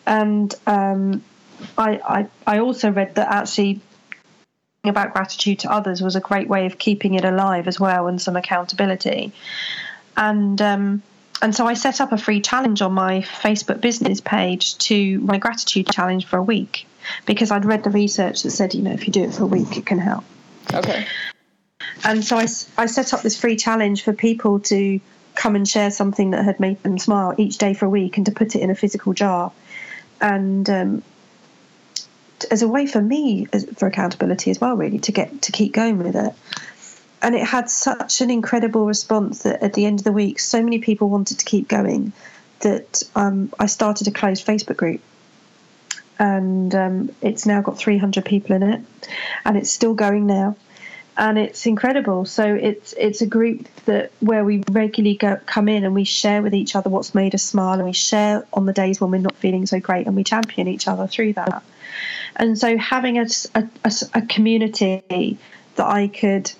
And 0.07 0.55
um, 0.65 1.23
I, 1.77 2.27
I, 2.45 2.55
I 2.55 2.59
also 2.59 2.91
read 2.91 3.15
that 3.15 3.31
actually 3.31 3.81
about 4.83 5.13
gratitude 5.13 5.59
to 5.59 5.71
others 5.71 6.01
was 6.01 6.15
a 6.15 6.19
great 6.19 6.47
way 6.47 6.65
of 6.65 6.77
keeping 6.77 7.13
it 7.13 7.23
alive 7.23 7.67
as 7.67 7.79
well 7.79 8.07
and 8.07 8.21
some 8.21 8.35
accountability. 8.35 9.31
And 10.17 10.61
um, 10.61 11.03
and 11.41 11.55
so 11.55 11.65
I 11.65 11.73
set 11.73 12.01
up 12.01 12.11
a 12.11 12.17
free 12.17 12.41
challenge 12.41 12.81
on 12.81 12.93
my 12.93 13.21
Facebook 13.21 13.81
business 13.81 14.21
page 14.21 14.77
to 14.79 15.19
my 15.21 15.37
gratitude 15.37 15.87
challenge 15.87 16.25
for 16.25 16.37
a 16.37 16.43
week 16.43 16.87
because 17.25 17.49
I'd 17.49 17.65
read 17.65 17.83
the 17.83 17.89
research 17.89 18.43
that 18.43 18.51
said, 18.51 18.75
you 18.75 18.83
know, 18.83 18.91
if 18.91 19.07
you 19.07 19.13
do 19.13 19.23
it 19.23 19.33
for 19.33 19.43
a 19.43 19.47
week, 19.47 19.75
it 19.75 19.85
can 19.85 19.97
help. 19.97 20.23
Okay. 20.71 21.07
And 22.03 22.23
so 22.23 22.37
I, 22.37 22.47
I 22.77 22.85
set 22.85 23.13
up 23.13 23.21
this 23.21 23.39
free 23.39 23.55
challenge 23.55 24.03
for 24.03 24.13
people 24.13 24.59
to 24.61 24.99
come 25.33 25.55
and 25.55 25.67
share 25.67 25.89
something 25.89 26.31
that 26.31 26.45
had 26.45 26.59
made 26.59 26.81
them 26.83 26.99
smile 26.99 27.33
each 27.37 27.57
day 27.57 27.73
for 27.73 27.85
a 27.85 27.89
week 27.89 28.17
and 28.17 28.25
to 28.27 28.31
put 28.31 28.55
it 28.55 28.61
in 28.61 28.69
a 28.69 28.75
physical 28.75 29.13
jar. 29.13 29.51
And 30.19 30.69
um, 30.69 31.03
as 32.45 32.61
a 32.61 32.67
way 32.67 32.85
for 32.85 33.01
me 33.01 33.45
for 33.75 33.87
accountability 33.87 34.51
as 34.51 34.59
well, 34.59 34.75
really 34.75 34.99
to 34.99 35.11
get 35.11 35.43
to 35.43 35.51
keep 35.51 35.73
going 35.73 35.97
with 35.97 36.15
it. 36.15 36.33
And 37.21 37.35
it 37.35 37.43
had 37.43 37.69
such 37.69 38.21
an 38.21 38.31
incredible 38.31 38.85
response 38.85 39.43
that 39.43 39.61
at 39.61 39.73
the 39.73 39.85
end 39.85 39.99
of 39.99 40.03
the 40.03 40.11
week, 40.11 40.39
so 40.39 40.63
many 40.63 40.79
people 40.79 41.09
wanted 41.09 41.39
to 41.39 41.45
keep 41.45 41.67
going 41.67 42.13
that 42.61 43.03
um, 43.15 43.51
I 43.59 43.67
started 43.67 44.07
a 44.07 44.11
closed 44.11 44.45
Facebook 44.45 44.77
group. 44.77 45.01
And 46.17 46.73
um, 46.75 47.09
it's 47.21 47.45
now 47.45 47.61
got 47.61 47.77
300 47.77 48.23
people 48.23 48.55
in 48.55 48.63
it, 48.63 48.81
and 49.43 49.57
it's 49.57 49.71
still 49.71 49.95
going 49.95 50.27
now 50.27 50.55
and 51.17 51.37
it's 51.37 51.65
incredible. 51.65 52.25
So 52.25 52.43
it's 52.43 52.93
it's 52.93 53.21
a 53.21 53.27
group 53.27 53.67
that 53.85 54.11
where 54.19 54.43
we 54.43 54.63
regularly 54.71 55.17
go 55.17 55.39
come 55.45 55.67
in 55.67 55.83
and 55.83 55.93
we 55.93 56.03
share 56.03 56.41
with 56.41 56.53
each 56.53 56.75
other 56.75 56.89
what's 56.89 57.13
made 57.13 57.35
us 57.35 57.43
smile, 57.43 57.73
and 57.73 57.85
we 57.85 57.93
share 57.93 58.45
on 58.53 58.65
the 58.65 58.73
days 58.73 59.01
when 59.01 59.11
we're 59.11 59.19
not 59.19 59.35
feeling 59.35 59.65
so 59.65 59.79
great, 59.79 60.07
and 60.07 60.15
we 60.15 60.23
champion 60.23 60.67
each 60.67 60.87
other 60.87 61.07
through 61.07 61.33
that. 61.33 61.63
And 62.35 62.57
so 62.57 62.77
having 62.77 63.17
a, 63.17 63.27
a, 63.55 63.67
a 64.13 64.21
community 64.23 65.37
that 65.75 65.85
I 65.85 66.07
could 66.07 66.51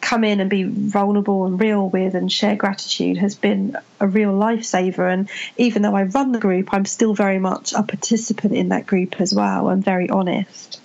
come 0.00 0.22
in 0.22 0.38
and 0.40 0.50
be 0.50 0.64
vulnerable 0.64 1.46
and 1.46 1.58
real 1.58 1.88
with 1.88 2.14
and 2.14 2.30
share 2.30 2.56
gratitude 2.56 3.16
has 3.16 3.34
been 3.34 3.76
a 4.00 4.06
real 4.06 4.32
lifesaver. 4.32 5.10
And 5.10 5.30
even 5.56 5.80
though 5.80 5.96
I 5.96 6.02
run 6.02 6.32
the 6.32 6.38
group, 6.38 6.74
I'm 6.74 6.84
still 6.84 7.14
very 7.14 7.38
much 7.38 7.72
a 7.72 7.82
participant 7.82 8.54
in 8.54 8.68
that 8.68 8.86
group 8.86 9.20
as 9.20 9.34
well. 9.34 9.70
I'm 9.70 9.80
very 9.80 10.10
honest. 10.10 10.80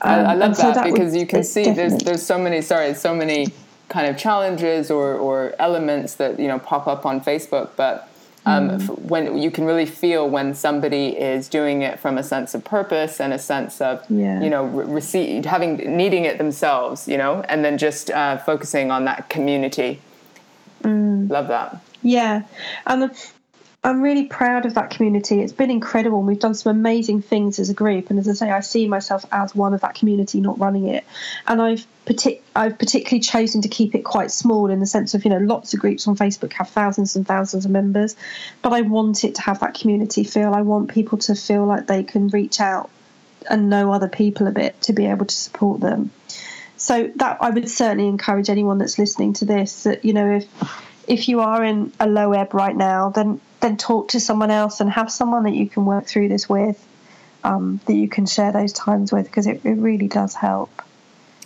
Um, 0.00 0.10
I, 0.10 0.14
I, 0.14 0.32
um, 0.32 0.38
love 0.38 0.56
that, 0.56 0.62
so 0.62 0.72
that, 0.72 0.84
because 0.90 1.14
you 1.14 1.26
can 1.26 1.44
see 1.44 1.72
there's 1.72 1.98
there's 1.98 2.24
so 2.24 2.38
many 2.38 2.62
sorry 2.62 2.94
so 2.94 3.14
many 3.14 3.48
kind 3.88 4.06
of 4.06 4.16
challenges 4.16 4.90
or, 4.90 5.14
or 5.14 5.54
elements 5.58 6.14
that 6.14 6.38
you 6.38 6.46
know 6.46 6.58
pop 6.58 6.86
up 6.86 7.04
on 7.04 7.20
Facebook, 7.20 7.70
but 7.76 8.08
um, 8.48 8.70
mm. 8.70 8.98
when 9.00 9.38
you 9.38 9.50
can 9.50 9.64
really 9.64 9.86
feel 9.86 10.28
when 10.28 10.54
somebody 10.54 11.08
is 11.08 11.48
doing 11.48 11.82
it 11.82 11.98
from 11.98 12.18
a 12.18 12.22
sense 12.22 12.54
of 12.54 12.64
purpose 12.64 13.20
and 13.20 13.32
a 13.32 13.38
sense 13.38 13.80
of 13.80 14.04
yeah. 14.08 14.42
you 14.42 14.50
know 14.50 14.64
re- 14.64 14.86
receive, 14.86 15.44
having 15.44 15.76
needing 15.96 16.24
it 16.24 16.38
themselves 16.38 17.06
you 17.06 17.16
know 17.16 17.42
and 17.48 17.64
then 17.64 17.78
just 17.78 18.10
uh, 18.10 18.38
focusing 18.38 18.90
on 18.90 19.04
that 19.04 19.28
community 19.28 20.00
mm. 20.82 21.28
love 21.30 21.48
that 21.48 21.80
yeah 22.02 22.42
and 22.86 23.10
I'm 23.84 24.02
really 24.02 24.24
proud 24.24 24.66
of 24.66 24.74
that 24.74 24.90
community. 24.90 25.40
It's 25.40 25.52
been 25.52 25.70
incredible. 25.70 26.20
We've 26.20 26.38
done 26.38 26.54
some 26.54 26.76
amazing 26.76 27.22
things 27.22 27.60
as 27.60 27.70
a 27.70 27.74
group, 27.74 28.10
and 28.10 28.18
as 28.18 28.28
I 28.28 28.32
say, 28.32 28.50
I 28.50 28.58
see 28.58 28.88
myself 28.88 29.24
as 29.30 29.54
one 29.54 29.72
of 29.72 29.82
that 29.82 29.94
community, 29.94 30.40
not 30.40 30.58
running 30.58 30.88
it. 30.88 31.04
And 31.46 31.62
I've 31.62 31.86
partic- 32.04 32.40
I've 32.56 32.76
particularly 32.76 33.20
chosen 33.20 33.62
to 33.62 33.68
keep 33.68 33.94
it 33.94 34.02
quite 34.02 34.32
small 34.32 34.68
in 34.68 34.80
the 34.80 34.86
sense 34.86 35.14
of 35.14 35.24
you 35.24 35.30
know 35.30 35.38
lots 35.38 35.74
of 35.74 35.80
groups 35.80 36.08
on 36.08 36.16
Facebook 36.16 36.52
have 36.54 36.68
thousands 36.68 37.14
and 37.14 37.24
thousands 37.24 37.66
of 37.66 37.70
members, 37.70 38.16
but 38.62 38.72
I 38.72 38.80
want 38.80 39.22
it 39.22 39.36
to 39.36 39.42
have 39.42 39.60
that 39.60 39.74
community 39.74 40.24
feel. 40.24 40.54
I 40.54 40.62
want 40.62 40.90
people 40.90 41.18
to 41.18 41.36
feel 41.36 41.64
like 41.64 41.86
they 41.86 42.02
can 42.02 42.28
reach 42.28 42.60
out 42.60 42.90
and 43.48 43.70
know 43.70 43.92
other 43.92 44.08
people 44.08 44.48
a 44.48 44.52
bit 44.52 44.80
to 44.82 44.92
be 44.92 45.06
able 45.06 45.26
to 45.26 45.34
support 45.34 45.80
them. 45.80 46.10
So 46.76 47.12
that 47.16 47.38
I 47.40 47.50
would 47.50 47.70
certainly 47.70 48.08
encourage 48.08 48.50
anyone 48.50 48.78
that's 48.78 48.98
listening 48.98 49.34
to 49.34 49.44
this 49.44 49.84
that 49.84 50.04
you 50.04 50.14
know 50.14 50.32
if 50.32 50.48
if 51.06 51.28
you 51.28 51.40
are 51.40 51.62
in 51.64 51.92
a 52.00 52.08
low 52.08 52.32
ebb 52.32 52.54
right 52.54 52.76
now, 52.76 53.10
then 53.10 53.40
then 53.60 53.76
talk 53.76 54.08
to 54.08 54.20
someone 54.20 54.50
else 54.50 54.80
and 54.80 54.90
have 54.90 55.10
someone 55.10 55.44
that 55.44 55.54
you 55.54 55.68
can 55.68 55.84
work 55.84 56.06
through 56.06 56.28
this 56.28 56.48
with, 56.48 56.86
um, 57.44 57.80
that 57.86 57.94
you 57.94 58.08
can 58.08 58.26
share 58.26 58.52
those 58.52 58.72
times 58.72 59.12
with, 59.12 59.26
because 59.26 59.46
it, 59.46 59.64
it 59.64 59.74
really 59.74 60.08
does 60.08 60.34
help. 60.34 60.70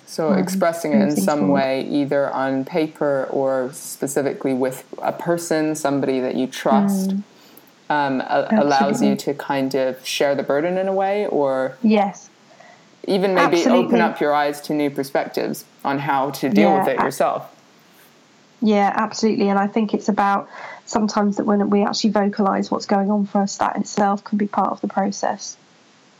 So 0.07 0.33
um, 0.33 0.38
expressing 0.38 0.92
it 0.92 1.01
in 1.01 1.16
some 1.16 1.48
way, 1.48 1.88
either 1.88 2.31
on 2.31 2.66
paper 2.66 3.29
or 3.31 3.70
specifically 3.72 4.53
with 4.53 4.85
a 5.01 5.12
person, 5.12 5.75
somebody 5.75 6.20
that 6.20 6.35
you 6.35 6.46
trust, 6.46 7.11
mm. 7.11 7.22
um, 7.88 8.20
a- 8.20 8.48
allows 8.53 9.03
you 9.03 9.16
to 9.16 9.33
kind 9.33 9.75
of 9.75 10.07
share 10.07 10.35
the 10.35 10.42
burden 10.42 10.77
in 10.77 10.87
a 10.87 10.92
way, 10.92 11.27
or 11.29 11.79
yes, 11.83 12.29
even 13.09 13.35
maybe 13.35 13.57
Absolutely. 13.57 13.87
open 13.87 14.01
up 14.01 14.20
your 14.20 14.35
eyes 14.35 14.61
to 14.62 14.75
new 14.75 14.90
perspectives 14.90 15.64
on 15.83 15.98
how 15.98 16.31
to 16.31 16.51
deal 16.51 16.70
yeah, 16.70 16.79
with 16.79 16.88
it 16.88 17.01
yourself. 17.01 17.48
Yeah, 18.61 18.92
absolutely. 18.94 19.48
And 19.48 19.59
I 19.59 19.66
think 19.66 19.92
it's 19.92 20.09
about 20.09 20.48
sometimes 20.92 21.38
that 21.38 21.44
when 21.44 21.70
we 21.70 21.83
actually 21.83 22.11
vocalize 22.11 22.70
what's 22.70 22.87
going 22.87 23.11
on 23.11 23.26
for 23.26 23.42
us, 23.42 23.57
that 23.57 23.76
itself 23.76 24.22
can 24.22 24.38
be 24.38 24.46
part 24.46 24.70
of 24.70 24.81
the 24.81 24.88
process, 24.88 25.57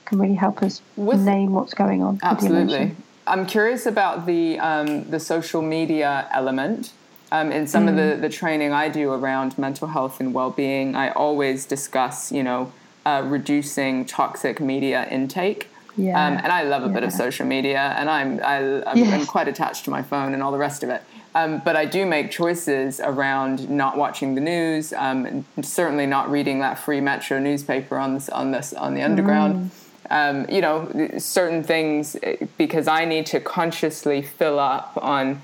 can 0.07 0.19
really 0.19 0.35
help 0.35 0.63
us 0.63 0.81
with, 0.97 1.21
name 1.21 1.53
what's 1.53 1.75
going 1.75 2.03
on. 2.03 2.19
Absolutely. 2.23 2.97
I'm 3.27 3.47
curious 3.47 3.87
about 3.87 4.27
the 4.27 4.59
um, 4.59 5.09
the 5.11 5.21
social 5.21 5.63
media 5.63 6.29
element. 6.33 6.93
Um, 7.31 7.51
in 7.51 7.67
some 7.67 7.87
mm. 7.87 7.91
of 7.91 7.97
the, 7.97 8.03
mm. 8.03 8.21
the 8.21 8.29
training 8.29 8.73
I 8.75 8.91
do 8.91 9.11
around 9.11 9.57
mental 9.57 9.89
health 9.89 10.21
and 10.21 10.35
well 10.35 10.51
being, 10.51 10.95
I 10.95 11.09
always 11.13 11.65
discuss, 11.65 12.31
you 12.31 12.43
know, 12.43 12.73
uh, 13.07 13.23
reducing 13.25 14.05
toxic 14.05 14.61
media 14.61 15.09
intake. 15.09 15.69
Yeah. 15.97 16.27
Um, 16.27 16.35
and 16.35 16.53
I 16.53 16.63
love 16.65 16.83
a 16.83 16.89
yeah. 16.89 16.93
bit 16.93 17.05
of 17.05 17.13
social 17.13 17.47
media, 17.47 17.95
and 17.99 18.11
I'm 18.11 18.41
I, 18.43 18.57
am 18.91 18.99
yes. 18.99 19.27
quite 19.27 19.49
attached 19.49 19.85
to 19.85 19.91
my 19.91 20.03
phone 20.03 20.35
and 20.35 20.43
all 20.43 20.53
the 20.53 20.59
rest 20.59 20.83
of 20.83 20.91
it. 20.91 21.03
Um, 21.35 21.63
but 21.65 21.77
I 21.77 21.87
do 21.87 22.05
make 22.05 22.31
choices 22.31 23.01
around 23.01 23.71
not 23.71 23.97
watching 23.97 24.35
the 24.35 24.41
news, 24.41 24.93
um, 24.93 25.47
certainly 25.63 26.07
not 26.07 26.31
reading 26.31 26.59
that 26.61 26.79
free 26.79 27.01
Metro 27.01 27.39
newspaper 27.39 27.97
on 27.97 28.15
this, 28.15 28.29
on 28.29 28.51
this 28.51 28.75
on 28.75 28.95
the 28.95 29.03
underground. 29.03 29.71
Mm. 29.71 29.71
Um, 30.11 30.51
you 30.51 30.61
know, 30.61 31.11
certain 31.17 31.63
things 31.63 32.17
eh, 32.23 32.37
because 32.59 32.87
I 32.87 33.07
need 33.07 33.25
to 33.27 33.41
consciously 33.41 34.21
fill 34.21 34.59
up 34.59 34.93
on 35.01 35.41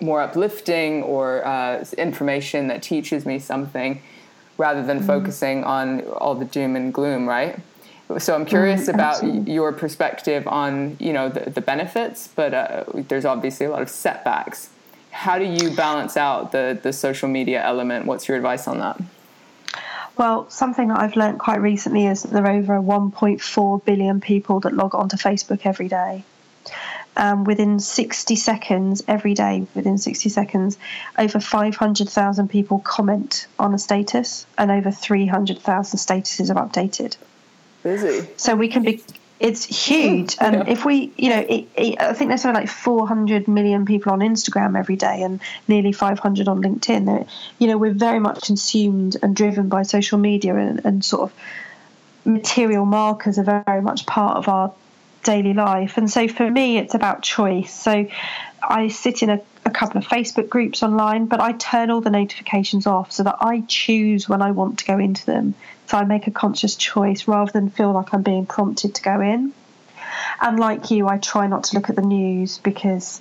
more 0.00 0.20
uplifting 0.20 1.04
or 1.04 1.46
uh, 1.46 1.84
information 1.96 2.66
that 2.66 2.82
teaches 2.82 3.24
me 3.24 3.38
something, 3.38 4.02
rather 4.58 4.82
than 4.84 5.00
mm. 5.00 5.06
focusing 5.06 5.62
on 5.62 6.00
all 6.02 6.34
the 6.34 6.44
doom 6.44 6.74
and 6.74 6.92
gloom. 6.92 7.28
Right. 7.28 7.60
So 8.18 8.34
I'm 8.34 8.46
curious 8.46 8.88
mm, 8.88 8.94
about 8.94 9.48
your 9.48 9.72
perspective 9.72 10.46
on 10.46 10.96
you 11.00 11.12
know 11.12 11.28
the, 11.28 11.50
the 11.50 11.60
benefits, 11.60 12.28
but 12.28 12.54
uh, 12.54 12.84
there's 12.94 13.24
obviously 13.24 13.66
a 13.66 13.70
lot 13.70 13.82
of 13.82 13.90
setbacks. 13.90 14.70
How 15.10 15.38
do 15.38 15.44
you 15.44 15.74
balance 15.74 16.16
out 16.16 16.52
the 16.52 16.78
the 16.80 16.92
social 16.92 17.28
media 17.28 17.62
element? 17.64 18.06
What's 18.06 18.28
your 18.28 18.36
advice 18.36 18.68
on 18.68 18.78
that? 18.78 19.00
Well, 20.16 20.48
something 20.48 20.88
that 20.88 21.00
I've 21.00 21.16
learned 21.16 21.40
quite 21.40 21.60
recently 21.60 22.06
is 22.06 22.22
that 22.22 22.32
there 22.32 22.46
are 22.46 22.52
over 22.52 22.80
1.4 22.80 23.84
billion 23.84 24.20
people 24.20 24.60
that 24.60 24.72
log 24.72 24.94
onto 24.94 25.16
Facebook 25.16 25.66
every 25.66 25.88
day. 25.88 26.24
Um, 27.18 27.44
within 27.44 27.80
60 27.80 28.36
seconds, 28.36 29.02
every 29.08 29.34
day, 29.34 29.66
within 29.74 29.98
60 29.98 30.28
seconds, 30.30 30.78
over 31.18 31.38
500,000 31.38 32.48
people 32.48 32.78
comment 32.78 33.46
on 33.58 33.74
a 33.74 33.78
status, 33.78 34.46
and 34.56 34.70
over 34.70 34.90
300,000 34.90 35.98
statuses 35.98 36.54
are 36.54 36.66
updated 36.66 37.16
busy. 37.86 38.28
So 38.36 38.54
we 38.56 38.68
can 38.68 38.82
be. 38.82 39.02
It's 39.38 39.64
huge, 39.64 40.36
mm, 40.36 40.46
and 40.46 40.54
yeah. 40.56 40.72
if 40.72 40.86
we, 40.86 41.12
you 41.18 41.28
know, 41.28 41.40
it, 41.40 41.68
it, 41.76 42.00
I 42.00 42.14
think 42.14 42.30
there's 42.30 42.40
something 42.40 42.62
like 42.62 42.70
400 42.70 43.46
million 43.48 43.84
people 43.84 44.12
on 44.12 44.20
Instagram 44.20 44.78
every 44.78 44.96
day, 44.96 45.22
and 45.22 45.40
nearly 45.68 45.92
500 45.92 46.48
on 46.48 46.62
LinkedIn. 46.62 47.04
They're, 47.04 47.26
you 47.58 47.66
know, 47.66 47.76
we're 47.76 47.92
very 47.92 48.18
much 48.18 48.46
consumed 48.46 49.18
and 49.22 49.36
driven 49.36 49.68
by 49.68 49.82
social 49.82 50.18
media, 50.18 50.56
and, 50.56 50.82
and 50.86 51.04
sort 51.04 51.22
of 51.30 51.34
material 52.24 52.86
markers 52.86 53.38
are 53.38 53.62
very 53.66 53.82
much 53.82 54.06
part 54.06 54.38
of 54.38 54.48
our 54.48 54.72
daily 55.22 55.52
life. 55.52 55.98
And 55.98 56.10
so 56.10 56.28
for 56.28 56.50
me, 56.50 56.78
it's 56.78 56.94
about 56.94 57.22
choice. 57.22 57.74
So 57.78 58.06
I 58.62 58.88
sit 58.88 59.22
in 59.22 59.30
a, 59.30 59.40
a, 59.66 59.70
couple 59.70 59.98
of 59.98 60.06
Facebook 60.06 60.48
groups 60.48 60.82
online, 60.82 61.26
but 61.26 61.40
I 61.40 61.52
turn 61.52 61.90
all 61.90 62.00
the 62.00 62.10
notifications 62.10 62.86
off 62.86 63.12
so 63.12 63.24
that 63.24 63.36
I 63.40 63.62
choose 63.66 64.28
when 64.28 64.40
I 64.40 64.52
want 64.52 64.78
to 64.78 64.84
go 64.84 64.98
into 64.98 65.26
them. 65.26 65.54
So 65.86 65.98
I 65.98 66.04
make 66.04 66.26
a 66.26 66.30
conscious 66.30 66.76
choice 66.76 67.28
rather 67.28 67.52
than 67.52 67.70
feel 67.70 67.92
like 67.92 68.14
I'm 68.14 68.22
being 68.22 68.46
prompted 68.46 68.94
to 68.94 69.02
go 69.02 69.20
in. 69.20 69.52
And 70.40 70.58
like 70.58 70.90
you, 70.90 71.08
I 71.08 71.18
try 71.18 71.46
not 71.46 71.64
to 71.64 71.76
look 71.76 71.90
at 71.90 71.96
the 71.96 72.02
news 72.02 72.58
because 72.58 73.20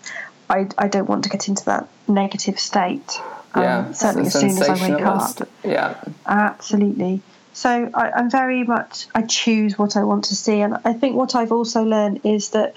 I, 0.49 0.67
I 0.77 0.87
don't 0.87 1.07
want 1.07 1.23
to 1.23 1.29
get 1.29 1.47
into 1.47 1.65
that 1.65 1.87
negative 2.07 2.59
state. 2.59 3.19
Um, 3.53 3.63
yeah, 3.63 3.77
um, 3.79 3.93
certainly 3.93 4.27
as 4.27 4.33
soon 4.33 4.49
as 4.49 4.61
I 4.61 4.89
wake 4.89 5.01
up. 5.01 5.47
Yeah, 5.63 6.01
absolutely. 6.25 7.21
So 7.53 7.89
I, 7.93 8.11
I'm 8.11 8.29
very 8.29 8.63
much 8.63 9.07
I 9.15 9.21
choose 9.21 9.79
what 9.79 9.95
I 9.95 10.03
want 10.03 10.25
to 10.25 10.35
see, 10.35 10.59
and 10.61 10.77
I 10.83 10.93
think 10.93 11.15
what 11.15 11.35
I've 11.35 11.51
also 11.51 11.83
learned 11.83 12.21
is 12.25 12.49
that 12.49 12.75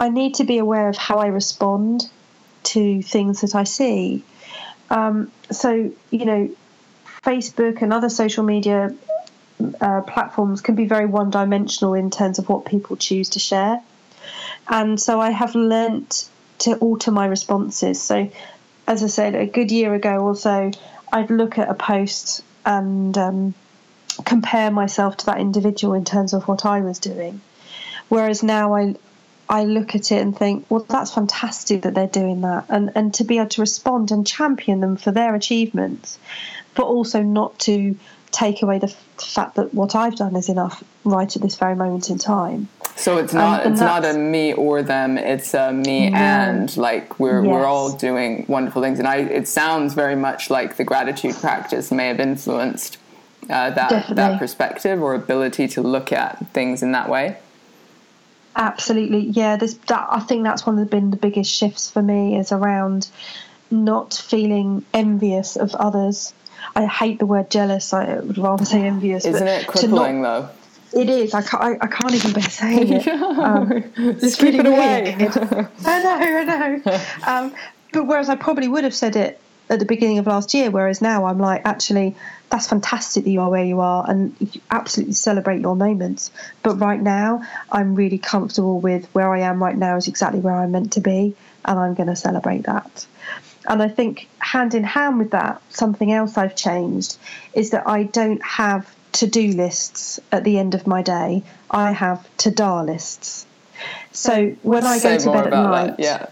I 0.00 0.08
need 0.08 0.36
to 0.36 0.44
be 0.44 0.58
aware 0.58 0.88
of 0.88 0.96
how 0.96 1.18
I 1.18 1.26
respond 1.26 2.10
to 2.66 3.02
things 3.02 3.40
that 3.40 3.54
I 3.54 3.64
see. 3.64 4.24
Um, 4.90 5.32
so 5.50 5.92
you 6.10 6.24
know, 6.24 6.50
Facebook 7.22 7.82
and 7.82 7.92
other 7.92 8.08
social 8.08 8.44
media 8.44 8.94
uh, 9.80 10.02
platforms 10.02 10.60
can 10.60 10.74
be 10.74 10.86
very 10.86 11.06
one 11.06 11.30
dimensional 11.30 11.94
in 11.94 12.10
terms 12.10 12.38
of 12.38 12.48
what 12.48 12.66
people 12.66 12.96
choose 12.96 13.30
to 13.30 13.38
share. 13.38 13.80
And 14.68 15.00
so 15.00 15.20
I 15.20 15.30
have 15.30 15.54
learnt 15.54 16.28
to 16.58 16.76
alter 16.78 17.10
my 17.10 17.26
responses. 17.26 18.00
So, 18.00 18.30
as 18.86 19.02
I 19.02 19.06
said, 19.08 19.34
a 19.34 19.46
good 19.46 19.70
year 19.70 19.94
ago 19.94 20.18
or 20.18 20.36
so, 20.36 20.70
I'd 21.12 21.30
look 21.30 21.58
at 21.58 21.68
a 21.68 21.74
post 21.74 22.42
and 22.64 23.16
um, 23.16 23.54
compare 24.24 24.70
myself 24.70 25.18
to 25.18 25.26
that 25.26 25.38
individual 25.38 25.94
in 25.94 26.04
terms 26.04 26.32
of 26.32 26.48
what 26.48 26.64
I 26.64 26.80
was 26.80 26.98
doing. 26.98 27.40
Whereas 28.08 28.42
now 28.42 28.74
I 28.74 28.94
I 29.48 29.64
look 29.64 29.94
at 29.94 30.10
it 30.12 30.20
and 30.20 30.36
think, 30.36 30.66
well, 30.68 30.84
that's 30.88 31.14
fantastic 31.14 31.82
that 31.82 31.94
they're 31.94 32.06
doing 32.06 32.40
that, 32.42 32.66
and 32.68 32.90
and 32.94 33.14
to 33.14 33.24
be 33.24 33.38
able 33.38 33.48
to 33.50 33.60
respond 33.60 34.10
and 34.10 34.26
champion 34.26 34.80
them 34.80 34.96
for 34.96 35.12
their 35.12 35.34
achievements, 35.34 36.18
but 36.74 36.84
also 36.84 37.22
not 37.22 37.58
to 37.60 37.96
take 38.32 38.62
away 38.62 38.78
the 38.78 38.88
fact 39.18 39.54
that 39.54 39.72
what 39.72 39.94
I've 39.94 40.16
done 40.16 40.36
is 40.36 40.48
enough 40.48 40.84
right 41.04 41.34
at 41.34 41.40
this 41.40 41.56
very 41.56 41.74
moment 41.74 42.10
in 42.10 42.18
time. 42.18 42.68
So 42.96 43.18
it's 43.18 43.32
not 43.32 43.64
um, 43.64 43.72
it's 43.72 43.80
not 43.80 44.04
a 44.04 44.14
me 44.14 44.52
or 44.52 44.82
them. 44.82 45.16
It's 45.18 45.54
a 45.54 45.72
me 45.72 46.08
and 46.08 46.74
like 46.76 47.20
we're 47.20 47.42
yes. 47.42 47.50
we're 47.50 47.64
all 47.64 47.92
doing 47.96 48.44
wonderful 48.48 48.82
things. 48.82 48.98
And 48.98 49.06
I 49.06 49.18
it 49.18 49.48
sounds 49.48 49.94
very 49.94 50.16
much 50.16 50.50
like 50.50 50.76
the 50.76 50.84
gratitude 50.84 51.34
practice 51.36 51.92
may 51.92 52.08
have 52.08 52.20
influenced 52.20 52.98
uh, 53.44 53.70
that 53.70 53.90
Definitely. 53.90 54.14
that 54.16 54.38
perspective 54.38 55.02
or 55.02 55.14
ability 55.14 55.68
to 55.68 55.82
look 55.82 56.12
at 56.12 56.52
things 56.52 56.82
in 56.82 56.92
that 56.92 57.08
way. 57.08 57.38
Absolutely, 58.56 59.20
yeah. 59.20 59.56
This 59.56 59.74
that 59.86 60.08
I 60.10 60.20
think 60.20 60.42
that's 60.42 60.66
one 60.66 60.78
of 60.78 60.80
the 60.80 60.90
been 60.90 61.10
the 61.10 61.16
biggest 61.16 61.52
shifts 61.52 61.90
for 61.90 62.02
me 62.02 62.38
is 62.38 62.52
around 62.52 63.08
not 63.70 64.14
feeling 64.14 64.84
envious 64.94 65.56
of 65.56 65.74
others 65.74 66.32
I 66.74 66.86
hate 66.86 67.18
the 67.18 67.26
word 67.26 67.50
jealous. 67.50 67.92
I 67.92 68.18
would 68.18 68.38
rather 68.38 68.64
say 68.64 68.82
envious. 68.86 69.24
Isn't 69.24 69.46
it 69.46 69.66
crippling 69.66 70.22
not, 70.22 70.52
though? 70.92 71.00
It 71.00 71.10
is. 71.10 71.34
I 71.34 71.42
can't, 71.42 71.62
I, 71.62 71.78
I 71.80 71.86
can't 71.88 72.14
even 72.14 72.32
bear 72.32 72.42
saying 72.42 72.92
it. 72.92 73.06
Um, 73.46 73.92
Just 74.18 74.38
keep 74.38 74.54
it 74.54 74.66
away. 74.66 75.14
I 75.84 76.02
know, 76.02 76.16
I 76.20 76.44
know. 76.44 77.00
Um, 77.26 77.54
but 77.92 78.06
whereas 78.06 78.28
I 78.28 78.36
probably 78.36 78.68
would 78.68 78.84
have 78.84 78.94
said 78.94 79.16
it 79.16 79.40
at 79.68 79.78
the 79.78 79.84
beginning 79.84 80.18
of 80.18 80.26
last 80.26 80.54
year, 80.54 80.70
whereas 80.70 81.02
now 81.02 81.26
I'm 81.26 81.38
like, 81.38 81.62
actually, 81.64 82.16
that's 82.50 82.68
fantastic 82.68 83.24
that 83.24 83.30
you 83.30 83.40
are 83.40 83.50
where 83.50 83.64
you 83.64 83.80
are 83.80 84.08
and 84.08 84.34
you 84.38 84.60
absolutely 84.70 85.14
celebrate 85.14 85.60
your 85.60 85.76
moments. 85.76 86.30
But 86.62 86.76
right 86.76 87.00
now, 87.00 87.42
I'm 87.70 87.94
really 87.94 88.18
comfortable 88.18 88.80
with 88.80 89.06
where 89.14 89.32
I 89.32 89.40
am 89.40 89.62
right 89.62 89.76
now 89.76 89.96
is 89.96 90.08
exactly 90.08 90.40
where 90.40 90.54
I'm 90.54 90.70
meant 90.70 90.92
to 90.92 91.00
be, 91.00 91.34
and 91.64 91.78
I'm 91.78 91.94
going 91.94 92.08
to 92.08 92.16
celebrate 92.16 92.64
that. 92.64 93.06
And 93.68 93.82
I 93.82 93.88
think 93.88 94.28
hand 94.38 94.74
in 94.74 94.84
hand 94.84 95.18
with 95.18 95.32
that, 95.32 95.60
something 95.70 96.12
else 96.12 96.38
I've 96.38 96.54
changed 96.54 97.16
is 97.52 97.70
that 97.70 97.88
I 97.88 98.04
don't 98.04 98.42
have 98.44 98.94
to 99.12 99.26
do 99.26 99.48
lists 99.48 100.20
at 100.30 100.44
the 100.44 100.58
end 100.58 100.74
of 100.74 100.86
my 100.86 101.02
day. 101.02 101.42
I 101.70 101.92
have 101.92 102.28
ta-da 102.36 102.82
lists. 102.82 103.46
So 104.12 104.50
when 104.62 104.84
I 104.84 105.00
go 105.00 105.18
to 105.18 105.32
bed 105.32 105.46
at 105.48 105.52
night, 105.52 105.96
that. 105.96 106.00
yeah. 106.00 106.26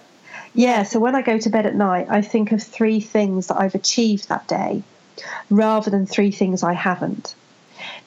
Yeah, 0.57 0.85
so 0.85 1.01
when 1.01 1.17
I 1.17 1.23
go 1.23 1.37
to 1.39 1.51
bed 1.51 1.67
at 1.67 1.75
night, 1.75 2.07
I 2.09 2.23
think 2.23 2.53
of 2.53 2.63
three 2.63 3.01
things 3.01 3.49
that 3.49 3.61
I've 3.61 3.75
achieved 3.75 4.29
that 4.29 4.47
day. 4.47 4.85
Rather 5.51 5.91
than 5.91 6.07
three 6.07 6.31
things 6.31 6.63
I 6.63 6.73
haven't. 6.73 7.35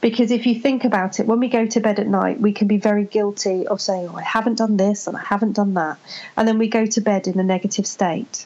Because 0.01 0.31
if 0.31 0.45
you 0.45 0.59
think 0.59 0.83
about 0.83 1.19
it, 1.19 1.27
when 1.27 1.39
we 1.39 1.49
go 1.49 1.65
to 1.65 1.79
bed 1.79 1.99
at 1.99 2.07
night, 2.07 2.39
we 2.39 2.51
can 2.51 2.67
be 2.67 2.77
very 2.77 3.03
guilty 3.03 3.67
of 3.67 3.81
saying, 3.81 4.09
Oh, 4.09 4.15
I 4.15 4.23
haven't 4.23 4.55
done 4.55 4.77
this 4.77 5.07
and 5.07 5.17
I 5.17 5.21
haven't 5.21 5.53
done 5.53 5.73
that. 5.75 5.97
And 6.35 6.47
then 6.47 6.57
we 6.57 6.67
go 6.67 6.85
to 6.85 7.01
bed 7.01 7.27
in 7.27 7.39
a 7.39 7.43
negative 7.43 7.87
state. 7.87 8.45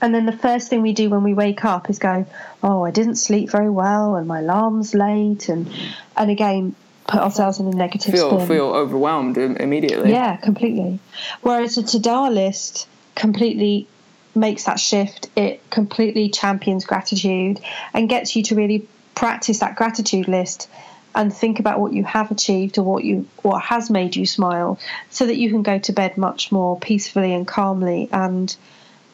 And 0.00 0.14
then 0.14 0.26
the 0.26 0.36
first 0.36 0.68
thing 0.68 0.82
we 0.82 0.92
do 0.92 1.08
when 1.08 1.22
we 1.22 1.34
wake 1.34 1.64
up 1.64 1.90
is 1.90 1.98
go, 1.98 2.26
Oh, 2.62 2.84
I 2.84 2.90
didn't 2.90 3.16
sleep 3.16 3.50
very 3.50 3.70
well 3.70 4.16
and 4.16 4.26
my 4.28 4.40
alarm's 4.40 4.94
late. 4.94 5.48
And, 5.48 5.70
and 6.16 6.30
again, 6.30 6.74
put 7.06 7.20
ourselves 7.20 7.58
in 7.58 7.66
a 7.66 7.70
negative 7.70 8.14
feel 8.14 8.30
spin. 8.30 8.48
feel 8.48 8.66
overwhelmed 8.66 9.38
immediately. 9.38 10.10
Yeah, 10.10 10.36
completely. 10.36 11.00
Whereas 11.42 11.78
a 11.78 11.82
to-do 11.82 12.28
list 12.28 12.88
completely 13.14 13.88
makes 14.36 14.64
that 14.64 14.78
shift. 14.78 15.28
It 15.36 15.68
completely 15.70 16.28
champions 16.30 16.84
gratitude 16.84 17.60
and 17.92 18.08
gets 18.08 18.36
you 18.36 18.42
to 18.44 18.54
really 18.54 18.88
practice 19.14 19.60
that 19.60 19.76
gratitude 19.76 20.28
list 20.28 20.68
and 21.16 21.34
think 21.34 21.58
about 21.58 21.80
what 21.80 21.94
you 21.94 22.04
have 22.04 22.30
achieved 22.30 22.78
or 22.78 22.82
what 22.84 23.02
you 23.02 23.26
what 23.42 23.62
has 23.62 23.90
made 23.90 24.14
you 24.14 24.26
smile 24.26 24.78
so 25.10 25.26
that 25.26 25.36
you 25.36 25.50
can 25.50 25.62
go 25.62 25.78
to 25.78 25.92
bed 25.92 26.16
much 26.18 26.52
more 26.52 26.78
peacefully 26.78 27.32
and 27.32 27.48
calmly 27.48 28.08
and 28.12 28.54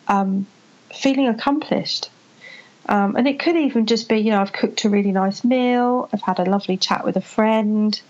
um, 0.08 0.46
feeling 0.92 1.28
accomplished 1.28 2.10
um, 2.86 3.14
and 3.14 3.28
it 3.28 3.38
could 3.38 3.56
even 3.56 3.86
just 3.86 4.08
be 4.08 4.18
you 4.18 4.30
know 4.32 4.40
i've 4.40 4.52
cooked 4.52 4.84
a 4.84 4.90
really 4.90 5.12
nice 5.12 5.44
meal 5.44 6.08
i've 6.12 6.22
had 6.22 6.40
a 6.40 6.44
lovely 6.44 6.76
chat 6.76 7.04
with 7.04 7.16
a 7.16 7.20
friend 7.20 8.02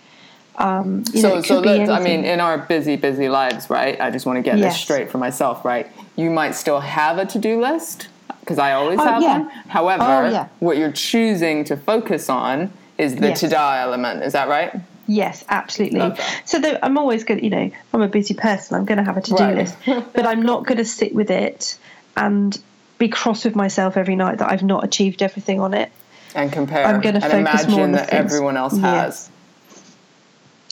um, 0.56 1.04
so, 1.06 1.36
know, 1.36 1.42
so 1.42 1.62
I 1.62 2.00
mean, 2.00 2.24
in 2.24 2.40
our 2.40 2.58
busy, 2.58 2.96
busy 2.96 3.28
lives, 3.28 3.70
right? 3.70 4.00
I 4.00 4.10
just 4.10 4.26
want 4.26 4.36
to 4.36 4.42
get 4.42 4.58
yes. 4.58 4.74
this 4.74 4.82
straight 4.82 5.10
for 5.10 5.18
myself, 5.18 5.64
right? 5.64 5.90
You 6.16 6.30
might 6.30 6.54
still 6.54 6.80
have 6.80 7.18
a 7.18 7.26
to-do 7.26 7.60
list 7.60 8.08
because 8.40 8.58
I 8.58 8.72
always 8.72 8.98
oh, 9.00 9.04
have 9.04 9.22
yeah. 9.22 9.38
one. 9.38 9.48
However, 9.68 10.26
oh, 10.26 10.30
yeah. 10.30 10.48
what 10.58 10.76
you're 10.76 10.92
choosing 10.92 11.64
to 11.64 11.76
focus 11.76 12.28
on 12.28 12.72
is 12.98 13.16
the 13.16 13.28
yes. 13.28 13.40
ta-da 13.40 13.80
element. 13.82 14.22
Is 14.22 14.34
that 14.34 14.48
right? 14.48 14.74
Yes, 15.08 15.44
absolutely. 15.48 16.00
Okay. 16.00 16.22
So 16.44 16.60
the, 16.60 16.84
I'm 16.84 16.96
always 16.98 17.24
good. 17.24 17.42
You 17.42 17.50
know, 17.50 17.70
I'm 17.92 18.02
a 18.02 18.08
busy 18.08 18.34
person. 18.34 18.76
I'm 18.76 18.84
going 18.84 18.98
to 18.98 19.04
have 19.04 19.16
a 19.16 19.20
to-do 19.20 19.42
right. 19.42 19.56
list, 19.56 19.76
but 19.86 20.26
I'm 20.26 20.42
not 20.42 20.66
going 20.66 20.78
to 20.78 20.84
sit 20.84 21.14
with 21.14 21.30
it 21.30 21.78
and 22.16 22.60
be 22.98 23.08
cross 23.08 23.44
with 23.44 23.56
myself 23.56 23.96
every 23.96 24.16
night 24.16 24.38
that 24.38 24.50
I've 24.50 24.62
not 24.62 24.84
achieved 24.84 25.22
everything 25.22 25.60
on 25.60 25.74
it. 25.74 25.90
And 26.34 26.52
compare. 26.52 26.86
I'm 26.86 27.00
going 27.00 27.16
to 27.16 27.20
focus 27.20 27.66
more 27.66 27.82
on 27.82 27.92
that 27.92 28.10
things. 28.10 28.32
everyone 28.32 28.56
else 28.56 28.74
has. 28.74 28.82
Yes. 28.82 29.30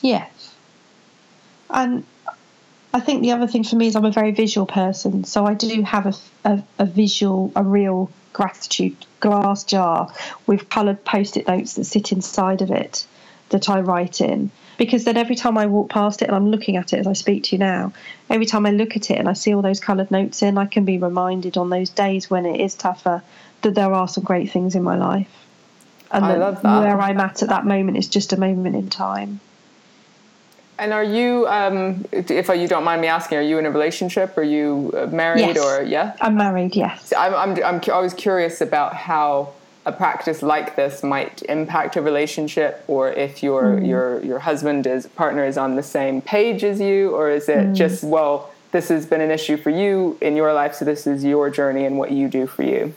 Yes. 0.03 0.55
And 1.69 2.05
I 2.93 3.01
think 3.01 3.23
the 3.23 3.33
other 3.33 3.47
thing 3.47 3.65
for 3.65 3.77
me 3.77 3.87
is 3.87 3.97
I'm 3.97 4.05
a 4.05 4.11
very 4.11 4.33
visual 4.33 4.67
person, 4.67 5.25
so 5.25 5.47
I 5.47 5.55
do 5.55 5.83
have 5.83 6.07
a, 6.07 6.15
a, 6.45 6.63
a 6.81 6.85
visual, 6.85 7.53
a 7.55 7.63
real 7.63 8.11
gratitude 8.33 8.97
glass 9.21 9.65
jar 9.65 10.13
with 10.47 10.69
coloured 10.69 11.05
post-it 11.05 11.47
notes 11.47 11.75
that 11.75 11.85
sit 11.85 12.13
inside 12.13 12.63
of 12.63 12.71
it 12.71 13.07
that 13.51 13.69
I 13.69 13.81
write 13.81 14.21
in. 14.21 14.51
Because 14.79 15.05
then 15.05 15.17
every 15.17 15.37
time 15.37 15.59
I 15.59 15.67
walk 15.67 15.91
past 15.91 16.23
it 16.23 16.29
and 16.29 16.37
I'm 16.37 16.51
looking 16.51 16.77
at 16.77 16.93
it 16.93 16.99
as 17.01 17.07
I 17.07 17.13
speak 17.13 17.45
to 17.45 17.57
you 17.57 17.59
now, 17.59 17.93
every 18.31 18.47
time 18.47 18.65
I 18.65 18.71
look 18.71 18.97
at 18.97 19.11
it 19.11 19.19
and 19.19 19.29
I 19.29 19.35
see 19.35 19.55
all 19.55 19.63
those 19.63 19.81
coloured 19.81 20.11
notes 20.11 20.43
in, 20.43 20.57
I 20.57 20.67
can 20.67 20.85
be 20.85 20.99
reminded 20.99 21.59
on 21.59 21.69
those 21.69 21.91
days 21.91 22.31
when 22.31 22.47
it 22.47 22.61
is 22.61 22.75
tougher 22.75 23.23
that 23.63 23.75
there 23.75 23.93
are 23.93 24.09
some 24.09 24.25
great 24.25 24.51
things 24.51 24.75
in 24.75 24.83
my 24.83 24.97
life. 24.97 25.29
And 26.11 26.25
I 26.25 26.39
that, 26.39 26.65
where 26.65 27.01
I'm 27.01 27.21
at 27.21 27.43
at 27.43 27.51
that 27.51 27.67
moment 27.67 27.99
is 27.99 28.09
just 28.09 28.33
a 28.33 28.41
moment 28.41 28.75
in 28.75 28.89
time. 28.89 29.41
And 30.81 30.95
are 30.95 31.05
you, 31.05 31.47
um, 31.47 32.07
if 32.11 32.49
you 32.49 32.67
don't 32.67 32.85
mind 32.85 33.03
me 33.03 33.09
asking, 33.09 33.37
are 33.37 33.43
you 33.43 33.59
in 33.59 33.67
a 33.67 33.71
relationship? 33.71 34.37
Are 34.39 34.43
you 34.43 34.91
uh, 34.97 35.07
married 35.09 35.41
yes. 35.41 35.59
or 35.59 35.83
yeah? 35.83 36.17
I'm 36.23 36.37
married. 36.37 36.75
Yes. 36.75 37.13
I'm, 37.17 37.35
I'm, 37.35 37.63
I'm 37.63 37.81
always 37.93 38.15
curious 38.15 38.63
about 38.63 38.95
how 38.95 39.53
a 39.85 39.93
practice 39.93 40.43
like 40.43 40.77
this 40.77 41.03
might 41.03 41.43
impact 41.43 41.97
a 41.97 42.03
relationship, 42.03 42.83
or 42.87 43.13
if 43.13 43.43
your 43.43 43.63
mm. 43.63 43.87
your 43.87 44.23
your 44.23 44.39
husband 44.39 44.87
is 44.87 45.07
partner 45.07 45.45
is 45.45 45.57
on 45.57 45.77
the 45.77 45.83
same 45.83 46.21
page 46.23 46.65
as 46.65 46.81
you, 46.81 47.11
or 47.11 47.31
is 47.31 47.49
it 47.49 47.67
mm. 47.69 47.75
just 47.75 48.03
well, 48.03 48.51
this 48.73 48.89
has 48.89 49.05
been 49.07 49.21
an 49.21 49.31
issue 49.31 49.57
for 49.57 49.71
you 49.71 50.17
in 50.21 50.35
your 50.37 50.53
life, 50.53 50.75
so 50.75 50.85
this 50.85 51.07
is 51.07 51.25
your 51.25 51.51
journey 51.51 51.85
and 51.85 51.99
what 51.99 52.11
you 52.11 52.29
do 52.29 52.47
for 52.47 52.63
you. 52.63 52.95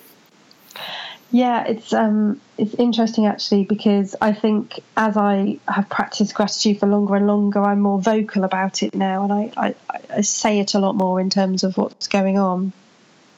Yeah, 1.34 1.66
it's 1.66 1.92
um, 1.94 2.40
it's 2.60 2.76
interesting 2.76 3.26
actually 3.26 3.64
because 3.64 4.16
I 4.22 4.34
think 4.34 4.80
as 4.96 5.18
I 5.18 5.58
have 5.68 5.90
practiced 5.90 6.36
gratitude 6.36 6.80
for 6.80 6.86
longer 6.86 7.16
and 7.16 7.26
longer, 7.26 7.60
I'm 7.60 7.82
more 7.82 8.00
vocal 8.00 8.44
about 8.44 8.84
it 8.84 8.94
now, 8.94 9.24
and 9.24 9.34
I, 9.34 9.52
I, 9.58 9.76
I 10.12 10.22
say 10.22 10.60
it 10.60 10.76
a 10.76 10.80
lot 10.80 10.94
more 10.94 11.20
in 11.20 11.32
terms 11.32 11.64
of 11.64 11.76
what's 11.76 12.08
going 12.08 12.38
on. 12.38 12.72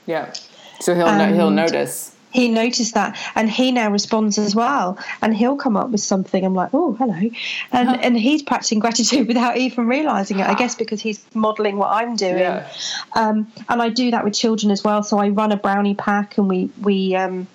Yeah, 0.06 0.34
so 0.82 0.94
he'll 0.94 1.06
no, 1.06 1.34
he'll 1.34 1.52
notice. 1.52 2.14
He 2.32 2.50
noticed 2.50 2.96
that, 2.96 3.18
and 3.34 3.50
he 3.50 3.72
now 3.72 3.90
responds 3.90 4.38
as 4.38 4.54
well. 4.54 5.00
And 5.22 5.34
he'll 5.34 5.56
come 5.56 5.78
up 5.78 5.90
with 5.92 6.02
something. 6.02 6.44
I'm 6.44 6.54
like, 6.54 6.72
oh, 6.74 6.96
hello, 6.96 7.14
and 7.72 7.88
uh-huh. 7.88 7.98
and 8.02 8.20
he's 8.20 8.44
practicing 8.44 8.80
gratitude 8.80 9.26
without 9.30 9.56
even 9.56 9.88
realizing 9.88 10.40
it. 10.40 10.48
I 10.48 10.56
guess 10.56 10.76
because 10.76 11.02
he's 11.02 11.26
modeling 11.34 11.78
what 11.78 11.92
I'm 11.94 12.18
doing. 12.18 12.40
Yeah. 12.40 12.70
Um, 13.16 13.50
and 13.70 13.82
I 13.82 13.88
do 13.88 14.12
that 14.12 14.26
with 14.26 14.34
children 14.34 14.70
as 14.70 14.84
well. 14.84 15.02
So 15.02 15.18
I 15.18 15.30
run 15.30 15.54
a 15.54 15.58
brownie 15.58 15.96
pack, 15.96 16.38
and 16.38 16.50
we 16.50 16.70
we 16.82 17.16
um, 17.16 17.48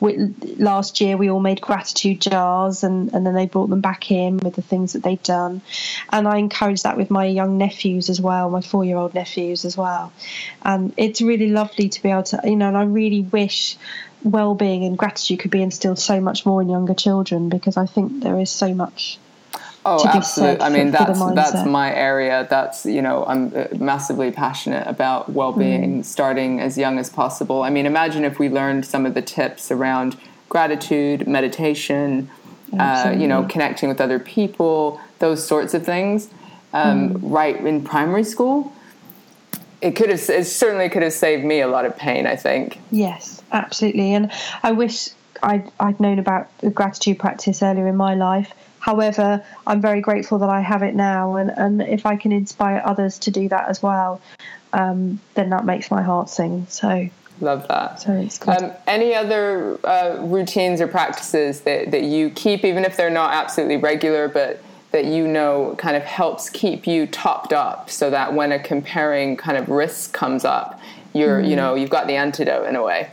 we, 0.00 0.34
last 0.58 1.00
year 1.00 1.16
we 1.16 1.30
all 1.30 1.40
made 1.40 1.60
gratitude 1.60 2.20
jars 2.20 2.84
and, 2.84 3.12
and 3.12 3.26
then 3.26 3.34
they 3.34 3.46
brought 3.46 3.68
them 3.68 3.80
back 3.80 4.10
in 4.10 4.38
with 4.38 4.54
the 4.54 4.62
things 4.62 4.92
that 4.92 5.02
they'd 5.02 5.22
done. 5.22 5.60
And 6.12 6.28
i 6.28 6.36
encourage 6.38 6.82
that 6.82 6.96
with 6.96 7.10
my 7.10 7.24
young 7.26 7.58
nephews 7.58 8.10
as 8.10 8.20
well 8.20 8.50
my 8.50 8.60
four 8.60 8.84
year 8.84 8.96
old 8.96 9.14
nephews 9.14 9.64
as 9.64 9.76
well. 9.76 10.12
And 10.62 10.92
it's 10.96 11.20
really 11.20 11.48
lovely 11.48 11.88
to 11.88 12.02
be 12.02 12.10
able 12.10 12.22
to 12.24 12.40
you 12.44 12.56
know 12.56 12.68
and 12.68 12.76
i 12.76 12.84
really 12.84 13.22
wish 13.22 13.76
well-being 14.22 14.84
and 14.84 14.98
gratitude 14.98 15.38
could 15.40 15.50
be 15.50 15.62
instilled 15.62 15.98
so 15.98 16.20
much 16.20 16.44
more 16.44 16.60
in 16.60 16.68
younger 16.68 16.94
children 16.94 17.48
because 17.48 17.76
i 17.76 17.86
think 17.86 18.22
there 18.22 18.38
is 18.40 18.50
so 18.50 18.74
much 18.74 19.18
Oh, 19.90 20.06
absolutely. 20.06 20.60
I 20.60 20.68
mean, 20.68 20.90
that's 20.90 21.18
that's 21.34 21.66
my 21.66 21.94
area. 21.94 22.46
That's 22.50 22.84
you 22.84 23.00
know, 23.00 23.24
I'm 23.24 23.52
uh, 23.56 23.66
massively 23.78 24.30
passionate 24.30 24.86
about 24.86 25.30
well-being, 25.30 26.00
mm. 26.00 26.04
starting 26.04 26.60
as 26.60 26.76
young 26.76 26.98
as 26.98 27.08
possible. 27.08 27.62
I 27.62 27.70
mean, 27.70 27.86
imagine 27.86 28.24
if 28.24 28.38
we 28.38 28.50
learned 28.50 28.84
some 28.84 29.06
of 29.06 29.14
the 29.14 29.22
tips 29.22 29.70
around 29.70 30.16
gratitude, 30.50 31.26
meditation, 31.26 32.30
uh, 32.78 33.14
you 33.16 33.26
know, 33.26 33.44
connecting 33.44 33.88
with 33.88 34.00
other 34.00 34.18
people, 34.18 35.00
those 35.20 35.46
sorts 35.46 35.72
of 35.72 35.86
things, 35.86 36.28
um, 36.74 37.14
mm. 37.14 37.18
right 37.22 37.56
in 37.56 37.82
primary 37.82 38.24
school. 38.24 38.72
It 39.80 39.92
could 39.92 40.10
have. 40.10 40.20
It 40.28 40.46
certainly 40.46 40.90
could 40.90 41.02
have 41.02 41.14
saved 41.14 41.44
me 41.44 41.60
a 41.60 41.68
lot 41.68 41.86
of 41.86 41.96
pain. 41.96 42.26
I 42.26 42.36
think. 42.36 42.78
Yes, 42.90 43.42
absolutely. 43.52 44.12
And 44.12 44.30
I 44.62 44.72
wish 44.72 45.08
I'd, 45.42 45.70
I'd 45.80 45.98
known 45.98 46.18
about 46.18 46.46
the 46.58 46.68
gratitude 46.68 47.18
practice 47.18 47.62
earlier 47.62 47.86
in 47.86 47.96
my 47.96 48.14
life 48.14 48.52
However, 48.88 49.44
I'm 49.66 49.82
very 49.82 50.00
grateful 50.00 50.38
that 50.38 50.48
I 50.48 50.62
have 50.62 50.82
it 50.82 50.94
now, 50.94 51.36
and, 51.36 51.50
and 51.50 51.82
if 51.82 52.06
I 52.06 52.16
can 52.16 52.32
inspire 52.32 52.80
others 52.82 53.18
to 53.18 53.30
do 53.30 53.46
that 53.50 53.68
as 53.68 53.82
well, 53.82 54.18
um, 54.72 55.20
then 55.34 55.50
that 55.50 55.66
makes 55.66 55.90
my 55.90 56.00
heart 56.00 56.30
sing. 56.30 56.66
So 56.70 57.10
love 57.42 57.68
that. 57.68 58.00
So 58.00 58.14
it's 58.14 58.38
good. 58.38 58.62
Um, 58.62 58.72
any 58.86 59.14
other 59.14 59.78
uh, 59.84 60.22
routines 60.22 60.80
or 60.80 60.88
practices 60.88 61.60
that, 61.62 61.90
that 61.90 62.04
you 62.04 62.30
keep, 62.30 62.64
even 62.64 62.86
if 62.86 62.96
they're 62.96 63.10
not 63.10 63.34
absolutely 63.34 63.76
regular, 63.76 64.26
but 64.26 64.62
that 64.92 65.04
you 65.04 65.28
know 65.28 65.74
kind 65.76 65.94
of 65.94 66.02
helps 66.04 66.48
keep 66.48 66.86
you 66.86 67.06
topped 67.06 67.52
up, 67.52 67.90
so 67.90 68.08
that 68.08 68.32
when 68.32 68.52
a 68.52 68.58
comparing 68.58 69.36
kind 69.36 69.58
of 69.58 69.68
risk 69.68 70.14
comes 70.14 70.46
up, 70.46 70.80
you're 71.12 71.42
mm. 71.42 71.50
you 71.50 71.56
know 71.56 71.74
you've 71.74 71.90
got 71.90 72.06
the 72.06 72.14
antidote 72.14 72.66
in 72.66 72.74
a 72.74 72.82
way. 72.82 73.10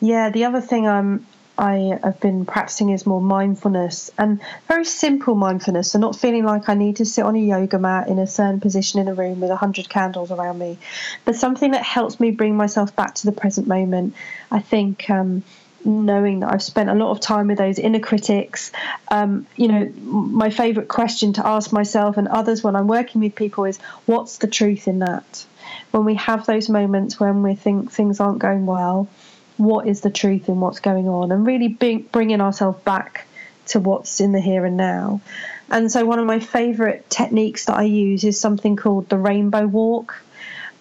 Yeah, 0.00 0.30
the 0.30 0.44
other 0.44 0.60
thing 0.60 0.86
I'm 0.86 1.26
I 1.60 1.98
have 2.02 2.18
been 2.20 2.46
practicing 2.46 2.88
is 2.88 3.04
more 3.04 3.20
mindfulness 3.20 4.10
and 4.16 4.40
very 4.66 4.86
simple 4.86 5.34
mindfulness. 5.34 5.92
So 5.92 5.98
not 5.98 6.16
feeling 6.16 6.44
like 6.44 6.70
I 6.70 6.74
need 6.74 6.96
to 6.96 7.04
sit 7.04 7.22
on 7.22 7.36
a 7.36 7.38
yoga 7.38 7.78
mat 7.78 8.08
in 8.08 8.18
a 8.18 8.26
certain 8.26 8.60
position 8.60 8.98
in 8.98 9.08
a 9.08 9.14
room 9.14 9.40
with 9.40 9.50
a 9.50 9.56
hundred 9.56 9.90
candles 9.90 10.30
around 10.30 10.58
me, 10.58 10.78
but 11.26 11.36
something 11.36 11.72
that 11.72 11.82
helps 11.82 12.18
me 12.18 12.30
bring 12.30 12.56
myself 12.56 12.96
back 12.96 13.14
to 13.16 13.26
the 13.26 13.32
present 13.32 13.68
moment. 13.68 14.14
I 14.50 14.60
think. 14.60 15.10
Um, 15.10 15.44
knowing 15.82 16.40
that 16.40 16.52
I've 16.52 16.62
spent 16.62 16.90
a 16.90 16.94
lot 16.94 17.10
of 17.10 17.20
time 17.20 17.46
with 17.46 17.56
those 17.56 17.78
inner 17.78 18.00
critics. 18.00 18.70
Um, 19.08 19.46
you 19.56 19.68
know, 19.68 19.90
my 19.96 20.50
favourite 20.50 20.88
question 20.88 21.32
to 21.34 21.46
ask 21.46 21.72
myself 21.72 22.18
and 22.18 22.28
others 22.28 22.62
when 22.62 22.76
I'm 22.76 22.86
working 22.86 23.22
with 23.22 23.34
people 23.34 23.64
is, 23.64 23.78
what's 24.04 24.36
the 24.36 24.46
truth 24.46 24.88
in 24.88 24.98
that? 24.98 25.46
When 25.90 26.04
we 26.04 26.16
have 26.16 26.44
those 26.44 26.68
moments 26.68 27.18
when 27.18 27.42
we 27.42 27.54
think 27.54 27.90
things 27.90 28.20
aren't 28.20 28.40
going 28.40 28.66
well, 28.66 29.08
what 29.60 29.86
is 29.86 30.00
the 30.00 30.10
truth 30.10 30.48
in 30.48 30.58
what's 30.58 30.80
going 30.80 31.08
on 31.08 31.30
and 31.30 31.46
really 31.46 31.68
bring, 31.68 32.02
bringing 32.02 32.40
ourselves 32.40 32.80
back 32.82 33.26
to 33.66 33.78
what's 33.78 34.20
in 34.20 34.32
the 34.32 34.40
here 34.40 34.64
and 34.64 34.76
now. 34.76 35.20
And 35.70 35.92
so, 35.92 36.04
one 36.04 36.18
of 36.18 36.26
my 36.26 36.40
favourite 36.40 37.08
techniques 37.10 37.66
that 37.66 37.76
I 37.76 37.82
use 37.82 38.24
is 38.24 38.40
something 38.40 38.74
called 38.76 39.08
the 39.08 39.18
rainbow 39.18 39.66
walk. 39.66 40.20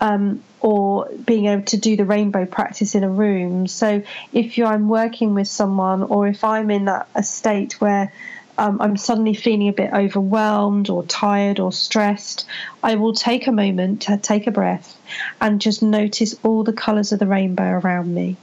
Um, 0.01 0.41
or 0.61 1.09
being 1.25 1.47
able 1.47 1.63
to 1.63 1.77
do 1.77 1.97
the 1.97 2.05
rainbow 2.05 2.45
practice 2.45 2.95
in 2.95 3.03
a 3.03 3.09
room. 3.09 3.67
So 3.67 4.01
if 4.31 4.57
I'm 4.57 4.87
working 4.87 5.33
with 5.33 5.47
someone, 5.47 6.03
or 6.03 6.27
if 6.27 6.43
I'm 6.43 6.69
in 6.71 6.85
that 6.85 7.07
a 7.15 7.23
state 7.23 7.79
where 7.79 8.13
um, 8.57 8.81
I'm 8.81 8.97
suddenly 8.97 9.33
feeling 9.33 9.67
a 9.67 9.73
bit 9.73 9.93
overwhelmed 9.93 10.89
or 10.89 11.03
tired 11.03 11.59
or 11.59 11.71
stressed, 11.71 12.45
I 12.83 12.95
will 12.95 13.13
take 13.13 13.47
a 13.47 13.51
moment 13.51 14.03
to 14.03 14.17
take 14.17 14.47
a 14.47 14.51
breath 14.51 14.97
and 15.39 15.61
just 15.61 15.81
notice 15.81 16.35
all 16.43 16.63
the 16.63 16.73
colours 16.73 17.11
of 17.11 17.19
the 17.19 17.27
rainbow 17.27 17.69
around 17.69 18.13
me 18.13 18.37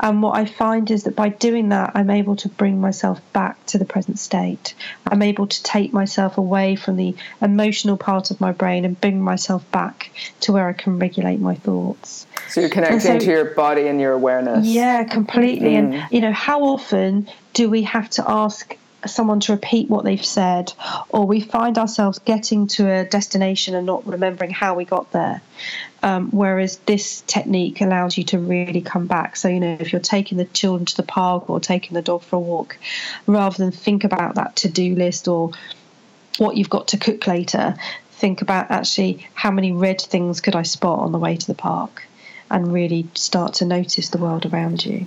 And 0.00 0.22
what 0.22 0.36
I 0.36 0.44
find 0.44 0.90
is 0.90 1.04
that 1.04 1.16
by 1.16 1.28
doing 1.28 1.70
that, 1.70 1.92
I'm 1.94 2.10
able 2.10 2.36
to 2.36 2.48
bring 2.48 2.80
myself 2.80 3.20
back 3.32 3.64
to 3.66 3.78
the 3.78 3.84
present 3.84 4.18
state. 4.18 4.74
I'm 5.06 5.22
able 5.22 5.46
to 5.46 5.62
take 5.62 5.92
myself 5.92 6.38
away 6.38 6.76
from 6.76 6.96
the 6.96 7.16
emotional 7.42 7.96
part 7.96 8.30
of 8.30 8.40
my 8.40 8.52
brain 8.52 8.84
and 8.84 9.00
bring 9.00 9.20
myself 9.20 9.68
back 9.70 10.10
to 10.40 10.52
where 10.52 10.68
I 10.68 10.72
can 10.72 10.98
regulate 10.98 11.40
my 11.40 11.54
thoughts. 11.54 12.26
So 12.48 12.60
you're 12.60 12.70
connecting 12.70 13.00
so, 13.00 13.18
to 13.18 13.26
your 13.26 13.44
body 13.46 13.88
and 13.88 14.00
your 14.00 14.12
awareness. 14.12 14.66
Yeah, 14.66 15.04
completely. 15.04 15.72
Mm. 15.72 15.94
And, 15.94 16.12
you 16.12 16.20
know, 16.20 16.32
how 16.32 16.62
often 16.62 17.28
do 17.52 17.68
we 17.68 17.82
have 17.82 18.08
to 18.10 18.24
ask 18.28 18.76
someone 19.06 19.40
to 19.40 19.52
repeat 19.52 19.88
what 19.88 20.04
they've 20.04 20.24
said, 20.24 20.72
or 21.08 21.26
we 21.26 21.40
find 21.40 21.78
ourselves 21.78 22.18
getting 22.18 22.66
to 22.66 22.90
a 22.90 23.04
destination 23.04 23.74
and 23.74 23.86
not 23.86 24.06
remembering 24.06 24.50
how 24.50 24.74
we 24.74 24.84
got 24.84 25.10
there. 25.12 25.40
Um, 26.02 26.30
whereas 26.30 26.78
this 26.78 27.22
technique 27.26 27.80
allows 27.80 28.16
you 28.16 28.24
to 28.24 28.38
really 28.38 28.80
come 28.80 29.06
back. 29.06 29.36
So, 29.36 29.48
you 29.48 29.60
know, 29.60 29.76
if 29.80 29.92
you're 29.92 30.00
taking 30.00 30.38
the 30.38 30.44
children 30.44 30.86
to 30.86 30.96
the 30.96 31.02
park 31.02 31.50
or 31.50 31.60
taking 31.60 31.94
the 31.94 32.02
dog 32.02 32.22
for 32.22 32.36
a 32.36 32.40
walk, 32.40 32.78
rather 33.26 33.56
than 33.56 33.72
think 33.72 34.04
about 34.04 34.36
that 34.36 34.56
to 34.56 34.68
do 34.68 34.94
list 34.94 35.28
or 35.28 35.52
what 36.38 36.56
you've 36.56 36.70
got 36.70 36.88
to 36.88 36.98
cook 36.98 37.26
later, 37.26 37.74
think 38.12 38.42
about 38.42 38.70
actually 38.70 39.26
how 39.34 39.50
many 39.50 39.72
red 39.72 40.00
things 40.00 40.40
could 40.40 40.56
I 40.56 40.62
spot 40.62 41.00
on 41.00 41.12
the 41.12 41.18
way 41.18 41.36
to 41.36 41.46
the 41.46 41.54
park 41.54 42.07
and 42.50 42.72
really 42.72 43.06
start 43.14 43.54
to 43.54 43.64
notice 43.64 44.08
the 44.08 44.18
world 44.18 44.46
around 44.46 44.84
you. 44.84 45.06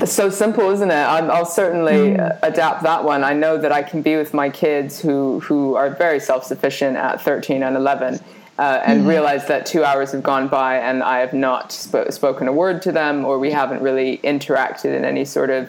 It's 0.00 0.12
so 0.12 0.28
simple, 0.28 0.70
isn't 0.70 0.90
it? 0.90 0.94
i 0.94 1.20
will 1.20 1.46
certainly 1.46 1.92
mm. 1.92 2.38
adapt 2.42 2.82
that 2.82 3.04
one. 3.04 3.22
I 3.22 3.32
know 3.32 3.56
that 3.56 3.72
I 3.72 3.82
can 3.82 4.02
be 4.02 4.16
with 4.16 4.34
my 4.34 4.50
kids 4.50 5.00
who, 5.00 5.40
who 5.40 5.76
are 5.76 5.90
very 5.90 6.20
self 6.20 6.44
sufficient 6.44 6.96
at 6.96 7.20
13 7.20 7.62
and 7.62 7.76
11. 7.76 8.20
Uh, 8.56 8.80
and 8.86 9.02
mm. 9.02 9.08
realize 9.08 9.48
that 9.48 9.66
two 9.66 9.82
hours 9.82 10.12
have 10.12 10.22
gone 10.22 10.46
by 10.46 10.76
and 10.76 11.02
I 11.02 11.18
have 11.18 11.32
not 11.32 11.72
sp- 11.74 12.06
spoken 12.10 12.46
a 12.46 12.52
word 12.52 12.82
to 12.82 12.92
them, 12.92 13.24
or 13.24 13.40
we 13.40 13.50
haven't 13.50 13.82
really 13.82 14.18
interacted 14.18 14.96
in 14.96 15.04
any 15.04 15.24
sort 15.24 15.50
of 15.50 15.68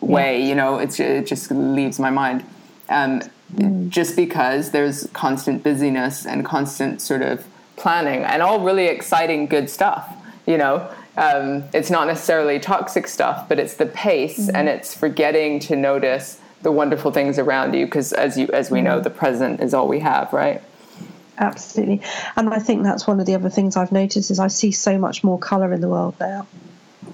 way. 0.00 0.40
Yeah. 0.40 0.48
You 0.48 0.54
know, 0.56 0.78
it 0.78 1.26
just 1.26 1.52
leaves 1.52 2.00
my 2.00 2.10
mind. 2.10 2.44
Um, 2.88 3.20
mm. 3.54 3.88
Just 3.90 4.16
because 4.16 4.72
there's 4.72 5.06
constant 5.12 5.62
busyness 5.62 6.26
and 6.26 6.44
constant 6.44 7.00
sort 7.00 7.22
of 7.22 7.46
planning, 7.76 8.24
and 8.24 8.42
all 8.42 8.58
really 8.60 8.86
exciting, 8.86 9.46
good 9.46 9.70
stuff 9.70 10.16
you 10.50 10.58
know 10.58 10.90
um, 11.16 11.64
it's 11.72 11.90
not 11.90 12.06
necessarily 12.06 12.58
toxic 12.58 13.06
stuff 13.06 13.48
but 13.48 13.58
it's 13.58 13.74
the 13.74 13.86
pace 13.86 14.38
mm-hmm. 14.38 14.56
and 14.56 14.68
it's 14.68 14.94
forgetting 14.94 15.60
to 15.60 15.76
notice 15.76 16.40
the 16.62 16.72
wonderful 16.72 17.10
things 17.10 17.38
around 17.38 17.74
you 17.74 17.86
because 17.86 18.12
as 18.12 18.36
you 18.36 18.48
as 18.52 18.70
we 18.70 18.82
know 18.82 18.94
mm-hmm. 18.94 19.04
the 19.04 19.10
present 19.10 19.60
is 19.60 19.72
all 19.72 19.88
we 19.88 20.00
have 20.00 20.32
right 20.32 20.62
absolutely 21.38 22.02
and 22.36 22.50
i 22.50 22.58
think 22.58 22.82
that's 22.82 23.06
one 23.06 23.20
of 23.20 23.26
the 23.26 23.34
other 23.34 23.48
things 23.48 23.76
i've 23.76 23.92
noticed 23.92 24.30
is 24.30 24.38
i 24.38 24.48
see 24.48 24.72
so 24.72 24.98
much 24.98 25.22
more 25.22 25.38
color 25.38 25.72
in 25.72 25.80
the 25.80 25.88
world 25.88 26.14
now 26.20 26.46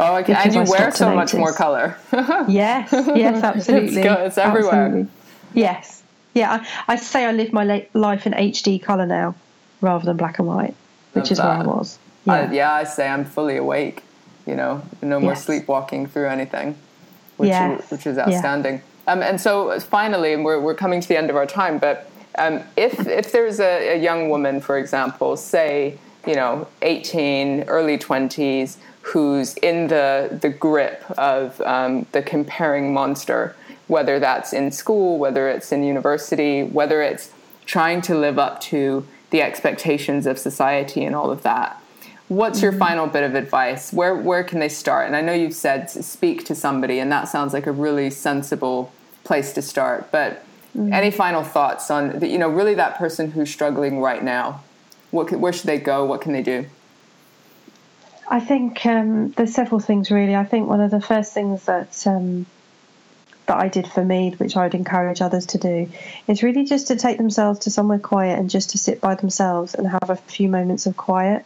oh 0.00 0.16
okay. 0.16 0.34
and 0.34 0.54
you 0.54 0.60
I 0.60 0.64
wear 0.64 0.90
so 0.90 1.14
much 1.14 1.34
more 1.34 1.52
color 1.52 1.96
yes 2.48 2.88
yes 2.92 3.44
absolutely 3.44 4.02
it's, 4.02 4.20
it's 4.20 4.38
everywhere 4.38 4.86
absolutely. 4.86 5.12
yes 5.54 6.02
yeah 6.34 6.64
I, 6.88 6.94
I, 6.94 6.96
say 6.96 7.24
i 7.24 7.32
live 7.32 7.52
my 7.52 7.86
life 7.94 8.26
in 8.26 8.32
hd 8.32 8.82
color 8.82 9.06
now 9.06 9.34
rather 9.80 10.04
than 10.04 10.16
black 10.16 10.38
and 10.38 10.48
white 10.48 10.74
which 11.12 11.24
Love 11.24 11.32
is 11.32 11.38
that. 11.38 11.58
where 11.58 11.58
i 11.58 11.76
was 11.76 11.98
yeah. 12.26 12.32
I, 12.32 12.52
yeah, 12.52 12.72
I 12.72 12.84
say 12.84 13.08
I'm 13.08 13.24
fully 13.24 13.56
awake. 13.56 14.02
You 14.46 14.54
know, 14.54 14.82
no 15.02 15.18
more 15.18 15.32
yes. 15.32 15.44
sleepwalking 15.44 16.06
through 16.06 16.28
anything, 16.28 16.76
which 17.36 17.48
yes. 17.48 17.84
is, 17.84 17.90
which 17.90 18.06
is 18.06 18.16
outstanding. 18.16 18.76
Yeah. 18.76 19.12
Um, 19.12 19.22
and 19.22 19.40
so 19.40 19.78
finally, 19.80 20.36
we're 20.36 20.60
we're 20.60 20.74
coming 20.74 21.00
to 21.00 21.08
the 21.08 21.16
end 21.16 21.30
of 21.30 21.36
our 21.36 21.46
time. 21.46 21.78
But 21.78 22.10
um, 22.38 22.62
if 22.76 23.06
if 23.06 23.32
there's 23.32 23.58
a, 23.58 23.94
a 23.94 23.98
young 23.98 24.28
woman, 24.28 24.60
for 24.60 24.78
example, 24.78 25.36
say 25.36 25.98
you 26.26 26.34
know, 26.34 26.66
18, 26.82 27.62
early 27.64 27.96
20s, 27.96 28.76
who's 29.00 29.54
in 29.58 29.86
the 29.86 30.36
the 30.42 30.48
grip 30.48 31.04
of 31.16 31.60
um, 31.60 32.06
the 32.12 32.22
comparing 32.22 32.92
monster, 32.92 33.54
whether 33.86 34.18
that's 34.18 34.52
in 34.52 34.72
school, 34.72 35.18
whether 35.18 35.48
it's 35.48 35.70
in 35.70 35.84
university, 35.84 36.64
whether 36.64 37.00
it's 37.00 37.30
trying 37.64 38.02
to 38.02 38.16
live 38.16 38.38
up 38.38 38.60
to 38.60 39.06
the 39.30 39.42
expectations 39.42 40.26
of 40.26 40.38
society 40.38 41.04
and 41.04 41.14
all 41.14 41.30
of 41.30 41.42
that 41.42 41.80
What's 42.28 42.60
your 42.60 42.72
final 42.72 43.06
bit 43.06 43.22
of 43.22 43.36
advice? 43.36 43.92
Where 43.92 44.16
where 44.16 44.42
can 44.42 44.58
they 44.58 44.68
start? 44.68 45.06
And 45.06 45.14
I 45.14 45.20
know 45.20 45.32
you've 45.32 45.54
said 45.54 45.88
speak 45.88 46.44
to 46.46 46.54
somebody, 46.56 46.98
and 46.98 47.10
that 47.12 47.28
sounds 47.28 47.52
like 47.52 47.66
a 47.66 47.72
really 47.72 48.10
sensible 48.10 48.92
place 49.22 49.52
to 49.52 49.62
start. 49.62 50.10
But 50.10 50.44
mm-hmm. 50.76 50.92
any 50.92 51.12
final 51.12 51.44
thoughts 51.44 51.88
on 51.88 52.18
the, 52.18 52.26
you 52.26 52.38
know 52.38 52.48
really 52.48 52.74
that 52.74 52.98
person 52.98 53.30
who's 53.30 53.50
struggling 53.50 54.00
right 54.00 54.24
now? 54.24 54.64
What 55.12 55.30
where 55.32 55.52
should 55.52 55.68
they 55.68 55.78
go? 55.78 56.04
What 56.04 56.20
can 56.20 56.32
they 56.32 56.42
do? 56.42 56.66
I 58.28 58.40
think 58.40 58.84
um, 58.86 59.30
there's 59.32 59.54
several 59.54 59.78
things 59.78 60.10
really. 60.10 60.34
I 60.34 60.44
think 60.44 60.68
one 60.68 60.80
of 60.80 60.90
the 60.90 61.00
first 61.00 61.32
things 61.32 61.64
that 61.66 62.04
um, 62.08 62.46
that 63.46 63.56
I 63.56 63.68
did 63.68 63.86
for 63.86 64.04
me, 64.04 64.34
which 64.38 64.56
I 64.56 64.64
would 64.64 64.74
encourage 64.74 65.22
others 65.22 65.46
to 65.46 65.58
do, 65.58 65.88
is 66.26 66.42
really 66.42 66.64
just 66.64 66.88
to 66.88 66.96
take 66.96 67.18
themselves 67.18 67.60
to 67.60 67.70
somewhere 67.70 68.00
quiet 68.00 68.36
and 68.36 68.50
just 68.50 68.70
to 68.70 68.78
sit 68.78 69.00
by 69.00 69.14
themselves 69.14 69.74
and 69.74 69.86
have 69.86 70.10
a 70.10 70.16
few 70.16 70.48
moments 70.48 70.86
of 70.86 70.96
quiet 70.96 71.44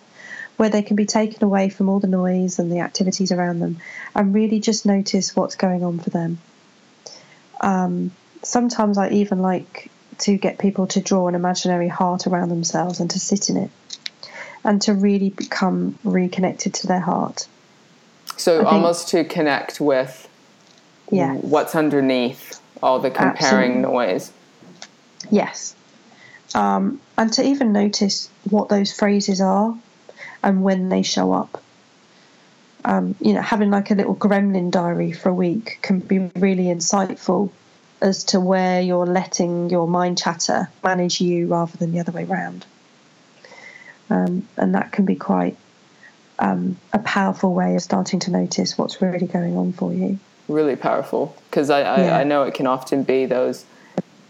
where 0.60 0.68
they 0.68 0.82
can 0.82 0.94
be 0.94 1.06
taken 1.06 1.42
away 1.42 1.70
from 1.70 1.88
all 1.88 2.00
the 2.00 2.06
noise 2.06 2.58
and 2.58 2.70
the 2.70 2.80
activities 2.80 3.32
around 3.32 3.60
them 3.60 3.78
and 4.14 4.34
really 4.34 4.60
just 4.60 4.84
notice 4.84 5.34
what's 5.34 5.56
going 5.56 5.82
on 5.82 5.98
for 5.98 6.10
them. 6.10 6.38
Um, 7.62 8.10
sometimes 8.42 8.98
I 8.98 9.08
even 9.08 9.40
like 9.40 9.90
to 10.18 10.36
get 10.36 10.58
people 10.58 10.86
to 10.88 11.00
draw 11.00 11.28
an 11.28 11.34
imaginary 11.34 11.88
heart 11.88 12.26
around 12.26 12.50
themselves 12.50 13.00
and 13.00 13.08
to 13.12 13.18
sit 13.18 13.48
in 13.48 13.56
it 13.56 13.70
and 14.62 14.82
to 14.82 14.92
really 14.92 15.30
become 15.30 15.98
reconnected 16.04 16.74
to 16.74 16.86
their 16.86 17.00
heart. 17.00 17.48
So 18.36 18.66
almost 18.66 19.08
to 19.08 19.24
connect 19.24 19.80
with 19.80 20.28
yeah. 21.10 21.36
what's 21.36 21.74
underneath 21.74 22.60
all 22.82 22.98
the 22.98 23.10
comparing 23.10 23.78
Absolutely. 23.78 23.80
noise. 23.80 24.32
Yes. 25.30 25.74
Um, 26.54 27.00
and 27.16 27.32
to 27.32 27.42
even 27.42 27.72
notice 27.72 28.28
what 28.50 28.68
those 28.68 28.92
phrases 28.92 29.40
are 29.40 29.74
and 30.42 30.62
when 30.62 30.88
they 30.88 31.02
show 31.02 31.32
up. 31.32 31.62
Um, 32.84 33.14
you 33.20 33.34
know, 33.34 33.42
having 33.42 33.70
like 33.70 33.90
a 33.90 33.94
little 33.94 34.16
gremlin 34.16 34.70
diary 34.70 35.12
for 35.12 35.28
a 35.28 35.34
week 35.34 35.78
can 35.82 36.00
be 36.00 36.18
really 36.36 36.64
insightful 36.64 37.50
as 38.00 38.24
to 38.24 38.40
where 38.40 38.80
you're 38.80 39.06
letting 39.06 39.68
your 39.68 39.86
mind 39.86 40.16
chatter 40.16 40.70
manage 40.82 41.20
you 41.20 41.46
rather 41.48 41.76
than 41.76 41.92
the 41.92 42.00
other 42.00 42.12
way 42.12 42.24
around. 42.24 42.64
Um, 44.08 44.48
and 44.56 44.74
that 44.74 44.92
can 44.92 45.04
be 45.04 45.14
quite 45.14 45.56
um, 46.38 46.78
a 46.94 46.98
powerful 46.98 47.52
way 47.52 47.74
of 47.76 47.82
starting 47.82 48.18
to 48.20 48.30
notice 48.30 48.78
what's 48.78 49.02
really 49.02 49.26
going 49.26 49.56
on 49.58 49.74
for 49.74 49.92
you. 49.92 50.18
Really 50.48 50.74
powerful 50.74 51.36
because 51.50 51.68
I, 51.68 51.82
I, 51.82 52.00
yeah. 52.00 52.18
I, 52.18 52.24
know 52.24 52.44
it 52.44 52.54
can 52.54 52.66
often 52.66 53.04
be 53.04 53.26
those 53.26 53.66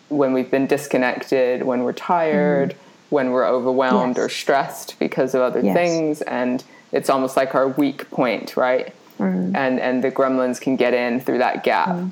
when 0.09 0.33
we've 0.33 0.51
been 0.51 0.67
disconnected, 0.67 1.63
when 1.63 1.85
we're 1.85 1.93
tired. 1.93 2.71
Mm 2.71 2.90
when 3.11 3.31
we're 3.33 3.47
overwhelmed 3.47 4.17
yes. 4.17 4.25
or 4.25 4.29
stressed 4.29 4.99
because 4.99 5.35
of 5.35 5.43
other 5.43 5.61
yes. 5.61 5.75
things 5.75 6.23
and 6.23 6.65
it's 6.93 7.11
almost 7.11 7.37
like 7.37 7.55
our 7.55 7.69
weak 7.69 8.11
point 8.11 8.57
right 8.57 8.95
mm. 9.19 9.55
and 9.55 9.79
and 9.79 10.03
the 10.03 10.11
gremlins 10.11 10.61
can 10.61 10.77
get 10.77 10.95
in 10.95 11.21
through 11.21 11.39
that 11.39 11.63
gap 11.63 11.89
mm. 11.89 12.11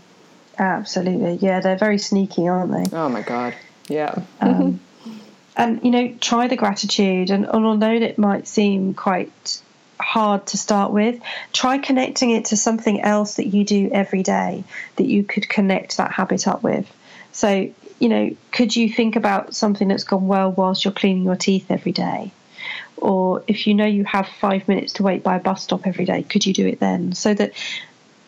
absolutely 0.59 1.35
yeah 1.35 1.61
they're 1.61 1.79
very 1.79 1.99
sneaky 1.99 2.47
aren't 2.47 2.73
they 2.73 2.97
oh 2.97 3.09
my 3.09 3.23
god 3.23 3.55
yeah 3.89 4.23
um, 4.41 4.81
and 5.57 5.83
you 5.83 5.91
know 5.91 6.15
try 6.21 6.47
the 6.49 6.57
gratitude 6.57 7.31
and, 7.31 7.45
and 7.47 7.65
although 7.65 7.93
it 7.93 8.19
might 8.19 8.47
seem 8.47 8.93
quite 8.95 9.63
hard 10.01 10.47
to 10.47 10.57
start 10.57 10.93
with 10.93 11.21
try 11.53 11.79
connecting 11.79 12.31
it 12.31 12.47
to 12.47 12.57
something 12.57 13.01
else 13.01 13.35
that 13.35 13.47
you 13.47 13.65
do 13.65 13.91
every 13.93 14.23
day 14.23 14.63
that 14.97 15.07
you 15.07 15.25
could 15.25 15.49
connect 15.49 15.97
that 15.97 16.13
habit 16.13 16.47
up 16.47 16.63
with 16.63 16.89
so 17.33 17.69
you 17.99 18.09
know, 18.09 18.37
could 18.53 18.75
you 18.75 18.93
think 18.93 19.17
about 19.17 19.55
something 19.55 19.89
that's 19.89 20.05
gone 20.05 20.29
well 20.29 20.53
whilst 20.53 20.85
you're 20.85 20.93
cleaning 20.93 21.25
your 21.25 21.37
teeth 21.37 21.71
every 21.71 21.93
day? 21.93 22.33
Or 22.97 23.43
if 23.47 23.67
you 23.67 23.75
know 23.75 23.87
you 23.87 24.05
have 24.05 24.29
five 24.41 24.67
minutes 24.69 24.95
to 24.95 25.03
wait 25.03 25.23
by 25.23 25.37
a 25.37 25.41
bus 25.41 25.63
stop 25.63 25.87
every 25.87 26.05
day, 26.05 26.23
could 26.23 26.47
you 26.47 26.53
do 26.53 26.67
it 26.67 26.81
then? 26.81 27.13
So 27.13 27.35
that 27.35 27.53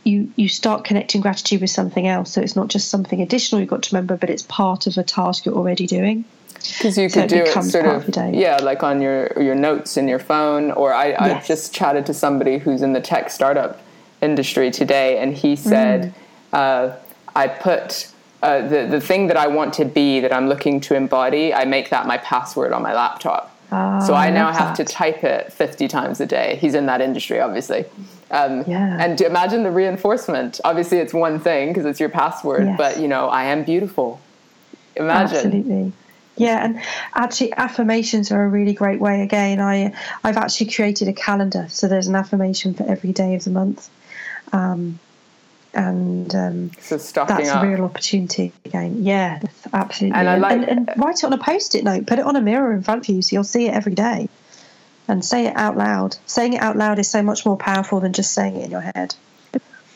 you 0.04 0.32
you 0.36 0.48
start 0.48 0.84
connecting 0.84 1.20
gratitude 1.20 1.60
with 1.60 1.70
something 1.70 2.06
else. 2.06 2.32
So 2.32 2.40
it's 2.40 2.56
not 2.56 2.68
just 2.68 2.88
something 2.88 3.20
additional 3.20 3.60
you've 3.60 3.70
got 3.70 3.82
to 3.84 3.94
remember, 3.94 4.16
but 4.16 4.30
it's 4.30 4.42
part 4.42 4.86
of 4.86 4.96
a 4.96 5.02
task 5.02 5.44
you're 5.44 5.54
already 5.54 5.86
doing. 5.86 6.24
Because 6.54 6.98
you 6.98 7.08
could 7.08 7.30
so 7.30 7.36
do 7.36 7.42
it, 7.42 7.64
sort 7.64 7.86
of, 7.86 8.16
of 8.16 8.34
yeah, 8.34 8.58
like 8.58 8.82
on 8.82 9.00
your 9.00 9.32
your 9.40 9.54
notes 9.54 9.96
in 9.96 10.08
your 10.08 10.18
phone. 10.18 10.70
Or 10.72 10.92
I, 10.92 11.08
yes. 11.08 11.20
I 11.20 11.46
just 11.46 11.74
chatted 11.74 12.06
to 12.06 12.14
somebody 12.14 12.58
who's 12.58 12.82
in 12.82 12.92
the 12.92 13.00
tech 13.00 13.30
startup 13.30 13.80
industry 14.20 14.70
today, 14.70 15.18
and 15.18 15.34
he 15.34 15.56
said, 15.56 16.14
mm. 16.52 16.58
uh, 16.92 16.96
I 17.34 17.48
put 17.48 18.12
uh, 18.42 18.66
the, 18.68 18.86
the 18.86 19.00
thing 19.00 19.26
that 19.26 19.36
I 19.36 19.46
want 19.46 19.74
to 19.74 19.84
be, 19.84 20.20
that 20.20 20.32
I'm 20.32 20.48
looking 20.48 20.80
to 20.82 20.94
embody, 20.94 21.52
I 21.52 21.64
make 21.64 21.90
that 21.90 22.06
my 22.06 22.18
password 22.18 22.72
on 22.72 22.82
my 22.82 22.94
laptop. 22.94 23.56
Oh, 23.72 24.04
so 24.06 24.14
I 24.14 24.30
now 24.30 24.50
have 24.50 24.76
that. 24.76 24.86
to 24.88 24.92
type 24.92 25.22
it 25.22 25.52
50 25.52 25.86
times 25.88 26.20
a 26.20 26.26
day. 26.26 26.58
He's 26.60 26.74
in 26.74 26.86
that 26.86 27.00
industry, 27.00 27.40
obviously. 27.40 27.84
Um, 28.30 28.64
yeah. 28.66 28.96
And 29.00 29.20
imagine 29.20 29.62
the 29.62 29.70
reinforcement. 29.70 30.60
Obviously, 30.64 30.98
it's 30.98 31.14
one 31.14 31.38
thing 31.38 31.68
because 31.68 31.84
it's 31.84 32.00
your 32.00 32.08
password, 32.08 32.64
yes. 32.64 32.78
but 32.78 33.00
you 33.00 33.08
know, 33.08 33.28
I 33.28 33.44
am 33.44 33.64
beautiful. 33.64 34.20
Imagine. 34.96 35.36
Absolutely. 35.36 35.92
Yeah, 36.36 36.64
and 36.64 36.80
actually, 37.14 37.52
affirmations 37.52 38.32
are 38.32 38.42
a 38.42 38.48
really 38.48 38.72
great 38.72 39.00
way. 39.00 39.22
Again, 39.22 39.60
I 39.60 39.92
I've 40.24 40.36
actually 40.36 40.70
created 40.70 41.08
a 41.08 41.12
calendar, 41.12 41.66
so 41.68 41.86
there's 41.86 42.06
an 42.06 42.14
affirmation 42.14 42.72
for 42.72 42.84
every 42.88 43.12
day 43.12 43.34
of 43.34 43.44
the 43.44 43.50
month, 43.50 43.90
um, 44.52 44.98
and 45.74 46.34
um, 46.34 46.70
so 46.80 46.98
stocking 46.98 47.36
that's 47.36 47.50
up. 47.50 47.62
a 47.62 47.68
real 47.68 47.84
opportunity 47.84 48.52
again. 48.64 49.02
Yeah, 49.02 49.40
absolutely. 49.72 50.18
And 50.18 50.28
I 50.28 50.36
like- 50.36 50.68
and, 50.68 50.88
and 50.88 50.90
write 50.96 51.18
it 51.18 51.24
on 51.24 51.32
a 51.32 51.38
post-it 51.38 51.84
note. 51.84 52.06
Put 52.06 52.18
it 52.18 52.24
on 52.24 52.36
a 52.36 52.40
mirror 52.40 52.72
in 52.72 52.82
front 52.82 53.08
of 53.08 53.14
you, 53.14 53.22
so 53.22 53.34
you'll 53.34 53.44
see 53.44 53.66
it 53.66 53.74
every 53.74 53.94
day, 53.94 54.28
and 55.08 55.24
say 55.24 55.46
it 55.46 55.56
out 55.56 55.76
loud. 55.76 56.16
Saying 56.26 56.54
it 56.54 56.62
out 56.62 56.76
loud 56.76 56.98
is 56.98 57.08
so 57.08 57.22
much 57.22 57.46
more 57.46 57.56
powerful 57.56 58.00
than 58.00 58.12
just 58.12 58.32
saying 58.32 58.56
it 58.56 58.64
in 58.64 58.70
your 58.70 58.80
head. 58.80 59.14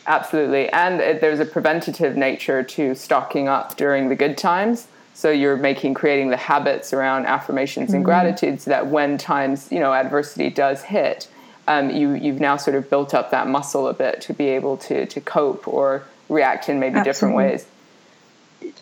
Absolutely. 0.06 0.68
And 0.68 1.00
it, 1.00 1.20
there's 1.20 1.40
a 1.40 1.46
preventative 1.46 2.16
nature 2.16 2.62
to 2.62 2.94
stocking 2.94 3.48
up 3.48 3.76
during 3.76 4.10
the 4.10 4.14
good 4.14 4.36
times. 4.36 4.86
So 5.14 5.30
you're 5.30 5.56
making, 5.56 5.94
creating 5.94 6.30
the 6.30 6.36
habits 6.36 6.92
around 6.92 7.26
affirmations 7.26 7.94
and 7.94 8.04
gratitude 8.04 8.60
so 8.60 8.70
that 8.70 8.88
when 8.88 9.16
times, 9.16 9.70
you 9.70 9.78
know, 9.78 9.94
adversity 9.94 10.50
does 10.50 10.82
hit, 10.82 11.28
um, 11.66 11.90
you, 11.90 12.12
you've 12.14 12.40
now 12.40 12.56
sort 12.56 12.76
of 12.76 12.90
built 12.90 13.14
up 13.14 13.30
that 13.30 13.48
muscle 13.48 13.88
a 13.88 13.94
bit 13.94 14.20
to 14.22 14.34
be 14.34 14.48
able 14.48 14.76
to, 14.78 15.06
to 15.06 15.20
cope 15.20 15.66
or 15.66 16.04
react 16.28 16.68
in 16.68 16.80
maybe 16.80 17.02
different 17.02 17.34
ways. 17.34 17.66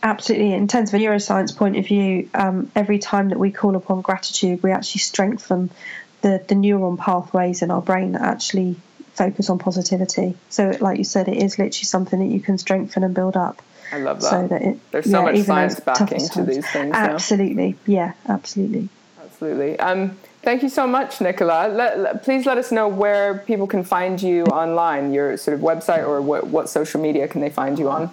Absolutely. 0.03 0.53
In 0.53 0.69
terms 0.69 0.93
of 0.93 1.01
a 1.01 1.05
neuroscience 1.05 1.57
point 1.57 1.77
of 1.77 1.87
view, 1.87 2.29
um, 2.35 2.71
every 2.75 2.99
time 2.99 3.29
that 3.31 3.39
we 3.39 3.51
call 3.51 3.77
upon 3.77 4.01
gratitude, 4.01 4.63
we 4.63 4.71
actually 4.73 5.01
strengthen 5.01 5.71
the, 6.23 6.43
the 6.49 6.55
neuron 6.55 6.99
pathways 6.99 7.63
in 7.63 7.71
our 7.71 7.83
brain 7.83 8.13
that 8.13 8.23
actually 8.23 8.77
focus 9.15 9.51
on 9.51 9.59
positivity. 9.59 10.35
So, 10.51 10.77
like 10.81 10.99
you 10.99 11.05
said, 11.05 11.29
it 11.29 11.37
is 11.37 11.59
literally 11.59 11.85
something 11.85 12.19
that 12.19 12.33
you 12.35 12.41
can 12.41 12.59
strengthen 12.59 13.05
and 13.05 13.15
build 13.15 13.37
up. 13.37 13.61
I 13.93 13.99
love 13.99 14.23
that. 14.23 14.31
So 14.31 14.47
that 14.49 14.63
it, 14.63 14.91
There's 14.91 15.11
so 15.11 15.19
yeah, 15.19 15.33
much 15.33 15.45
science 15.45 15.81
backing 15.81 16.29
to 16.29 16.45
these 16.45 16.67
things 16.71 16.93
now. 16.93 17.15
Absolutely. 17.15 17.77
Yeah, 17.87 18.15
absolutely. 18.27 18.89
Absolutely. 19.23 19.79
Um, 19.79 20.17
thank 20.43 20.63
you 20.63 20.69
so 20.69 20.87
much, 20.87 21.21
Nicola. 21.21 21.69
Let, 21.69 21.99
let- 21.99 22.23
please 22.23 22.47
let 22.47 22.59
us 22.59 22.71
know 22.73 22.89
where 22.89 23.39
people 23.39 23.67
can 23.67 23.85
find 23.85 24.21
you 24.21 24.45
online, 24.45 25.13
your 25.13 25.37
sort 25.37 25.55
of 25.55 25.61
website, 25.61 26.07
or 26.07 26.21
what, 26.21 26.47
what 26.49 26.69
social 26.69 27.01
media 27.01 27.29
can 27.29 27.41
they 27.41 27.51
find 27.51 27.79
you 27.79 27.89
on? 27.89 28.11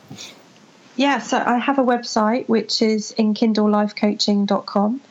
Yeah, 0.95 1.19
so 1.19 1.41
I 1.43 1.57
have 1.57 1.79
a 1.79 1.83
website 1.83 2.49
which 2.49 2.81
is 2.81 3.13
inkindlelifecoaching.com. 3.17 5.01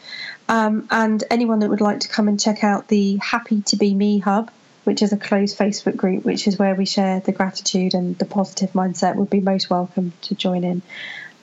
Um, 0.50 0.88
and 0.90 1.24
anyone 1.30 1.58
that 1.60 1.68
would 1.68 1.80
like 1.80 2.00
to 2.00 2.08
come 2.08 2.28
and 2.28 2.40
check 2.40 2.64
out 2.64 2.88
the 2.88 3.16
Happy 3.16 3.62
to 3.62 3.76
Be 3.76 3.94
Me 3.94 4.18
Hub, 4.18 4.50
which 4.84 5.02
is 5.02 5.12
a 5.12 5.16
closed 5.16 5.58
Facebook 5.58 5.96
group, 5.96 6.24
which 6.24 6.46
is 6.46 6.58
where 6.58 6.74
we 6.74 6.86
share 6.86 7.20
the 7.20 7.32
gratitude 7.32 7.94
and 7.94 8.18
the 8.18 8.24
positive 8.24 8.72
mindset, 8.72 9.16
would 9.16 9.30
be 9.30 9.40
most 9.40 9.68
welcome 9.70 10.12
to 10.22 10.34
join 10.34 10.64
in. 10.64 10.82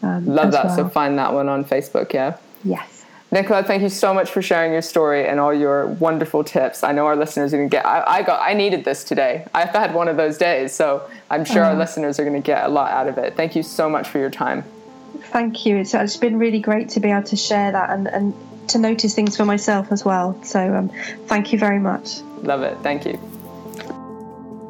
Um, 0.02 0.28
Love 0.28 0.52
that. 0.52 0.76
So 0.76 0.90
find 0.90 1.18
that 1.20 1.34
one 1.34 1.50
on 1.50 1.66
Facebook, 1.66 2.14
yeah. 2.14 2.38
yes. 2.64 2.95
Nicola, 3.36 3.64
thank 3.64 3.84
you 3.84 3.90
so 3.90 4.14
much 4.14 4.32
for 4.32 4.42
sharing 4.42 4.72
your 4.72 4.82
story 4.82 5.28
and 5.28 5.42
all 5.42 5.54
your 5.54 5.88
wonderful 5.88 6.42
tips. 6.42 6.86
I 6.86 6.94
know 6.94 7.06
our 7.06 7.18
listeners 7.18 7.54
are 7.54 7.58
going 7.58 7.70
to 7.70 7.76
get. 7.76 7.86
I, 7.86 8.20
I 8.20 8.24
got. 8.24 8.42
I 8.42 8.54
needed 8.54 8.86
this 8.86 9.04
today. 9.04 9.46
I've 9.54 9.72
had 9.72 9.94
one 9.94 10.08
of 10.08 10.16
those 10.16 10.38
days, 10.38 10.72
so 10.72 11.06
I'm 11.30 11.44
sure 11.44 11.62
our 11.66 11.74
Oh. 11.74 11.78
listeners 11.78 12.18
are 12.18 12.24
going 12.24 12.42
to 12.42 12.46
get 12.46 12.64
a 12.64 12.70
lot 12.70 12.92
out 12.92 13.10
of 13.10 13.18
it. 13.18 13.36
Thank 13.36 13.58
you 13.58 13.62
so 13.62 13.90
much 13.90 14.08
for 14.08 14.20
your 14.20 14.30
time. 14.30 14.64
Thank 15.34 15.66
you. 15.66 15.76
It's, 15.76 15.94
it's 15.94 16.16
been 16.16 16.40
really 16.40 16.62
great 16.62 16.88
to 16.90 17.02
be 17.02 17.12
able 17.12 17.24
to 17.24 17.36
share 17.36 17.74
that 17.74 17.90
and, 17.90 18.08
and 18.08 18.34
to 18.70 18.78
notice 18.78 19.14
things 19.14 19.36
for 19.36 19.44
myself 19.44 19.92
as 19.92 20.06
well. 20.06 20.42
So 20.42 20.74
um, 20.74 20.90
thank 21.28 21.52
you 21.52 21.60
very 21.60 21.80
much. 21.80 22.22
Love 22.42 22.62
it. 22.62 22.78
Thank 22.84 23.06
you. 23.06 23.20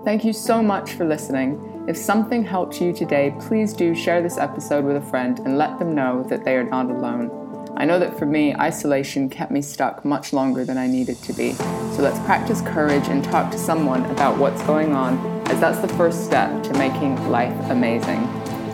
Thank 0.06 0.26
you 0.26 0.34
so 0.34 0.64
much 0.64 0.94
for 0.94 1.06
listening. 1.06 1.86
If 1.88 1.98
something 1.98 2.44
helped 2.44 2.82
you 2.82 2.94
today, 2.94 3.32
please 3.42 3.74
do 3.74 3.94
share 3.94 4.24
this 4.24 4.40
episode 4.40 4.86
with 4.86 4.96
a 4.96 5.02
friend 5.02 5.38
and 5.38 5.60
let 5.60 5.78
them 5.78 5.94
know 5.94 6.24
that 6.30 6.44
they 6.44 6.56
are 6.56 6.64
not 6.64 6.90
alone. 6.90 7.45
I 7.78 7.84
know 7.84 8.00
that 8.00 8.18
for 8.18 8.26
me, 8.26 8.56
isolation 8.56 9.30
kept 9.30 9.52
me 9.52 9.62
stuck 9.62 10.06
much 10.06 10.32
longer 10.32 10.64
than 10.64 10.78
I 10.78 10.88
needed 10.88 11.22
to 11.24 11.34
be. 11.34 11.54
So 11.54 12.02
let's 12.02 12.20
practice 12.20 12.62
courage 12.62 13.08
and 13.10 13.24
talk 13.24 13.52
to 13.52 13.58
someone 13.58 14.06
about 14.06 14.38
what's 14.38 14.62
going 14.64 14.94
on, 14.94 15.18
as 15.48 15.60
that's 15.60 15.80
the 15.80 15.90
first 15.96 16.24
step 16.24 16.64
to 16.64 16.74
making 16.74 17.16
life 17.30 17.54
amazing. 17.70 18.22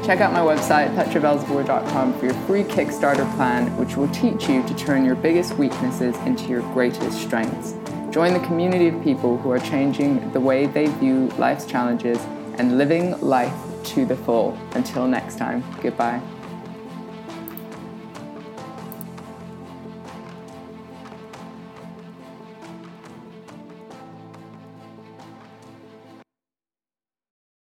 Check 0.03 0.19
out 0.19 0.33
my 0.33 0.39
website, 0.39 0.95
petravelzeboer.com, 0.95 2.19
for 2.19 2.25
your 2.25 2.33
free 2.45 2.63
Kickstarter 2.63 3.31
plan, 3.35 3.75
which 3.77 3.95
will 3.95 4.07
teach 4.09 4.47
you 4.47 4.61
to 4.67 4.75
turn 4.75 5.03
your 5.03 5.15
biggest 5.15 5.55
weaknesses 5.57 6.15
into 6.25 6.45
your 6.45 6.61
greatest 6.73 7.21
strengths. 7.21 7.73
Join 8.11 8.33
the 8.33 8.45
community 8.45 8.87
of 8.87 9.03
people 9.03 9.37
who 9.37 9.51
are 9.51 9.59
changing 9.59 10.31
the 10.31 10.39
way 10.39 10.67
they 10.67 10.87
view 10.87 11.27
life's 11.37 11.65
challenges 11.65 12.19
and 12.57 12.77
living 12.77 13.19
life 13.21 13.53
to 13.83 14.05
the 14.05 14.15
full. 14.15 14.57
Until 14.73 15.07
next 15.07 15.37
time, 15.37 15.63
goodbye. 15.81 16.21